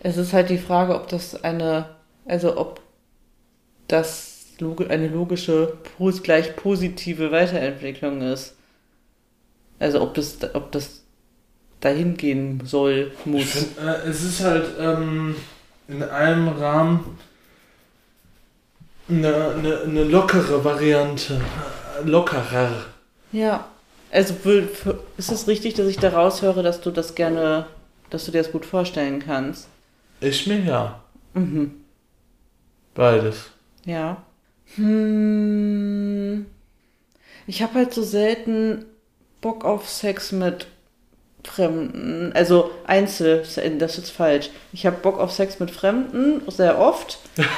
[0.00, 1.90] Es ist halt die Frage, ob das eine,
[2.26, 2.80] also ob
[3.88, 4.46] das
[4.88, 5.74] eine logische,
[6.22, 8.54] gleich positive Weiterentwicklung ist.
[9.78, 11.02] Also ob das, ob das
[11.80, 13.44] dahin gehen soll, muss.
[13.44, 15.34] find, äh, es ist halt ähm,
[15.88, 17.18] in einem Rahmen
[19.08, 21.40] eine, eine, eine lockere Variante.
[22.04, 22.86] Lockerer.
[23.32, 23.66] Ja.
[24.10, 24.34] Also
[25.16, 27.66] ist es richtig, dass ich da raushöre, dass du das gerne,
[28.10, 29.68] dass du dir das gut vorstellen kannst?
[30.20, 31.00] Ich mir ja.
[31.34, 31.72] Mhm.
[32.94, 33.50] Beides.
[33.84, 34.22] Ja.
[34.76, 36.46] Hm.
[37.46, 38.84] Ich habe halt so selten
[39.40, 40.66] Bock auf Sex mit
[41.44, 42.32] Fremden.
[42.34, 44.50] Also Einzel, das ist jetzt falsch.
[44.72, 47.18] Ich habe Bock auf Sex mit Fremden, sehr oft.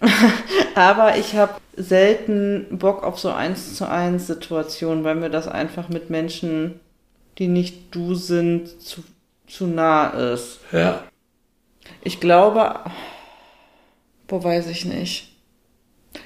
[0.74, 5.88] Aber ich habe selten Bock auf so eins zu eins Situationen, weil mir das einfach
[5.88, 6.80] mit Menschen,
[7.38, 9.02] die nicht du sind, zu,
[9.46, 10.60] zu nah ist.
[10.72, 11.02] Ja.
[12.02, 12.80] Ich glaube,
[14.26, 15.30] boah, weiß ich nicht.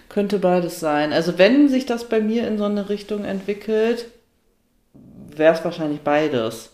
[0.09, 1.13] Könnte beides sein.
[1.13, 4.07] Also wenn sich das bei mir in so eine Richtung entwickelt,
[4.95, 6.71] wäre es wahrscheinlich beides.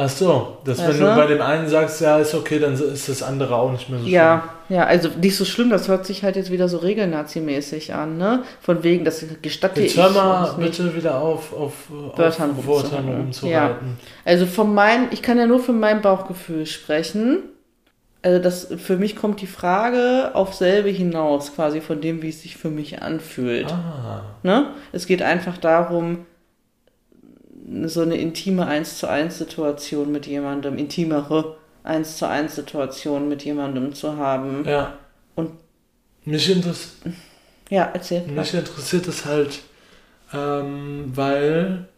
[0.00, 3.08] Ach so, dass wenn Weißt du bei dem einen sagst, ja, ist okay, dann ist
[3.08, 6.22] das andere auch nicht mehr so Ja, ja, also nicht so schlimm, das hört sich
[6.22, 8.44] halt jetzt wieder so regelnazi-mäßig an, ne?
[8.60, 9.86] Von wegen, das gestatte schlimm.
[9.86, 11.72] Jetzt ich hör mal bitte wieder auf, auf,
[12.14, 13.16] Wörtern auf Wörtern rumzureiten.
[13.16, 13.96] rumzureiten.
[14.24, 17.40] Also von meinem, ich kann ja nur von meinem Bauchgefühl sprechen.
[18.22, 22.42] Also das, für mich kommt die Frage auf selbe hinaus, quasi von dem, wie es
[22.42, 23.72] sich für mich anfühlt.
[23.72, 24.66] Ah, Ne?
[24.92, 26.26] Es geht einfach darum,
[27.86, 33.44] so eine intime 1 zu 1 Situation mit jemandem, intimere 1 zu 1 Situation mit
[33.44, 34.64] jemandem zu haben.
[34.66, 34.98] ja.
[35.34, 35.52] Und-
[36.24, 36.96] mich, interess
[37.70, 38.26] Ja, erzähl.
[38.26, 39.60] mich interessiert es halt,
[40.32, 41.88] ähm, weil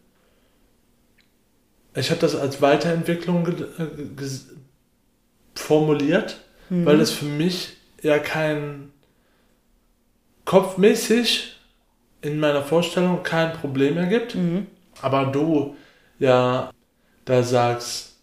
[1.95, 3.85] ich habe das als Weiterentwicklung äh,
[5.55, 6.37] formuliert,
[6.69, 6.85] Mhm.
[6.85, 8.91] weil es für mich ja kein
[10.45, 11.57] kopfmäßig
[12.21, 14.35] in meiner Vorstellung kein Problem ergibt.
[14.35, 14.67] Mhm.
[15.01, 15.75] Aber du
[16.19, 16.71] ja
[17.25, 18.15] da sagst,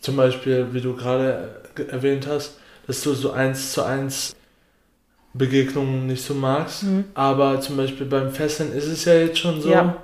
[0.00, 4.34] zum Beispiel, wie du gerade ge- erwähnt hast, dass du so eins zu eins
[5.34, 6.84] Begegnungen nicht so magst.
[6.84, 7.04] Mhm.
[7.14, 9.70] Aber zum Beispiel beim Fesseln ist es ja jetzt schon so.
[9.70, 10.02] Ja.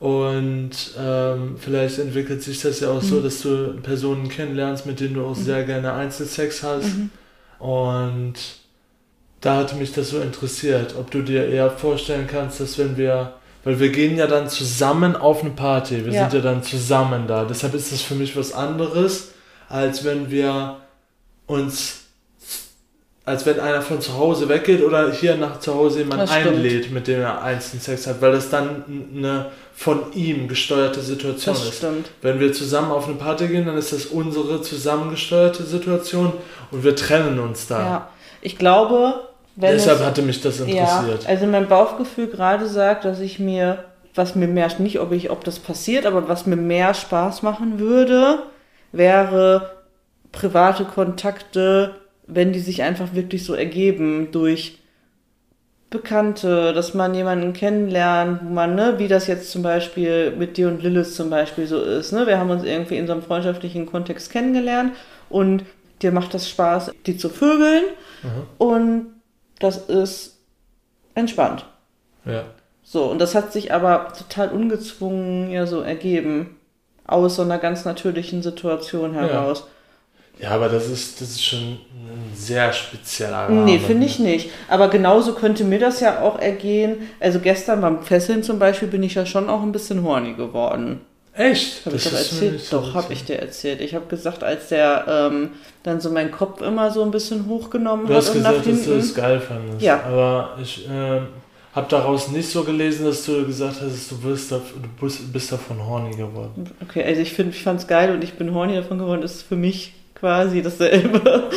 [0.00, 3.06] Und ähm, vielleicht entwickelt sich das ja auch mhm.
[3.06, 5.42] so, dass du Personen kennenlernst, mit denen du auch mhm.
[5.42, 6.96] sehr gerne Einzelsex hast.
[6.96, 7.10] Mhm.
[7.58, 8.34] Und
[9.40, 13.34] da hatte mich das so interessiert, ob du dir eher vorstellen kannst, dass wenn wir,
[13.64, 16.22] weil wir gehen ja dann zusammen auf eine Party, wir ja.
[16.22, 17.44] sind ja dann zusammen da.
[17.44, 19.32] Deshalb ist das für mich was anderes,
[19.68, 20.76] als wenn wir
[21.46, 22.04] uns
[23.26, 27.06] als wenn einer von zu Hause weggeht oder hier nach zu Hause jemand einlädt, mit
[27.06, 28.84] dem er einzelnen Sex hat, weil das dann
[29.16, 31.78] eine von ihm gesteuerte Situation das ist.
[31.78, 32.10] Stimmt.
[32.20, 36.34] Wenn wir zusammen auf eine Party gehen, dann ist das unsere zusammengesteuerte Situation
[36.70, 37.80] und wir trennen uns da.
[37.80, 38.08] Ja,
[38.42, 41.22] ich glaube, Deshalb es, hatte mich das interessiert.
[41.22, 43.84] Ja, also mein Bauchgefühl gerade sagt, dass ich mir,
[44.14, 47.78] was mir mehr, nicht ob ich, ob das passiert, aber was mir mehr Spaß machen
[47.78, 48.40] würde,
[48.92, 49.70] wäre
[50.32, 51.94] private Kontakte
[52.26, 54.78] wenn die sich einfach wirklich so ergeben durch
[55.90, 60.68] Bekannte, dass man jemanden kennenlernt, wo man, ne, wie das jetzt zum Beispiel mit dir
[60.68, 63.86] und Lilith zum Beispiel so ist, ne, wir haben uns irgendwie in so einem freundschaftlichen
[63.86, 64.94] Kontext kennengelernt
[65.28, 65.64] und
[66.02, 67.84] dir macht das Spaß, die zu vögeln
[68.22, 68.28] mhm.
[68.58, 69.06] und
[69.64, 70.38] das ist
[71.14, 71.64] entspannt.
[72.24, 72.44] Ja.
[72.82, 76.56] So, und das hat sich aber total ungezwungen ja so ergeben,
[77.06, 79.60] aus so einer ganz natürlichen Situation heraus.
[79.60, 79.66] Ja.
[80.40, 83.64] Ja, aber das ist, das ist schon ein sehr spezieller Rahmen.
[83.64, 84.50] Nee, finde ich nicht.
[84.68, 87.08] Aber genauso könnte mir das ja auch ergehen.
[87.20, 91.02] Also gestern beim Fesseln zum Beispiel bin ich ja schon auch ein bisschen horny geworden.
[91.36, 91.84] Echt?
[91.84, 92.72] Habe ich das erzählt?
[92.72, 93.80] Doch, habe ich dir erzählt.
[93.80, 95.50] Ich habe gesagt, als der ähm,
[95.82, 98.78] dann so meinen Kopf immer so ein bisschen hochgenommen du hat und gesagt, nach hinten.
[98.78, 99.82] dass du es geil fandest.
[99.82, 100.00] Ja.
[100.04, 101.20] Aber ich äh,
[101.74, 106.14] habe daraus nicht so gelesen, dass du gesagt hast, du bist, du bist davon horny
[106.16, 106.70] geworden.
[106.82, 109.22] Okay, also ich finde, ich fand es geil und ich bin horny davon geworden.
[109.22, 111.50] Das ist für mich quasi dasselbe.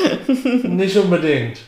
[0.64, 1.60] nicht unbedingt.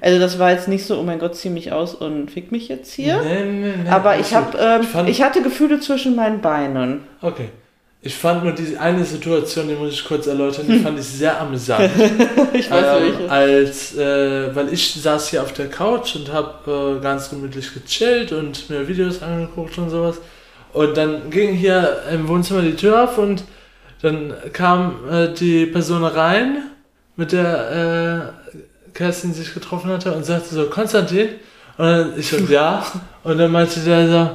[0.00, 2.68] Also das war jetzt nicht so, oh mein Gott, zieh mich aus und fick mich
[2.68, 3.22] jetzt hier.
[3.22, 3.88] Nee, nee, nee.
[3.90, 7.02] Aber ich, hab, ähm, ich, ich hatte Gefühle zwischen meinen Beinen.
[7.22, 7.48] Okay.
[8.02, 11.40] Ich fand nur diese eine Situation, die muss ich kurz erläutern, die fand ich sehr
[11.40, 11.90] amüsant.
[12.52, 13.30] ich weiß ähm, welche.
[13.30, 18.30] Als, äh, weil ich saß hier auf der Couch und habe äh, ganz gemütlich gechillt
[18.30, 20.18] und mir Videos angeguckt und sowas.
[20.72, 23.42] Und dann ging hier im Wohnzimmer die Tür auf und
[24.02, 26.58] dann kam äh, die Person rein,
[27.16, 28.45] mit der äh,
[28.96, 31.28] Kerstin sich getroffen hatte und sagte so, Konstantin?
[31.76, 32.84] Und dann ich so, ja.
[33.22, 34.30] Und dann meinte der so,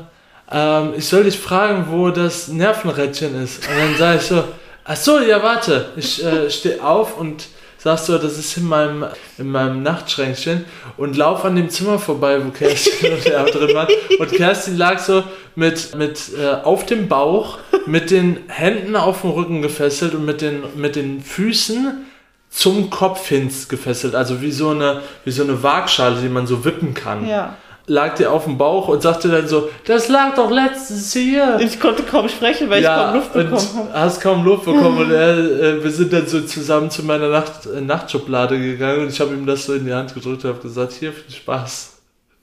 [0.51, 3.67] ähm, ich soll dich fragen, wo das Nervenrädchen ist.
[3.67, 4.43] Und dann sage ich so,
[4.83, 5.89] ach so, ja, warte.
[5.95, 7.47] Ich äh, stehe auf und
[7.79, 9.05] sagst du, das ist in meinem,
[9.39, 10.65] in meinem Nachtschränkchen
[10.97, 13.87] und lauf an dem Zimmer vorbei, wo Kerstin und er drin waren.
[14.19, 15.23] Und Kerstin lag so
[15.55, 17.57] mit, mit äh, auf dem Bauch,
[17.87, 22.05] mit den Händen auf dem Rücken gefesselt und mit den, mit den Füßen
[22.51, 24.13] zum Kopf hin gefesselt.
[24.13, 27.27] Also wie so eine, wie so eine Waagschale, die man so wippen kann.
[27.27, 31.59] Ja lag dir auf dem Bauch und sagte dann so, das lag doch letztens hier.
[31.59, 33.99] Ich konnte kaum sprechen, weil ja, ich kaum Luft bekommen habe.
[33.99, 37.65] hast kaum Luft bekommen und er, äh, wir sind dann so zusammen zu meiner Nacht,
[37.65, 40.61] äh, Nachtschublade gegangen und ich habe ihm das so in die Hand gedrückt und habe
[40.61, 41.97] gesagt, hier viel Spaß.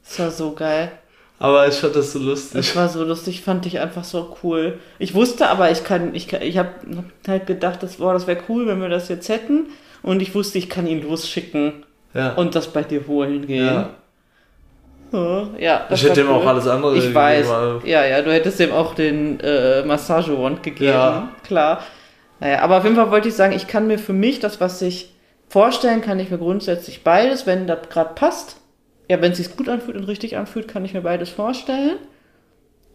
[0.04, 0.92] Das war so geil.
[1.40, 2.54] Aber ich fand das so lustig.
[2.54, 4.78] Das war so lustig, fand ich einfach so cool.
[4.98, 6.70] Ich wusste aber, ich kann, ich, kann, ich habe
[7.28, 9.66] halt gedacht, das, boah, das wäre cool, wenn wir das jetzt hätten.
[10.08, 11.84] Und ich wusste, ich kann ihn losschicken
[12.14, 12.32] ja.
[12.32, 13.66] und das bei dir holen gehen.
[13.66, 13.90] Ja.
[15.58, 16.36] Ja, ich hätte ihm cool.
[16.36, 17.46] auch alles andere Ich weiß.
[17.84, 20.92] Ja, ja, du hättest ihm auch den äh, Massagewand gegeben.
[20.92, 21.28] Ja.
[21.44, 21.82] Klar.
[22.40, 24.80] Naja, aber auf jeden Fall wollte ich sagen, ich kann mir für mich das, was
[24.80, 25.14] ich
[25.46, 28.56] vorstellen, kann ich mir grundsätzlich beides, wenn das gerade passt.
[29.10, 31.98] Ja, wenn es sich gut anfühlt und richtig anfühlt, kann ich mir beides vorstellen.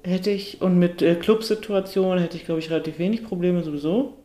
[0.04, 4.18] Hätte ich, und mit äh, Clubsituationen hätte ich, glaube ich, relativ wenig Probleme sowieso.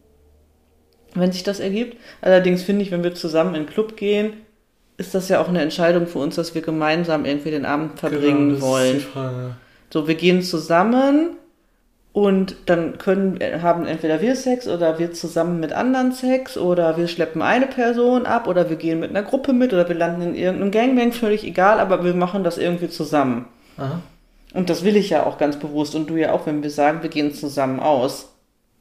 [1.14, 1.96] Wenn sich das ergibt.
[2.20, 4.34] Allerdings finde ich, wenn wir zusammen in den Club gehen,
[4.98, 8.54] ist das ja auch eine Entscheidung für uns, dass wir gemeinsam irgendwie den Abend verbringen
[8.54, 9.04] genau, wollen.
[9.90, 11.36] So, wir gehen zusammen
[12.12, 17.06] und dann können, haben entweder wir Sex oder wir zusammen mit anderen Sex oder wir
[17.06, 20.34] schleppen eine Person ab oder wir gehen mit einer Gruppe mit oder wir landen in
[20.34, 23.46] irgendeinem Gangbang, völlig egal, aber wir machen das irgendwie zusammen.
[23.76, 24.02] Aha.
[24.52, 27.02] Und das will ich ja auch ganz bewusst und du ja auch, wenn wir sagen,
[27.02, 28.34] wir gehen zusammen aus.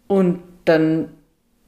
[0.07, 1.09] Und dann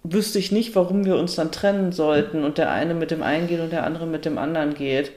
[0.03, 3.47] wüsste ich nicht, warum wir uns dann trennen sollten und der eine mit dem einen
[3.47, 5.11] geht und der andere mit dem anderen geht.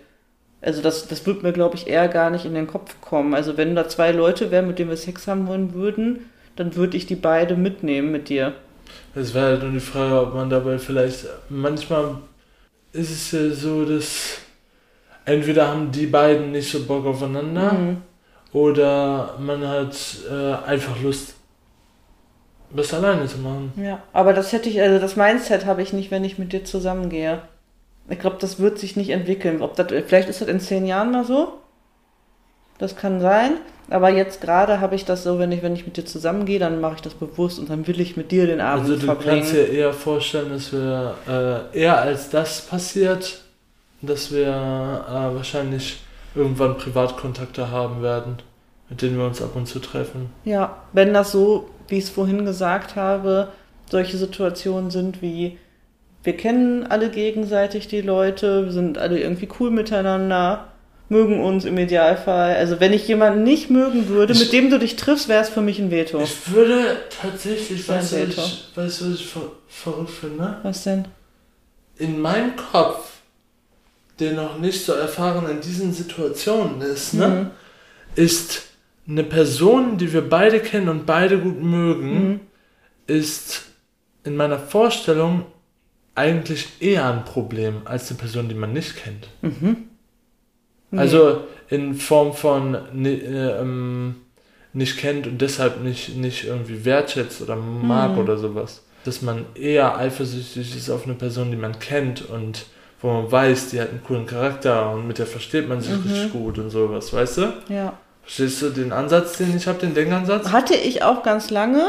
[0.61, 3.35] Also das, das würde mir, glaube ich, eher gar nicht in den Kopf kommen.
[3.35, 6.97] Also wenn da zwei Leute wären, mit denen wir Sex haben wollen würden, dann würde
[6.97, 8.55] ich die beide mitnehmen mit dir.
[9.15, 12.17] Es wäre halt nur die Frage, ob man dabei vielleicht, manchmal
[12.93, 14.39] ist es ja so, dass
[15.25, 17.97] entweder haben die beiden nicht so Bock aufeinander mhm.
[18.53, 19.97] oder man hat
[20.31, 21.35] äh, einfach Lust
[22.77, 23.73] das alleine zu machen.
[23.77, 26.65] Ja, aber das hätte ich, also das Mindset habe ich nicht, wenn ich mit dir
[26.65, 27.43] zusammengehe.
[28.09, 29.63] Ich glaube, das wird sich nicht entwickeln.
[29.63, 31.55] Ob das, vielleicht ist das in zehn Jahren mal so.
[32.79, 33.53] Das kann sein.
[33.91, 36.81] Aber jetzt gerade habe ich das so, wenn ich, wenn ich mit dir zusammengehe, dann
[36.81, 39.37] mache ich das bewusst und dann will ich mit dir den Abend Also du verbringen.
[39.41, 41.15] kannst dir eher vorstellen, dass wir
[41.75, 43.43] äh, eher als das passiert,
[44.01, 46.01] dass wir äh, wahrscheinlich
[46.35, 48.39] irgendwann Privatkontakte haben werden,
[48.89, 50.31] mit denen wir uns ab und zu treffen.
[50.45, 53.49] Ja, wenn das so, wie ich es vorhin gesagt habe,
[53.91, 55.59] solche Situationen sind wie,
[56.25, 60.69] wir kennen alle gegenseitig die Leute, wir sind alle irgendwie cool miteinander,
[61.09, 62.55] mögen uns im Idealfall.
[62.57, 65.51] Also wenn ich jemanden nicht mögen würde, Ich- mit dem du dich triffst, wäre es
[65.51, 66.21] für mich ein Veto.
[66.23, 68.37] Ich würde tatsächlich, weißt du, ich,
[68.75, 70.57] weißt du, was ich ver verrückt finde?
[70.63, 71.05] Was denn?
[71.99, 73.11] In meinem Kopf,
[74.21, 77.51] der noch nicht so erfahren in diesen Situationen ist, ne, Mhm.
[78.15, 78.63] ist
[79.09, 82.41] eine Person, die wir beide kennen und beide gut mögen, Mhm.
[83.07, 83.65] ist
[84.25, 85.45] in meiner Vorstellung
[86.15, 89.29] eigentlich eher ein Problem als eine Person, die man nicht kennt.
[89.43, 89.77] Mhm.
[90.91, 90.99] Nee.
[91.01, 92.75] Also in Form von
[93.05, 93.09] äh,
[93.61, 94.17] ähm,
[94.75, 98.19] nicht kennt und deshalb nicht, nicht irgendwie wertschätzt oder mag Mhm.
[98.19, 98.83] oder sowas.
[99.05, 102.67] Dass man eher eifersüchtig ist auf eine Person, die man kennt und
[103.01, 106.03] wo man weiß, die hat einen coolen Charakter und mit der versteht man sich Mhm.
[106.03, 107.53] richtig gut und sowas, weißt du?
[107.69, 107.99] Ja.
[108.23, 110.53] Verstehst du den Ansatz, den ich habe, den Denkansatz?
[110.53, 111.89] Hatte ich auch ganz lange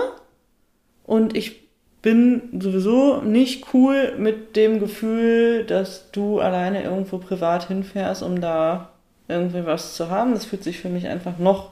[1.04, 1.64] und ich
[2.02, 8.90] bin sowieso nicht cool mit dem Gefühl, dass du alleine irgendwo privat hinfährst, um da
[9.28, 10.34] irgendwie was zu haben.
[10.34, 11.72] Das fühlt sich für mich einfach noch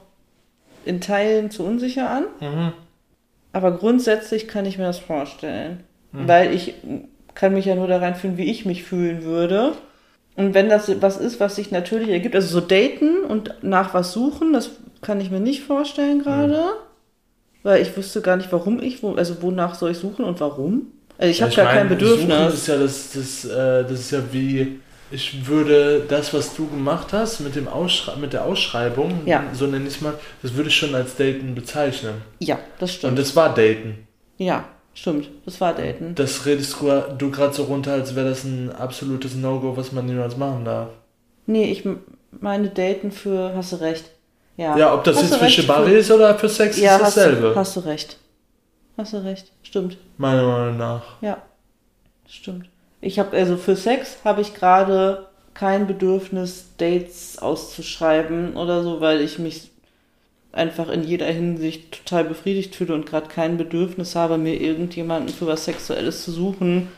[0.84, 2.24] in Teilen zu unsicher an.
[2.40, 2.72] Mhm.
[3.52, 5.84] Aber grundsätzlich kann ich mir das vorstellen.
[6.12, 6.28] Mhm.
[6.28, 6.74] Weil ich
[7.34, 9.72] kann mich ja nur da reinfühlen, wie ich mich fühlen würde.
[10.36, 14.12] Und wenn das was ist, was sich natürlich ergibt, also so daten und nach was
[14.12, 14.70] suchen, das
[15.02, 16.58] kann ich mir nicht vorstellen gerade.
[17.62, 20.86] Weil ich wüsste gar nicht, warum ich, wo, also wonach soll ich suchen und warum.
[21.18, 22.54] Also ich Ja, habe gar kein Suchen Bedürfnis.
[22.54, 24.80] ist ja das, das, äh, das ist ja wie,
[25.12, 29.44] ich würde das, was du gemacht hast mit, dem Ausschrei mit der Ausschreibung, Ja.
[29.52, 32.14] so nenne ich es mal, das würde ich schon als Daten bezeichnen.
[32.40, 33.18] Ja, das Und stimmt.
[33.18, 34.08] das war Daten.
[34.38, 35.28] ja, stimmt.
[35.44, 36.14] Das war daten.
[36.14, 40.36] Das redest du, gerade so runter, als wäre das ein absolutes No-Go, was man niemals
[40.36, 40.88] machen darf.
[41.46, 41.84] Nee, ich
[42.30, 44.10] meine daten für, hast du recht.
[44.56, 47.16] Ja, Ja, ob das Hast jetzt für Shibari ist oder für Sex, ja ist hast,
[47.16, 47.48] dasselbe.
[47.50, 48.18] du, hast du recht.
[48.96, 49.50] Hast du recht.
[49.62, 49.96] Stimmt.
[50.18, 51.02] meiner Meinung nach.
[51.22, 51.38] Ja,
[52.28, 52.68] stimmt.
[53.00, 59.20] Ich habe also für Sex habe ich gerade kein Bedürfnis, Dates auszuschreiben oder so, weil
[59.20, 59.71] ich mich
[60.52, 65.46] einfach in jeder Hinsicht total befriedigt fühle und gerade kein Bedürfnis habe, mir irgendjemanden für
[65.46, 66.88] was Sexuelles zu suchen,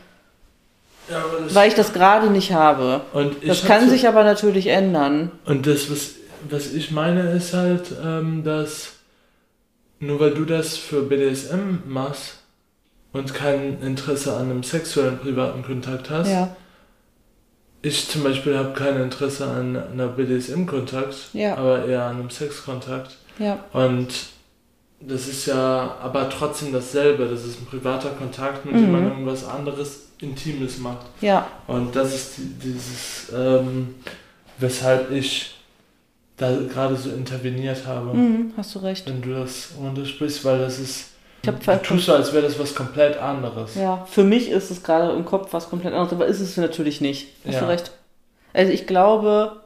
[1.09, 1.23] Ja,
[1.53, 3.01] weil ich das gerade nicht habe.
[3.45, 5.31] Das kann so- sich aber natürlich ändern.
[5.45, 6.15] Und das, was,
[6.49, 8.93] was ich meine, ist halt, ähm, dass
[9.99, 12.39] nur weil du das für BDSM machst
[13.13, 16.55] und kein Interesse an einem sexuellen privaten Kontakt hast, Ja,
[17.81, 21.55] ich zum Beispiel habe kein Interesse an einer BDSM-Kontakt, Ja.
[21.55, 23.15] aber eher an einem Sexkontakt.
[23.39, 24.07] Ja, Und
[25.01, 27.27] das ist ja aber trotzdem dasselbe.
[27.27, 28.91] Das ist ein privater Kontakt, mit dem Mhm.
[28.91, 31.05] man irgendwas anderes Intimes macht.
[31.21, 33.95] ja, Und das ist die, dieses, ähm,
[34.57, 35.51] weshalb ich
[36.37, 39.05] da gerade so interveniert habe, mhm, hast du recht.
[39.07, 41.09] wenn du das runtersprichst, weil das ist,
[41.43, 43.75] Ich hab du tust so, als wäre das was komplett anderes.
[43.75, 46.99] Ja, für mich ist es gerade im Kopf was komplett anderes, aber ist es natürlich
[47.01, 47.27] nicht.
[47.45, 47.59] Hast Ja.
[47.61, 47.91] du recht.
[48.53, 49.61] Also ich glaube,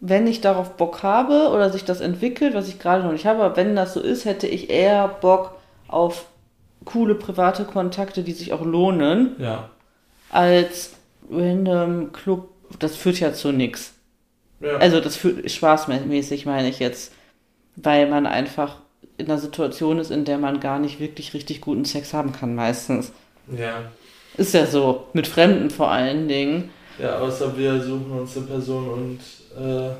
[0.00, 3.42] wenn ich darauf Bock habe oder sich das entwickelt, was ich gerade noch nicht habe,
[3.42, 5.52] aber wenn das so ist, hätte ich eher Bock
[5.88, 6.26] auf
[6.86, 9.68] coole private Kontakte, die sich auch lohnen, Ja.
[10.30, 10.92] als
[11.30, 12.48] random Club.
[12.78, 13.92] Das führt ja zu nichts.
[14.60, 14.76] ja.
[14.76, 17.12] Also das führt spaßmäßig, meine ich jetzt,
[17.76, 18.76] weil man einfach
[19.18, 22.54] in einer Situation ist, in der man gar nicht wirklich richtig guten Sex haben kann
[22.54, 23.12] meistens.
[23.54, 23.82] ja.
[24.36, 26.70] Ist ja so, mit Fremden vor allen Dingen.
[27.02, 29.18] Ja, außer wir suchen uns eine Person und
[29.58, 29.90] äh,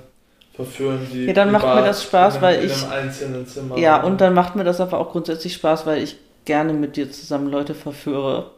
[0.54, 1.24] verführen die.
[1.26, 3.78] Ja, dann macht mir das Spaß, in einem, weil in ich- einem einzelnen Zimmer.
[3.78, 7.10] Ja, und dann macht mir das aber auch grundsätzlich Spaß, weil ich gerne mit dir
[7.10, 8.50] zusammen Leute verführe.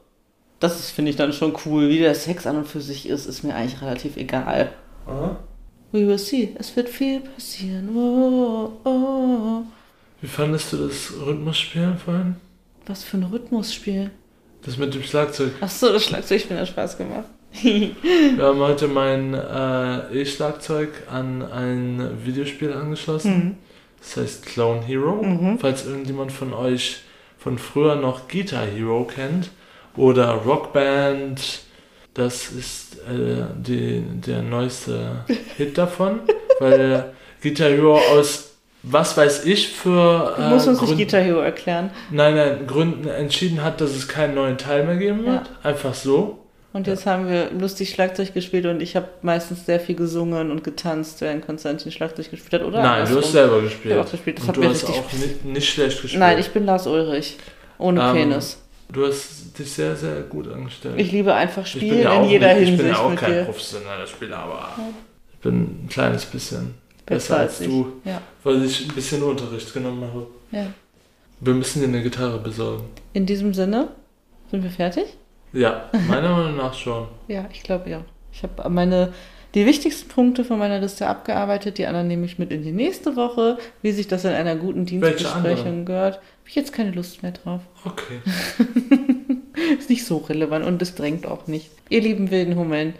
[0.60, 1.89] Das finde ich, dann schon cool.
[1.89, 4.70] Wie der Sex an und für sich ist, ist mir eigentlich relativ egal.
[5.06, 5.36] Aha.
[5.90, 6.55] We will see.
[6.59, 7.90] Es wird viel passieren.
[7.94, 9.62] Oh, oh, oh.
[10.20, 12.36] Wie fandest du das Rhythmusspiel vorhin?
[12.86, 14.10] Was für ein Rhythmusspiel.
[14.64, 15.51] Das mit dem Schlagzeug.
[15.60, 17.24] Achso, das Schlagzeug hat Spaß gemacht.
[17.60, 23.34] Wir haben heute mein äh, E-Schlagzeug an ein Videospiel angeschlossen.
[23.36, 23.56] Mhm.
[24.00, 25.22] Das heißt Clone Hero.
[25.22, 25.58] Mhm.
[25.58, 27.02] Falls irgendjemand von euch
[27.38, 29.50] von früher noch Guitar Hero kennt
[29.96, 31.60] oder Rockband,
[32.14, 35.24] das ist äh, die, der neueste
[35.56, 36.20] Hit davon.
[36.58, 37.12] weil
[37.42, 38.48] Guitar Hero aus
[38.84, 41.90] was weiß ich für Du musst uns nicht Guitar Hero erklären.
[42.10, 45.48] nein, nein, Gründen entschieden hat, dass es keinen neuen Teil mehr geben wird.
[45.62, 46.41] Einfach so.
[46.72, 50.64] Und jetzt haben wir lustig Schlagzeug gespielt und ich habe meistens sehr viel gesungen und
[50.64, 52.78] getanzt, während Konstantin Schlagzeug gespielt hat, oder?
[52.82, 53.22] Nein, du andersrum?
[53.22, 53.94] hast selber gespielt.
[53.94, 54.38] Ich auch gespielt.
[54.38, 56.20] Das und hat du mir hast auch nicht, nicht schlecht gespielt.
[56.20, 57.36] Nein, ich bin Lars Ulrich.
[57.78, 58.58] Ohne Ähm, Penis.
[58.90, 60.94] Du hast dich sehr, sehr gut angestellt.
[60.98, 63.32] Ich liebe einfach Ich Spielen auch in jeder nicht, Hinsicht Ich bin ja auch kein
[63.32, 63.44] dir.
[63.44, 64.68] professioneller Spieler, aber
[65.32, 65.54] ich bin
[65.84, 66.74] ein kleines bisschen
[67.04, 67.66] Besser besser als ich.
[67.68, 70.26] du, Ja, weil ich ein bisschen Unterricht genommen habe.
[70.52, 70.66] ja.
[71.44, 72.84] Wir müssen dir eine Gitarre besorgen.
[73.14, 73.88] In diesem Sinne,
[74.50, 75.04] sind wir fertig?
[75.52, 77.08] Ja, meiner Meinung nach schon.
[77.28, 78.02] Ja, ich glaube ja.
[78.32, 79.12] Ich habe meine
[79.54, 81.76] die wichtigsten Punkte von meiner Liste abgearbeitet.
[81.76, 83.58] Die anderen nehme ich mit in die nächste Woche.
[83.82, 86.16] Wie sich das in einer guten Dienstbesprechung gehört.
[86.16, 87.60] Habe ich jetzt keine Lust mehr drauf.
[87.84, 88.20] Okay.
[89.78, 91.70] Ist nicht so relevant und es drängt auch nicht.
[91.90, 92.94] Ihr lieben wilden Hummeln,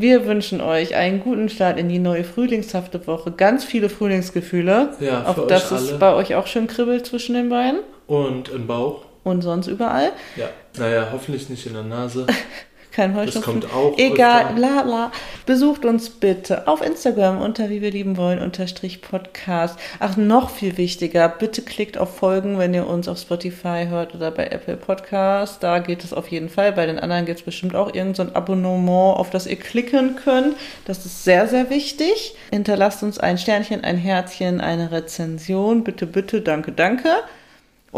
[0.00, 3.32] wir wünschen euch einen guten Start in die neue frühlingshafte Woche.
[3.32, 4.90] Ganz viele Frühlingsgefühle.
[5.00, 5.80] Ja, für auf euch dass alle.
[5.82, 9.02] es bei euch auch schön kribbelt zwischen den Beinen Und im Bauch?
[9.28, 10.12] Und sonst überall.
[10.36, 10.48] Ja.
[10.78, 12.26] Naja, hoffentlich nicht in der Nase.
[12.90, 13.60] Kein Das Heuschnupfen.
[13.60, 13.96] kommt auch.
[13.96, 15.12] Egal, bla bla.
[15.46, 19.78] Besucht uns bitte auf Instagram unter wie wir lieben wollen unterstrich Podcast.
[20.00, 24.32] Ach, noch viel wichtiger, bitte klickt auf Folgen, wenn ihr uns auf Spotify hört oder
[24.32, 25.62] bei Apple Podcast.
[25.62, 26.72] Da geht es auf jeden Fall.
[26.72, 30.16] Bei den anderen gibt es bestimmt auch irgendein so ein Abonnement, auf das ihr klicken
[30.16, 30.56] könnt.
[30.84, 32.34] Das ist sehr, sehr wichtig.
[32.50, 35.84] Hinterlasst uns ein Sternchen, ein Herzchen, eine Rezension.
[35.84, 37.10] Bitte, bitte, danke, danke.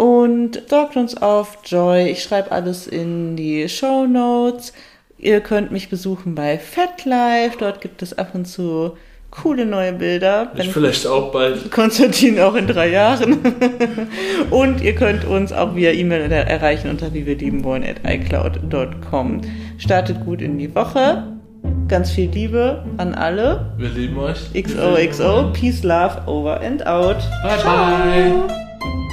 [0.01, 2.09] Und sorgt uns auf Joy.
[2.09, 4.73] Ich schreibe alles in die Show Notes.
[5.19, 7.59] Ihr könnt mich besuchen bei FatLife.
[7.59, 8.97] Dort gibt es ab und zu
[9.31, 10.53] coole neue Bilder.
[10.57, 11.71] Ich vielleicht auch bald.
[11.71, 13.41] Konstantin auch in drei Jahren.
[14.51, 19.43] und ihr könnt uns auch via E-Mail erreichen unter wie wir lieben wollen at iCloud.com.
[19.77, 21.25] Startet gut in die Woche.
[21.89, 23.75] Ganz viel Liebe an alle.
[23.77, 24.51] Wir lieben euch.
[24.55, 25.53] XOXO.
[25.53, 27.19] Peace, love, over and out.
[27.43, 28.47] Bye Ciao.
[28.49, 29.11] bye.